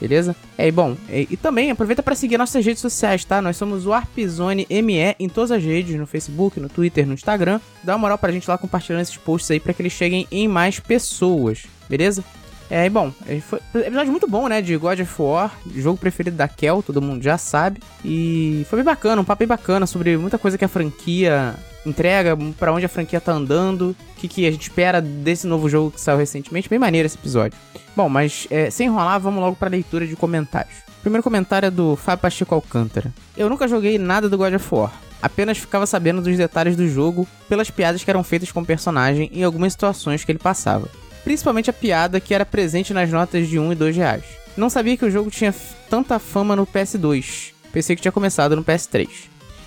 Beleza? 0.00 0.36
É, 0.56 0.70
bom, 0.70 0.96
e, 1.08 1.26
e 1.30 1.36
também 1.36 1.70
aproveita 1.70 2.02
para 2.02 2.14
seguir 2.14 2.38
nossas 2.38 2.64
redes 2.64 2.80
sociais, 2.80 3.24
tá? 3.24 3.42
Nós 3.42 3.56
somos 3.56 3.84
o 3.86 3.92
Arpzone 3.92 4.66
ME 4.70 5.16
em 5.18 5.28
todas 5.28 5.50
as 5.50 5.62
redes, 5.62 5.98
no 5.98 6.06
Facebook, 6.06 6.60
no 6.60 6.68
Twitter, 6.68 7.06
no 7.06 7.14
Instagram. 7.14 7.60
Dá 7.82 7.94
uma 7.94 7.98
moral 7.98 8.18
pra 8.18 8.30
gente 8.32 8.48
lá 8.48 8.56
compartilhando 8.56 9.02
esses 9.02 9.16
posts 9.16 9.50
aí 9.50 9.58
para 9.58 9.72
que 9.72 9.82
eles 9.82 9.92
cheguem 9.92 10.26
em 10.30 10.46
mais 10.46 10.78
pessoas, 10.78 11.64
beleza? 11.88 12.24
É, 12.70 12.84
e 12.84 12.90
bom, 12.90 13.10
foi 13.42 13.60
um 13.74 13.78
episódio 13.78 14.10
muito 14.10 14.28
bom, 14.28 14.46
né? 14.46 14.60
De 14.60 14.76
God 14.76 15.00
of 15.00 15.22
War, 15.22 15.58
jogo 15.74 15.98
preferido 15.98 16.36
da 16.36 16.46
Kel, 16.46 16.82
todo 16.82 17.00
mundo 17.00 17.22
já 17.22 17.38
sabe. 17.38 17.80
E 18.04 18.66
foi 18.68 18.76
bem 18.76 18.84
bacana, 18.84 19.22
um 19.22 19.24
papo 19.24 19.40
bem 19.40 19.48
bacana 19.48 19.86
sobre 19.86 20.16
muita 20.18 20.38
coisa 20.38 20.58
que 20.58 20.64
a 20.64 20.68
franquia 20.68 21.54
entrega, 21.86 22.36
para 22.58 22.72
onde 22.72 22.84
a 22.84 22.88
franquia 22.88 23.20
tá 23.20 23.32
andando, 23.32 23.90
o 23.90 23.96
que, 24.16 24.28
que 24.28 24.46
a 24.46 24.50
gente 24.50 24.62
espera 24.62 25.00
desse 25.00 25.46
novo 25.46 25.68
jogo 25.68 25.90
que 25.90 26.00
saiu 26.00 26.18
recentemente. 26.18 26.68
Bem 26.68 26.78
maneiro 26.78 27.06
esse 27.06 27.16
episódio. 27.16 27.58
Bom, 27.96 28.08
mas 28.08 28.46
é, 28.50 28.70
sem 28.70 28.86
enrolar, 28.86 29.20
vamos 29.20 29.40
logo 29.40 29.56
pra 29.56 29.68
leitura 29.68 30.06
de 30.06 30.16
comentários. 30.16 30.74
Primeiro 31.00 31.22
comentário 31.22 31.66
é 31.66 31.70
do 31.70 31.96
Fábio 31.96 32.22
Pacheco 32.22 32.54
Alcântara. 32.54 33.12
Eu 33.36 33.48
nunca 33.48 33.68
joguei 33.68 33.98
nada 33.98 34.28
do 34.28 34.36
God 34.36 34.54
of 34.54 34.74
War. 34.74 34.92
Apenas 35.20 35.58
ficava 35.58 35.86
sabendo 35.86 36.22
dos 36.22 36.36
detalhes 36.36 36.76
do 36.76 36.88
jogo 36.88 37.26
pelas 37.48 37.70
piadas 37.70 38.04
que 38.04 38.10
eram 38.10 38.22
feitas 38.22 38.52
com 38.52 38.60
o 38.60 38.66
personagem 38.66 39.30
em 39.32 39.42
algumas 39.42 39.72
situações 39.72 40.24
que 40.24 40.30
ele 40.30 40.38
passava 40.38 40.88
principalmente 41.28 41.68
a 41.68 41.74
piada 41.74 42.20
que 42.20 42.32
era 42.32 42.46
presente 42.46 42.94
nas 42.94 43.10
notas 43.10 43.46
de 43.48 43.58
1 43.58 43.72
e 43.72 43.74
2 43.74 43.96
reais. 43.96 44.24
Não 44.56 44.70
sabia 44.70 44.96
que 44.96 45.04
o 45.04 45.10
jogo 45.10 45.30
tinha 45.30 45.54
tanta 45.90 46.18
fama 46.18 46.56
no 46.56 46.66
PS2, 46.66 47.52
pensei 47.70 47.94
que 47.94 48.00
tinha 48.00 48.10
começado 48.10 48.56
no 48.56 48.64
PS3. 48.64 49.08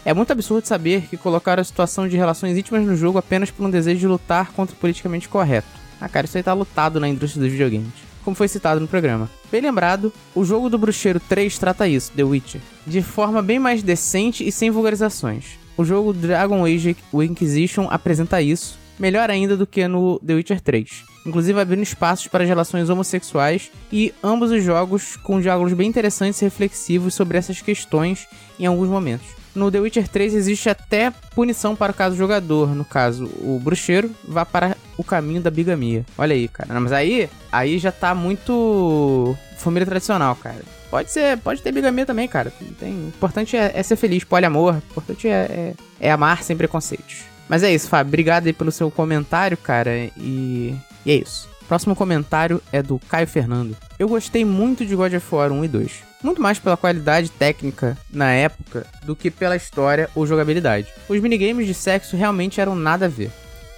É 0.04 0.14
muito 0.14 0.32
absurdo 0.32 0.66
saber 0.66 1.04
que 1.04 1.16
colocaram 1.16 1.62
a 1.62 1.64
situação 1.64 2.08
de 2.08 2.18
relações 2.18 2.58
íntimas 2.58 2.86
no 2.86 2.96
jogo 2.96 3.20
apenas 3.20 3.52
por 3.52 3.66
um 3.66 3.70
desejo 3.70 4.00
de 4.00 4.08
lutar 4.08 4.52
contra 4.52 4.76
o 4.76 4.80
politicamente 4.80 5.30
correto. 5.30 5.68
Ah, 6.00 6.10
cara, 6.10 6.26
isso 6.26 6.38
aí 6.38 6.44
tá 6.44 6.54
lutado 6.54 7.00
na 7.00 7.08
indústria 7.08 7.44
dos 7.44 7.52
videogames. 7.52 7.94
Como 8.24 8.36
foi 8.36 8.48
citado 8.48 8.80
no 8.80 8.88
programa. 8.88 9.30
Bem 9.52 9.62
lembrado, 9.62 10.12
o 10.34 10.44
jogo 10.44 10.70
do 10.70 10.78
Bruxeiro 10.78 11.20
3 11.20 11.58
trata 11.60 11.88
isso, 11.88 12.12
The 12.14 12.24
Witcher, 12.24 12.62
de 12.86 13.02
forma 13.04 13.42
bem 13.42 13.60
mais 13.60 13.84
decente 13.84 14.48
e 14.48 14.52
sem 14.52 14.72
vulgarizações. 14.72 15.60
O 15.78 15.86
jogo 15.86 16.14
Dragon 16.14 16.66
Age 16.66 16.96
Inquisition 17.14 17.88
apresenta 17.90 18.42
isso, 18.42 18.80
melhor 19.00 19.30
ainda 19.30 19.56
do 19.56 19.68
que 19.68 19.88
no 19.88 20.20
The 20.20 20.34
Witcher 20.34 20.62
3 20.62 21.12
inclusive 21.26 21.60
abrindo 21.60 21.84
espaços 21.84 22.28
para 22.28 22.44
relações 22.44 22.90
homossexuais 22.90 23.72
e 23.92 24.14
ambos 24.24 24.52
os 24.52 24.64
jogos 24.64 25.16
com 25.18 25.40
diálogos 25.40 25.74
bem 25.74 25.88
interessantes 25.88 26.42
e 26.42 26.46
reflexivos 26.46 27.14
sobre 27.14 27.38
essas 27.38 27.62
questões 27.62 28.28
em 28.60 28.66
alguns 28.66 28.90
momentos. 28.90 29.41
No 29.54 29.72
The 29.72 29.80
Witcher 29.80 30.08
3 30.08 30.34
existe 30.34 30.70
até 30.70 31.12
punição 31.36 31.76
para 31.76 31.92
o 31.92 31.96
caso 31.96 32.16
jogador, 32.16 32.74
no 32.76 32.86
caso, 32.86 33.26
o 33.42 33.60
bruxeiro 33.62 34.12
vá 34.28 34.46
para 34.46 34.78
o 34.98 35.04
caminho 35.04 35.42
da 35.42 35.52
bigamia. 35.52 36.06
Olha 36.18 36.34
aí, 36.34 36.48
cara. 36.48 36.74
Não, 36.74 36.82
mas 36.82 36.92
aí, 36.92 37.30
aí 37.52 37.78
já 37.78 37.92
tá 37.92 38.16
muito 38.16 39.36
família 39.58 39.86
tradicional, 39.86 40.36
cara. 40.36 40.62
Pode 40.90 41.12
ser, 41.12 41.38
pode 41.38 41.62
ter 41.62 41.72
bigamia 41.72 42.06
também, 42.06 42.28
cara. 42.28 42.52
O 42.82 42.86
importante 42.86 43.56
é, 43.56 43.72
é 43.74 43.84
ser 43.84 43.96
feliz, 43.96 44.24
poliamor. 44.24 44.76
O 44.76 44.78
importante 44.78 45.28
é, 45.28 45.32
é, 46.00 46.08
é 46.08 46.12
amar 46.12 46.44
sem 46.44 46.56
preconceitos. 46.56 47.24
Mas 47.48 47.64
é 47.64 47.74
isso, 47.74 47.90
Fábio. 47.90 48.10
Obrigado 48.10 48.48
aí 48.48 48.54
pelo 48.54 48.72
seu 48.72 48.90
comentário, 48.90 49.58
cara. 49.58 49.92
E 50.18 50.76
e 51.06 51.12
é 51.12 51.16
isso. 51.16 51.50
Próximo 51.72 51.96
comentário 51.96 52.62
é 52.70 52.84
do 52.84 53.00
Caio 53.00 53.26
Fernando. 53.26 53.78
Eu 53.98 54.10
gostei 54.10 54.44
muito 54.44 54.86
de 54.86 54.94
God 54.94 55.14
of 55.14 55.26
War 55.34 55.54
1 55.54 55.64
e 55.64 55.68
2. 55.70 55.92
Muito 56.22 56.42
mais 56.42 56.60
pela 56.60 56.76
qualidade 56.76 57.32
técnica 57.32 57.98
na 58.12 58.30
época 58.30 58.86
do 59.06 59.16
que 59.16 59.32
pela 59.32 59.56
história 59.56 60.10
ou 60.14 60.28
jogabilidade. 60.28 60.90
Os 61.08 61.22
minigames 61.22 61.66
de 61.66 61.74
sexo 61.74 62.18
realmente 62.18 62.60
eram 62.60 62.76
nada 62.76 63.06
a 63.06 63.08
ver. 63.08 63.32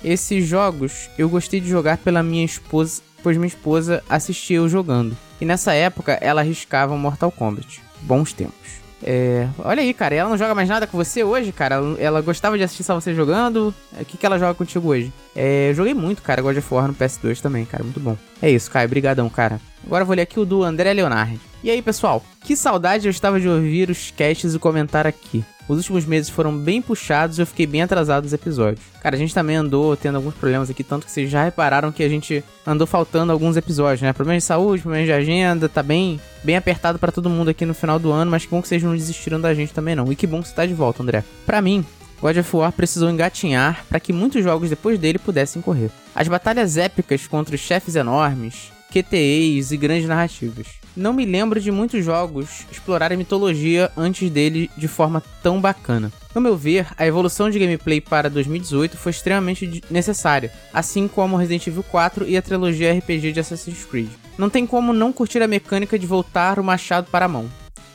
Esses 0.03 0.43
jogos 0.47 1.07
eu 1.19 1.29
gostei 1.29 1.59
de 1.59 1.69
jogar 1.69 1.97
pela 1.97 2.23
minha 2.23 2.43
esposa, 2.43 2.99
pois 3.21 3.37
minha 3.37 3.45
esposa 3.45 4.03
assistia 4.09 4.57
eu 4.57 4.67
jogando. 4.67 5.15
E 5.39 5.45
nessa 5.45 5.71
época 5.73 6.13
ela 6.13 6.41
arriscava 6.41 6.97
Mortal 6.97 7.31
Kombat. 7.31 7.79
Bons 8.01 8.33
tempos. 8.33 8.82
É, 9.05 9.47
olha 9.59 9.81
aí, 9.81 9.93
cara, 9.93 10.15
ela 10.15 10.29
não 10.29 10.37
joga 10.37 10.55
mais 10.55 10.69
nada 10.69 10.87
com 10.87 10.97
você 10.97 11.23
hoje, 11.23 11.51
cara? 11.51 11.75
Ela, 11.75 11.99
ela 11.99 12.21
gostava 12.21 12.57
de 12.57 12.63
assistir 12.63 12.83
só 12.83 12.95
você 12.95 13.13
jogando. 13.13 13.73
O 13.99 14.05
que, 14.05 14.17
que 14.17 14.25
ela 14.25 14.39
joga 14.39 14.53
contigo 14.53 14.89
hoje? 14.89 15.11
É, 15.35 15.69
eu 15.71 15.75
joguei 15.75 15.93
muito, 15.93 16.21
cara, 16.21 16.41
God 16.41 16.57
of 16.57 16.73
War 16.73 16.87
no 16.87 16.93
PS2 16.93 17.41
também, 17.41 17.65
cara, 17.65 17.83
muito 17.83 17.99
bom. 17.99 18.17
É 18.41 18.49
isso, 18.49 18.71
Caio, 18.71 18.87
brigadão, 18.89 19.29
cara. 19.29 19.59
Agora 19.85 20.03
eu 20.03 20.07
vou 20.07 20.15
ler 20.15 20.21
aqui 20.21 20.39
o 20.39 20.45
do 20.45 20.63
André 20.63 20.93
Leonardi. 20.93 21.39
E 21.63 21.69
aí, 21.69 21.81
pessoal, 21.81 22.23
que 22.41 22.55
saudade 22.55 23.07
eu 23.07 23.11
estava 23.11 23.39
de 23.39 23.47
ouvir 23.47 23.89
os 23.89 24.11
casts 24.11 24.53
e 24.53 24.59
comentar 24.59 25.05
aqui. 25.05 25.43
Os 25.67 25.77
últimos 25.77 26.05
meses 26.05 26.29
foram 26.29 26.57
bem 26.57 26.81
puxados 26.81 27.37
e 27.37 27.41
eu 27.41 27.45
fiquei 27.45 27.65
bem 27.65 27.81
atrasado 27.81 28.23
nos 28.23 28.33
episódios. 28.33 28.85
Cara, 29.01 29.15
a 29.15 29.19
gente 29.19 29.33
também 29.33 29.55
andou 29.55 29.95
tendo 29.95 30.15
alguns 30.15 30.33
problemas 30.33 30.69
aqui, 30.69 30.83
tanto 30.83 31.05
que 31.05 31.11
vocês 31.11 31.29
já 31.29 31.43
repararam 31.43 31.91
que 31.91 32.03
a 32.03 32.09
gente 32.09 32.43
andou 32.65 32.85
faltando 32.85 33.31
alguns 33.31 33.55
episódios, 33.55 34.01
né? 34.01 34.11
Problemas 34.13 34.43
de 34.43 34.47
saúde, 34.47 34.81
problemas 34.81 35.07
de 35.07 35.13
agenda, 35.13 35.69
tá 35.69 35.81
bem, 35.81 36.19
bem 36.43 36.57
apertado 36.57 36.99
para 36.99 37.11
todo 37.11 37.29
mundo 37.29 37.49
aqui 37.49 37.65
no 37.65 37.73
final 37.73 37.97
do 37.97 38.11
ano, 38.11 38.29
mas 38.29 38.43
que 38.43 38.51
bom 38.51 38.61
que 38.61 38.67
vocês 38.67 38.83
não 38.83 38.95
desistiram 38.95 39.39
da 39.39 39.53
gente 39.53 39.73
também 39.73 39.95
não. 39.95 40.11
E 40.11 40.15
que 40.15 40.27
bom 40.27 40.41
que 40.41 40.49
você 40.49 40.55
tá 40.55 40.65
de 40.65 40.73
volta, 40.73 41.01
André. 41.01 41.23
Para 41.45 41.61
mim, 41.61 41.85
God 42.21 42.37
of 42.37 42.55
War 42.55 42.71
precisou 42.71 43.09
engatinhar 43.09 43.85
para 43.89 43.99
que 43.99 44.13
muitos 44.13 44.43
jogos 44.43 44.69
depois 44.69 44.99
dele 44.99 45.19
pudessem 45.19 45.61
correr. 45.61 45.89
As 46.15 46.27
batalhas 46.27 46.77
épicas 46.77 47.27
contra 47.27 47.55
os 47.55 47.61
chefes 47.61 47.95
enormes, 47.95 48.71
QTEs 48.91 49.71
e 49.71 49.77
grandes 49.77 50.07
narrativas. 50.07 50.82
Não 50.95 51.11
me 51.11 51.25
lembro 51.25 51.59
de 51.59 51.71
muitos 51.71 52.05
jogos 52.05 52.67
explorarem 52.71 53.17
mitologia 53.17 53.91
antes 53.97 54.29
dele 54.29 54.69
de 54.77 54.87
forma 54.87 55.23
tão 55.41 55.59
bacana. 55.59 56.11
No 56.35 56.41
meu 56.41 56.55
ver, 56.55 56.87
a 56.97 57.05
evolução 57.05 57.49
de 57.49 57.57
gameplay 57.57 57.99
para 57.99 58.29
2018 58.29 58.95
foi 58.95 59.11
extremamente 59.11 59.83
necessária, 59.89 60.51
assim 60.71 61.07
como 61.07 61.35
Resident 61.35 61.65
Evil 61.65 61.83
4 61.83 62.27
e 62.27 62.37
a 62.37 62.41
trilogia 62.43 62.93
RPG 62.93 63.31
de 63.31 63.39
Assassin's 63.39 63.85
Creed. 63.85 64.09
Não 64.37 64.49
tem 64.49 64.67
como 64.67 64.93
não 64.93 65.11
curtir 65.11 65.41
a 65.41 65.47
mecânica 65.47 65.97
de 65.97 66.05
voltar 66.05 66.59
o 66.59 66.63
machado 66.63 67.07
para 67.09 67.25
a 67.25 67.29
mão. 67.29 67.49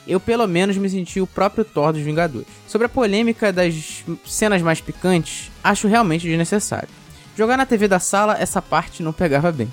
Eu 0.05 0.19
pelo 0.19 0.47
menos 0.47 0.75
me 0.75 0.89
senti 0.89 1.21
o 1.21 1.27
próprio 1.27 1.63
Thor 1.63 1.93
dos 1.93 2.01
Vingadores. 2.01 2.47
Sobre 2.67 2.87
a 2.87 2.89
polêmica 2.89 3.53
das 3.53 4.03
cenas 4.25 4.61
mais 4.61 4.81
picantes, 4.81 5.51
acho 5.63 5.87
realmente 5.87 6.27
desnecessário. 6.27 6.89
Jogar 7.37 7.55
na 7.55 7.65
TV 7.65 7.87
da 7.87 7.99
sala, 7.99 8.37
essa 8.37 8.61
parte 8.61 9.01
não 9.01 9.13
pegava 9.13 9.51
bem. 9.51 9.71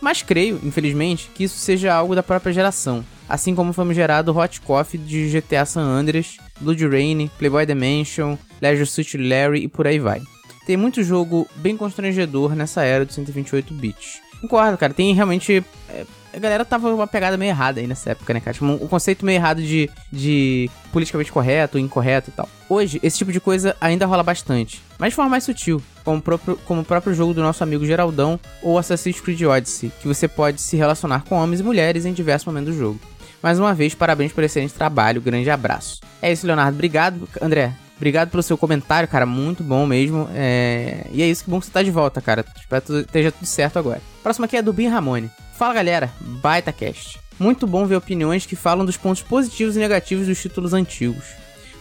Mas 0.00 0.22
creio, 0.22 0.60
infelizmente, 0.62 1.30
que 1.34 1.44
isso 1.44 1.56
seja 1.58 1.92
algo 1.92 2.14
da 2.14 2.22
própria 2.22 2.52
geração, 2.52 3.04
assim 3.28 3.54
como 3.54 3.72
foi 3.72 3.94
gerado 3.94 4.36
Hot 4.36 4.60
Coffee 4.60 5.00
de 5.00 5.28
GTA 5.30 5.64
San 5.64 5.82
Andreas, 5.82 6.36
Blood 6.60 6.86
Rain, 6.86 7.30
Playboy 7.38 7.66
Dimension, 7.66 8.36
Leisure 8.60 8.86
Suit 8.86 9.18
Larry 9.18 9.64
e 9.64 9.68
por 9.68 9.86
aí 9.86 9.98
vai. 9.98 10.22
Tem 10.66 10.76
muito 10.76 11.02
jogo 11.02 11.48
bem 11.56 11.76
constrangedor 11.76 12.54
nessa 12.54 12.82
era 12.82 13.04
do 13.04 13.12
128 13.12 13.72
bits. 13.74 14.20
Concordo, 14.40 14.78
cara, 14.78 14.94
tem 14.94 15.14
realmente 15.14 15.64
é, 15.88 16.04
a 16.32 16.38
galera 16.38 16.64
tava 16.64 16.92
uma 16.92 17.06
pegada 17.06 17.36
meio 17.36 17.50
errada 17.50 17.80
aí 17.80 17.86
nessa 17.86 18.10
época, 18.10 18.34
né, 18.34 18.40
cara? 18.40 18.52
Tipo, 18.52 18.66
um, 18.66 18.78
conceito 18.78 19.24
meio 19.24 19.36
errado 19.36 19.62
de, 19.62 19.90
de 20.12 20.70
politicamente 20.92 21.32
correto, 21.32 21.78
incorreto 21.78 22.30
e 22.30 22.32
tal. 22.32 22.48
Hoje, 22.68 23.00
esse 23.02 23.18
tipo 23.18 23.32
de 23.32 23.40
coisa 23.40 23.76
ainda 23.80 24.06
rola 24.06 24.22
bastante, 24.22 24.82
mas 24.98 25.10
de 25.10 25.16
forma 25.16 25.30
mais 25.30 25.44
sutil, 25.44 25.82
como 26.04 26.18
o 26.18 26.22
próprio, 26.22 26.56
como 26.64 26.82
o 26.82 26.84
próprio 26.84 27.14
jogo 27.14 27.34
do 27.34 27.42
nosso 27.42 27.62
amigo 27.62 27.86
Geraldão 27.86 28.38
ou 28.62 28.78
Assassin's 28.78 29.20
Creed 29.20 29.42
Odyssey, 29.42 29.90
que 30.00 30.08
você 30.08 30.28
pode 30.28 30.60
se 30.60 30.76
relacionar 30.76 31.24
com 31.24 31.36
homens 31.36 31.60
e 31.60 31.64
mulheres 31.64 32.04
em 32.04 32.12
diversos 32.12 32.46
momentos 32.46 32.74
do 32.74 32.78
jogo. 32.78 33.00
Mais 33.42 33.58
uma 33.58 33.72
vez, 33.72 33.94
parabéns 33.94 34.32
por 34.32 34.42
excelente 34.42 34.74
trabalho, 34.74 35.20
grande 35.20 35.48
abraço. 35.48 36.00
É 36.20 36.32
isso, 36.32 36.46
Leonardo. 36.46 36.74
Obrigado, 36.74 37.28
André. 37.40 37.72
Obrigado 37.98 38.30
pelo 38.30 38.42
seu 38.42 38.56
comentário, 38.56 39.08
cara. 39.08 39.26
Muito 39.26 39.62
bom 39.62 39.84
mesmo. 39.84 40.28
É... 40.32 41.06
E 41.12 41.20
é 41.20 41.28
isso, 41.28 41.44
que 41.44 41.50
bom 41.50 41.60
que 41.60 41.66
você 41.66 41.72
tá 41.72 41.82
de 41.82 41.90
volta, 41.90 42.20
cara. 42.20 42.44
Espero 42.56 42.82
que 42.82 42.92
esteja 42.92 43.32
tudo 43.32 43.44
certo 43.44 43.78
agora. 43.78 44.00
Próximo 44.22 44.44
aqui 44.44 44.56
é 44.56 44.62
do 44.62 44.72
Bin 44.72 44.86
Ramone. 44.86 45.30
Fala 45.56 45.74
galera, 45.74 46.10
baita 46.20 46.72
cast. 46.72 47.20
Muito 47.38 47.66
bom 47.66 47.86
ver 47.86 47.96
opiniões 47.96 48.46
que 48.46 48.56
falam 48.56 48.86
dos 48.86 48.96
pontos 48.96 49.22
positivos 49.22 49.76
e 49.76 49.80
negativos 49.80 50.26
dos 50.26 50.40
títulos 50.40 50.72
antigos. 50.72 51.24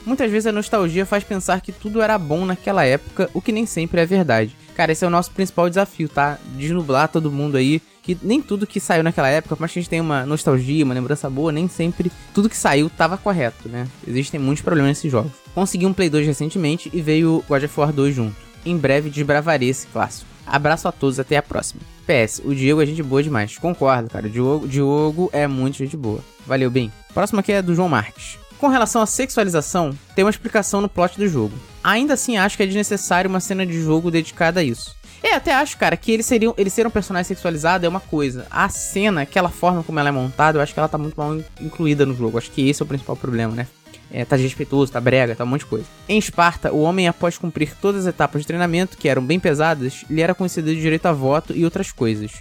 Muitas 0.06 0.32
vezes 0.32 0.48
a 0.48 0.52
nostalgia 0.52 1.06
faz 1.06 1.24
pensar 1.24 1.62
que 1.62 1.72
tudo 1.72 2.02
era 2.02 2.18
bom 2.18 2.46
naquela 2.46 2.86
época, 2.86 3.30
o 3.34 3.42
que 3.42 3.52
nem 3.52 3.66
sempre 3.66 4.02
é 4.02 4.06
verdade. 4.06 4.56
Cara, 4.76 4.92
esse 4.92 5.04
é 5.04 5.08
o 5.08 5.12
nosso 5.12 5.32
principal 5.32 5.70
desafio, 5.70 6.08
tá? 6.08 6.40
Desnublar 6.56 7.10
todo 7.10 7.32
mundo 7.32 7.58
aí. 7.58 7.82
Que 8.02 8.18
nem 8.22 8.42
tudo 8.42 8.66
que 8.66 8.80
saiu 8.80 9.04
naquela 9.04 9.28
época, 9.28 9.56
por 9.56 9.62
mais 9.62 9.74
que 9.74 9.80
a 9.80 9.82
gente 9.82 9.90
tenha 9.90 10.02
uma 10.02 10.26
nostalgia, 10.26 10.86
uma 10.86 10.94
lembrança 10.94 11.30
boa, 11.30 11.52
nem 11.52 11.68
sempre 11.68 12.10
tudo 12.34 12.48
que 12.48 12.56
saiu 12.56 12.90
tava 12.90 13.18
correto, 13.18 13.68
né? 13.68 13.86
Existem 14.08 14.40
muitos 14.40 14.64
problemas 14.64 14.92
nesses 14.92 15.12
jogos. 15.12 15.34
Consegui 15.58 15.88
um 15.88 15.94
Play 15.94 16.08
2 16.08 16.28
recentemente 16.28 16.88
e 16.94 17.02
veio 17.02 17.44
God 17.50 17.64
of 17.64 17.80
War 17.80 17.92
2 17.92 18.14
junto. 18.14 18.36
Em 18.64 18.78
breve 18.78 19.10
desbravarei 19.10 19.70
esse 19.70 19.88
clássico. 19.88 20.30
Abraço 20.46 20.88
a 20.88 20.92
todos, 20.92 21.20
até 21.20 21.36
a 21.36 21.42
próxima. 21.42 21.82
PS, 22.06 22.44
o 22.46 22.54
Diego 22.54 22.80
é 22.80 22.86
gente 22.86 23.02
boa 23.02 23.24
demais. 23.24 23.58
Concordo, 23.58 24.08
cara. 24.08 24.28
O 24.28 24.30
Diogo, 24.30 24.68
Diogo 24.68 25.32
é 25.34 25.48
muito 25.48 25.80
gente 25.80 25.98
boa. 25.98 26.20
Valeu, 26.46 26.70
bem. 26.70 26.94
Próximo 27.12 27.40
aqui 27.40 27.54
é 27.54 27.62
do 27.64 27.74
João 27.74 27.90
Marques. 27.90 28.38
Com 28.60 28.68
relação 28.68 29.02
à 29.02 29.08
sexualização, 29.08 29.98
tem 30.16 30.24
uma 30.24 30.30
explicação 30.30 30.80
no 30.80 30.88
plot 30.88 31.18
do 31.18 31.28
jogo. 31.28 31.58
Ainda 31.84 32.14
assim, 32.14 32.38
acho 32.38 32.56
que 32.56 32.62
é 32.62 32.68
desnecessário 32.68 33.28
uma 33.28 33.40
cena 33.40 33.66
de 33.66 33.82
jogo 33.82 34.12
dedicada 34.12 34.60
a 34.60 34.64
isso. 34.64 34.96
Eu 35.24 35.38
até 35.38 35.56
acho, 35.56 35.76
cara, 35.76 35.98
que 35.98 36.12
eles 36.12 36.28
seriam, 36.28 36.54
eles 36.56 36.72
ser 36.72 36.86
um 36.86 36.92
personagem 36.92 37.30
sexualizado 37.30 37.84
é 37.84 37.90
uma 37.90 38.00
coisa. 38.00 38.46
A 38.52 38.70
cena, 38.70 39.22
aquela 39.22 39.50
forma 39.50 39.84
como 39.84 40.00
ela 40.00 40.10
é 40.10 40.12
montada, 40.12 40.60
eu 40.60 40.62
acho 40.62 40.72
que 40.72 40.80
ela 40.80 40.88
tá 40.88 41.00
muito 41.00 41.16
mal 41.16 41.36
incluída 41.60 42.06
no 42.06 42.16
jogo. 42.16 42.38
Acho 42.38 42.52
que 42.52 42.70
esse 42.70 42.80
é 42.80 42.86
o 42.86 42.88
principal 42.88 43.16
problema, 43.16 43.56
né? 43.56 43.66
É, 44.12 44.24
tá 44.24 44.36
desrespeitoso, 44.36 44.92
tá 44.92 45.02
brega, 45.02 45.36
tá 45.36 45.44
um 45.44 45.48
monte 45.48 45.62
de 45.62 45.68
coisa. 45.68 45.86
Em 46.08 46.18
Esparta, 46.18 46.72
o 46.72 46.82
homem, 46.82 47.08
após 47.08 47.38
cumprir 47.38 47.76
todas 47.82 48.02
as 48.02 48.14
etapas 48.14 48.42
de 48.42 48.48
treinamento, 48.48 48.98
que 48.98 49.10
eram 49.10 49.24
bem 49.24 49.40
pesadas, 49.40 50.06
lhe 50.10 50.22
era 50.22 50.34
concedido 50.34 50.80
direito 50.80 51.06
a 51.08 51.12
voto 51.12 51.54
e 51.56 51.66
outras 51.66 51.92
coisas. 51.92 52.32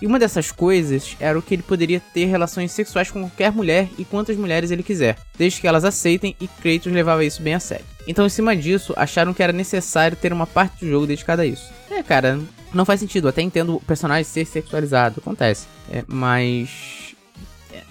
E 0.00 0.06
uma 0.06 0.18
dessas 0.18 0.52
coisas 0.52 1.16
era 1.18 1.38
o 1.38 1.42
que 1.42 1.54
ele 1.54 1.62
poderia 1.62 2.00
ter 2.12 2.26
relações 2.26 2.70
sexuais 2.70 3.10
com 3.10 3.20
qualquer 3.20 3.50
mulher 3.50 3.88
e 3.96 4.04
quantas 4.04 4.36
mulheres 4.36 4.70
ele 4.70 4.82
quiser, 4.82 5.16
desde 5.38 5.60
que 5.60 5.66
elas 5.66 5.84
aceitem 5.84 6.36
e 6.38 6.46
Kratos 6.46 6.92
levava 6.92 7.24
isso 7.24 7.40
bem 7.40 7.54
a 7.54 7.60
sério. 7.60 7.84
Então, 8.06 8.26
em 8.26 8.30
cima 8.30 8.54
disso, 8.54 8.92
acharam 8.96 9.34
que 9.34 9.42
era 9.42 9.52
necessário 9.52 10.16
ter 10.16 10.32
uma 10.32 10.46
parte 10.46 10.84
do 10.84 10.90
jogo 10.90 11.06
dedicada 11.06 11.42
a 11.42 11.46
isso. 11.46 11.72
É, 11.90 12.02
cara, 12.02 12.38
não 12.72 12.84
faz 12.84 13.00
sentido. 13.00 13.26
Até 13.26 13.42
entendo 13.42 13.76
o 13.76 13.80
personagem 13.80 14.24
ser 14.24 14.44
sexualizado, 14.44 15.20
acontece. 15.20 15.66
É, 15.90 16.04
mas. 16.06 17.15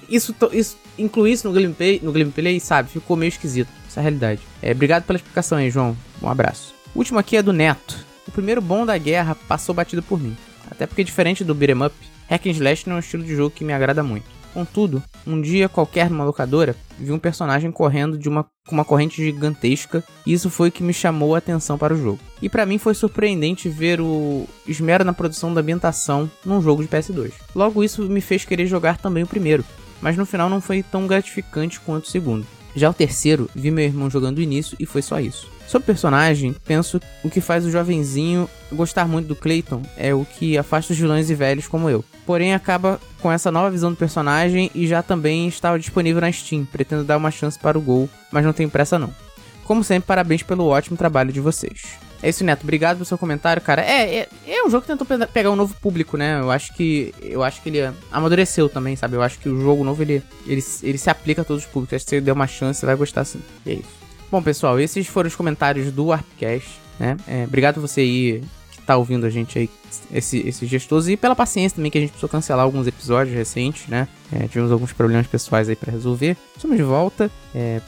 Isso, 0.10 0.36
isso, 0.52 0.78
incluir 0.98 1.34
isso 1.34 1.48
no 1.48 1.54
gameplay, 1.54 2.00
no 2.02 2.12
gameplay, 2.12 2.60
sabe, 2.60 2.90
ficou 2.90 3.18
meio 3.18 3.30
esquisito. 3.30 3.70
Essa 3.88 4.00
é 4.00 4.02
a 4.02 4.04
realidade. 4.04 4.42
É, 4.62 4.72
obrigado 4.72 5.04
pela 5.04 5.18
explicação 5.18 5.58
aí, 5.58 5.70
João. 5.70 5.96
Um 6.22 6.30
abraço. 6.30 6.74
O 6.94 7.00
último 7.00 7.20
aqui 7.20 7.38
é 7.38 7.42
do 7.42 7.54
Neto. 7.54 8.06
O 8.28 8.32
primeiro 8.32 8.62
bom 8.62 8.86
da 8.86 8.98
guerra 8.98 9.36
passou 9.48 9.76
batido 9.76 10.02
por 10.02 10.20
mim. 10.20 10.36
Até 10.70 10.86
porque, 10.88 11.04
diferente 11.04 11.44
do 11.44 11.54
beat'em 11.54 11.86
up, 11.86 11.96
hack 12.30 12.46
and 12.48 12.52
slash 12.52 12.88
não 12.88 12.96
é 12.96 12.98
um 12.98 13.00
estilo 13.00 13.24
de 13.24 13.36
jogo 13.36 13.56
que 13.56 13.64
me 13.64 13.74
agrada 13.74 14.04
muito. 14.04 14.36
Contudo, 14.56 15.04
um 15.28 15.42
dia 15.42 15.68
qualquer 15.68 16.10
numa 16.10 16.24
locadora, 16.24 16.78
vi 16.98 17.12
um 17.12 17.20
personagem 17.20 17.70
correndo 17.74 18.18
de 18.18 18.30
uma, 18.30 18.46
com 18.66 18.74
uma 18.74 18.86
corrente 18.86 19.22
gigantesca 19.22 20.02
e 20.26 20.32
isso 20.32 20.50
foi 20.50 20.70
o 20.70 20.72
que 20.72 20.82
me 20.82 20.94
chamou 20.94 21.36
a 21.36 21.40
atenção 21.40 21.78
para 21.78 21.94
o 21.94 21.98
jogo. 21.98 22.20
E 22.42 22.48
para 22.48 22.66
mim 22.66 22.78
foi 22.78 22.94
surpreendente 22.94 23.68
ver 23.68 24.00
o 24.00 24.48
esmero 24.66 25.04
na 25.04 25.12
produção 25.12 25.54
da 25.54 25.60
ambientação 25.60 26.32
num 26.46 26.62
jogo 26.62 26.82
de 26.82 26.88
PS2. 26.88 27.34
Logo 27.54 27.84
isso 27.84 28.04
me 28.04 28.22
fez 28.22 28.46
querer 28.46 28.66
jogar 28.66 28.98
também 28.98 29.24
o 29.24 29.28
primeiro, 29.28 29.66
mas 30.06 30.16
no 30.16 30.24
final 30.24 30.48
não 30.48 30.62
foi 30.62 30.84
tão 30.84 31.08
gratificante 31.08 31.80
quanto 31.80 32.06
o 32.06 32.10
segundo. 32.12 32.46
Já 32.76 32.92
o 32.92 32.94
terceiro, 32.94 33.50
vi 33.56 33.72
meu 33.72 33.86
irmão 33.86 34.08
jogando 34.08 34.38
o 34.38 34.42
início 34.42 34.78
e 34.80 34.86
foi 34.86 35.02
só 35.02 35.20
isso. 35.20 35.50
Sobre 35.66 35.88
personagem, 35.88 36.56
penso 36.64 37.02
o 37.24 37.30
que 37.30 37.42
faz 37.42 37.66
o 37.66 37.72
jovenzinho 37.72 38.48
gostar 38.72 39.08
muito 39.08 39.26
do 39.26 39.36
Clayton 39.36 39.82
é 39.98 40.14
o 40.14 40.24
que 40.24 40.60
afasta 40.60 40.94
os 40.94 41.00
vilões 41.00 41.32
e 41.32 41.34
velhos 41.34 41.68
como 41.68 41.90
eu. 41.90 42.06
Porém, 42.24 42.54
acaba 42.54 43.02
com 43.20 43.32
essa 43.32 43.52
nova 43.52 43.72
visão 43.72 43.90
do 43.90 43.98
personagem 43.98 44.70
e 44.76 44.86
já 44.86 45.02
também 45.02 45.48
está 45.48 45.76
disponível 45.76 46.22
na 46.22 46.32
Steam. 46.32 46.66
Pretendo 46.66 47.04
dar 47.04 47.18
uma 47.18 47.32
chance 47.32 47.58
para 47.58 47.76
o 47.76 47.82
gol, 47.82 48.08
mas 48.32 48.46
não 48.46 48.54
tenho 48.54 48.70
pressa 48.70 49.00
não. 49.00 49.12
Como 49.64 49.84
sempre, 49.84 50.06
parabéns 50.06 50.44
pelo 50.44 50.68
ótimo 50.68 50.96
trabalho 50.96 51.34
de 51.34 51.40
vocês. 51.42 51.98
É 52.26 52.30
isso, 52.30 52.44
Neto. 52.44 52.64
Obrigado 52.64 52.98
pelo 52.98 53.06
seu 53.06 53.20
comentário, 53.20 53.62
cara. 53.62 53.84
É, 53.84 54.16
é, 54.22 54.30
é 54.48 54.66
um 54.66 54.70
jogo 54.72 54.82
que 54.82 54.88
tentou 54.88 55.06
pegar 55.28 55.52
um 55.52 55.56
novo 55.56 55.76
público, 55.76 56.18
né? 56.18 56.40
Eu 56.40 56.50
acho 56.50 56.74
que 56.74 57.14
eu 57.22 57.44
acho 57.44 57.62
que 57.62 57.70
ele 57.70 57.94
amadureceu 58.12 58.68
também, 58.68 58.96
sabe? 58.96 59.16
Eu 59.16 59.22
acho 59.22 59.38
que 59.38 59.48
o 59.48 59.62
jogo 59.62 59.84
novo 59.84 60.02
ele, 60.02 60.24
ele, 60.48 60.64
ele 60.82 60.98
se 60.98 61.08
aplica 61.08 61.44
a 61.44 61.46
todos 61.46 61.64
os 61.64 61.70
públicos. 61.70 61.94
Acho 61.94 62.06
que 62.06 62.10
você 62.10 62.22
der 62.22 62.32
uma 62.32 62.48
chance, 62.48 62.80
você 62.80 62.86
vai 62.88 62.96
gostar 62.96 63.26
sim. 63.26 63.40
E 63.64 63.70
é 63.70 63.74
isso. 63.76 63.90
Bom, 64.32 64.42
pessoal, 64.42 64.80
esses 64.80 65.06
foram 65.06 65.28
os 65.28 65.36
comentários 65.36 65.92
do 65.92 66.12
Arpcast, 66.12 66.80
né? 67.00 67.16
É, 67.28 67.44
obrigado 67.44 67.80
você 67.80 68.02
aí 68.02 68.42
que 68.72 68.82
tá 68.82 68.98
ouvindo 68.98 69.28
a 69.28 69.30
gente 69.30 69.60
aí, 69.60 69.70
esse, 70.12 70.40
esses 70.48 70.68
gestos, 70.68 71.08
e 71.08 71.16
pela 71.16 71.36
paciência 71.36 71.76
também 71.76 71.92
que 71.92 72.00
a 72.00 72.02
gente 72.02 72.10
precisou 72.10 72.28
cancelar 72.28 72.66
alguns 72.66 72.88
episódios 72.88 73.36
recentes, 73.36 73.88
né? 73.88 74.08
É, 74.32 74.48
tivemos 74.48 74.72
alguns 74.72 74.92
problemas 74.92 75.28
pessoais 75.28 75.70
aí 75.70 75.76
para 75.76 75.92
resolver. 75.92 76.36
Estamos 76.56 76.76
de 76.76 76.82
volta. 76.84 77.30
É, 77.54 77.82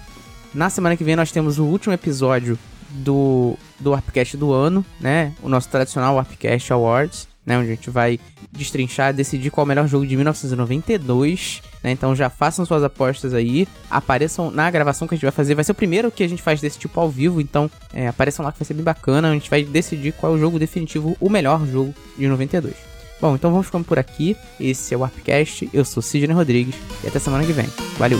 na 0.54 0.70
semana 0.70 0.96
que 0.96 1.04
vem 1.04 1.16
nós 1.16 1.32
temos 1.32 1.58
o 1.58 1.64
último 1.64 1.92
episódio 1.92 2.56
do, 2.90 3.58
do 3.80 3.92
Warpcast 3.92 4.38
do 4.38 4.52
ano, 4.52 4.86
né? 5.00 5.34
O 5.42 5.50
nosso 5.50 5.70
tradicional 5.70 6.16
Warpcast 6.16 6.72
Awards, 6.74 7.28
né? 7.46 7.58
Onde 7.58 7.72
a 7.72 7.76
gente 7.76 7.90
vai 7.90 8.20
destrinchar, 8.52 9.14
decidir 9.14 9.50
qual 9.50 9.64
é 9.64 9.66
o 9.66 9.68
melhor 9.68 9.88
jogo 9.88 10.06
de 10.06 10.16
1992, 10.16 11.62
né? 11.84 11.92
Então 11.92 12.16
já 12.16 12.30
façam 12.30 12.66
suas 12.66 12.84
apostas 12.84 13.34
aí, 13.34 13.68
apareçam 13.90 14.52
na 14.52 14.70
gravação 14.70 15.08
que 15.08 15.14
a 15.14 15.18
gente 15.18 15.26
vai 15.26 15.32
fazer. 15.32 15.56
Vai 15.56 15.64
ser 15.64 15.72
o 15.72 15.76
primeiro 15.76 16.12
que 16.12 16.24
a 16.24 16.28
gente 16.28 16.42
faz 16.42 16.60
desse 16.62 16.80
tipo 16.80 17.00
ao 17.00 17.10
vivo, 17.10 17.40
então 17.40 17.70
é, 17.94 18.08
apareçam 18.08 18.44
lá 18.44 18.52
que 18.52 18.60
vai 18.60 18.66
ser 18.66 18.74
bem 18.74 18.84
bacana. 18.84 19.30
A 19.30 19.34
gente 19.34 19.50
vai 19.50 19.64
decidir 19.64 20.14
qual 20.14 20.34
é 20.34 20.36
o 20.36 20.40
jogo 20.40 20.60
definitivo, 20.60 21.16
o 21.20 21.30
melhor 21.30 21.66
jogo 21.68 21.94
de 22.18 22.28
92. 22.28 22.74
Bom, 23.20 23.36
então 23.36 23.50
vamos 23.50 23.66
ficando 23.66 23.86
por 23.86 23.98
aqui. 23.98 24.38
Esse 24.60 24.94
é 24.94 24.98
o 24.98 25.02
Warpcast. 25.02 25.70
Eu 25.74 25.84
sou 25.84 26.04
Sidney 26.04 26.36
Rodrigues 26.36 26.76
e 27.04 27.08
até 27.08 27.20
semana 27.20 27.46
que 27.46 27.54
vem. 27.54 27.68
Valeu! 27.98 28.20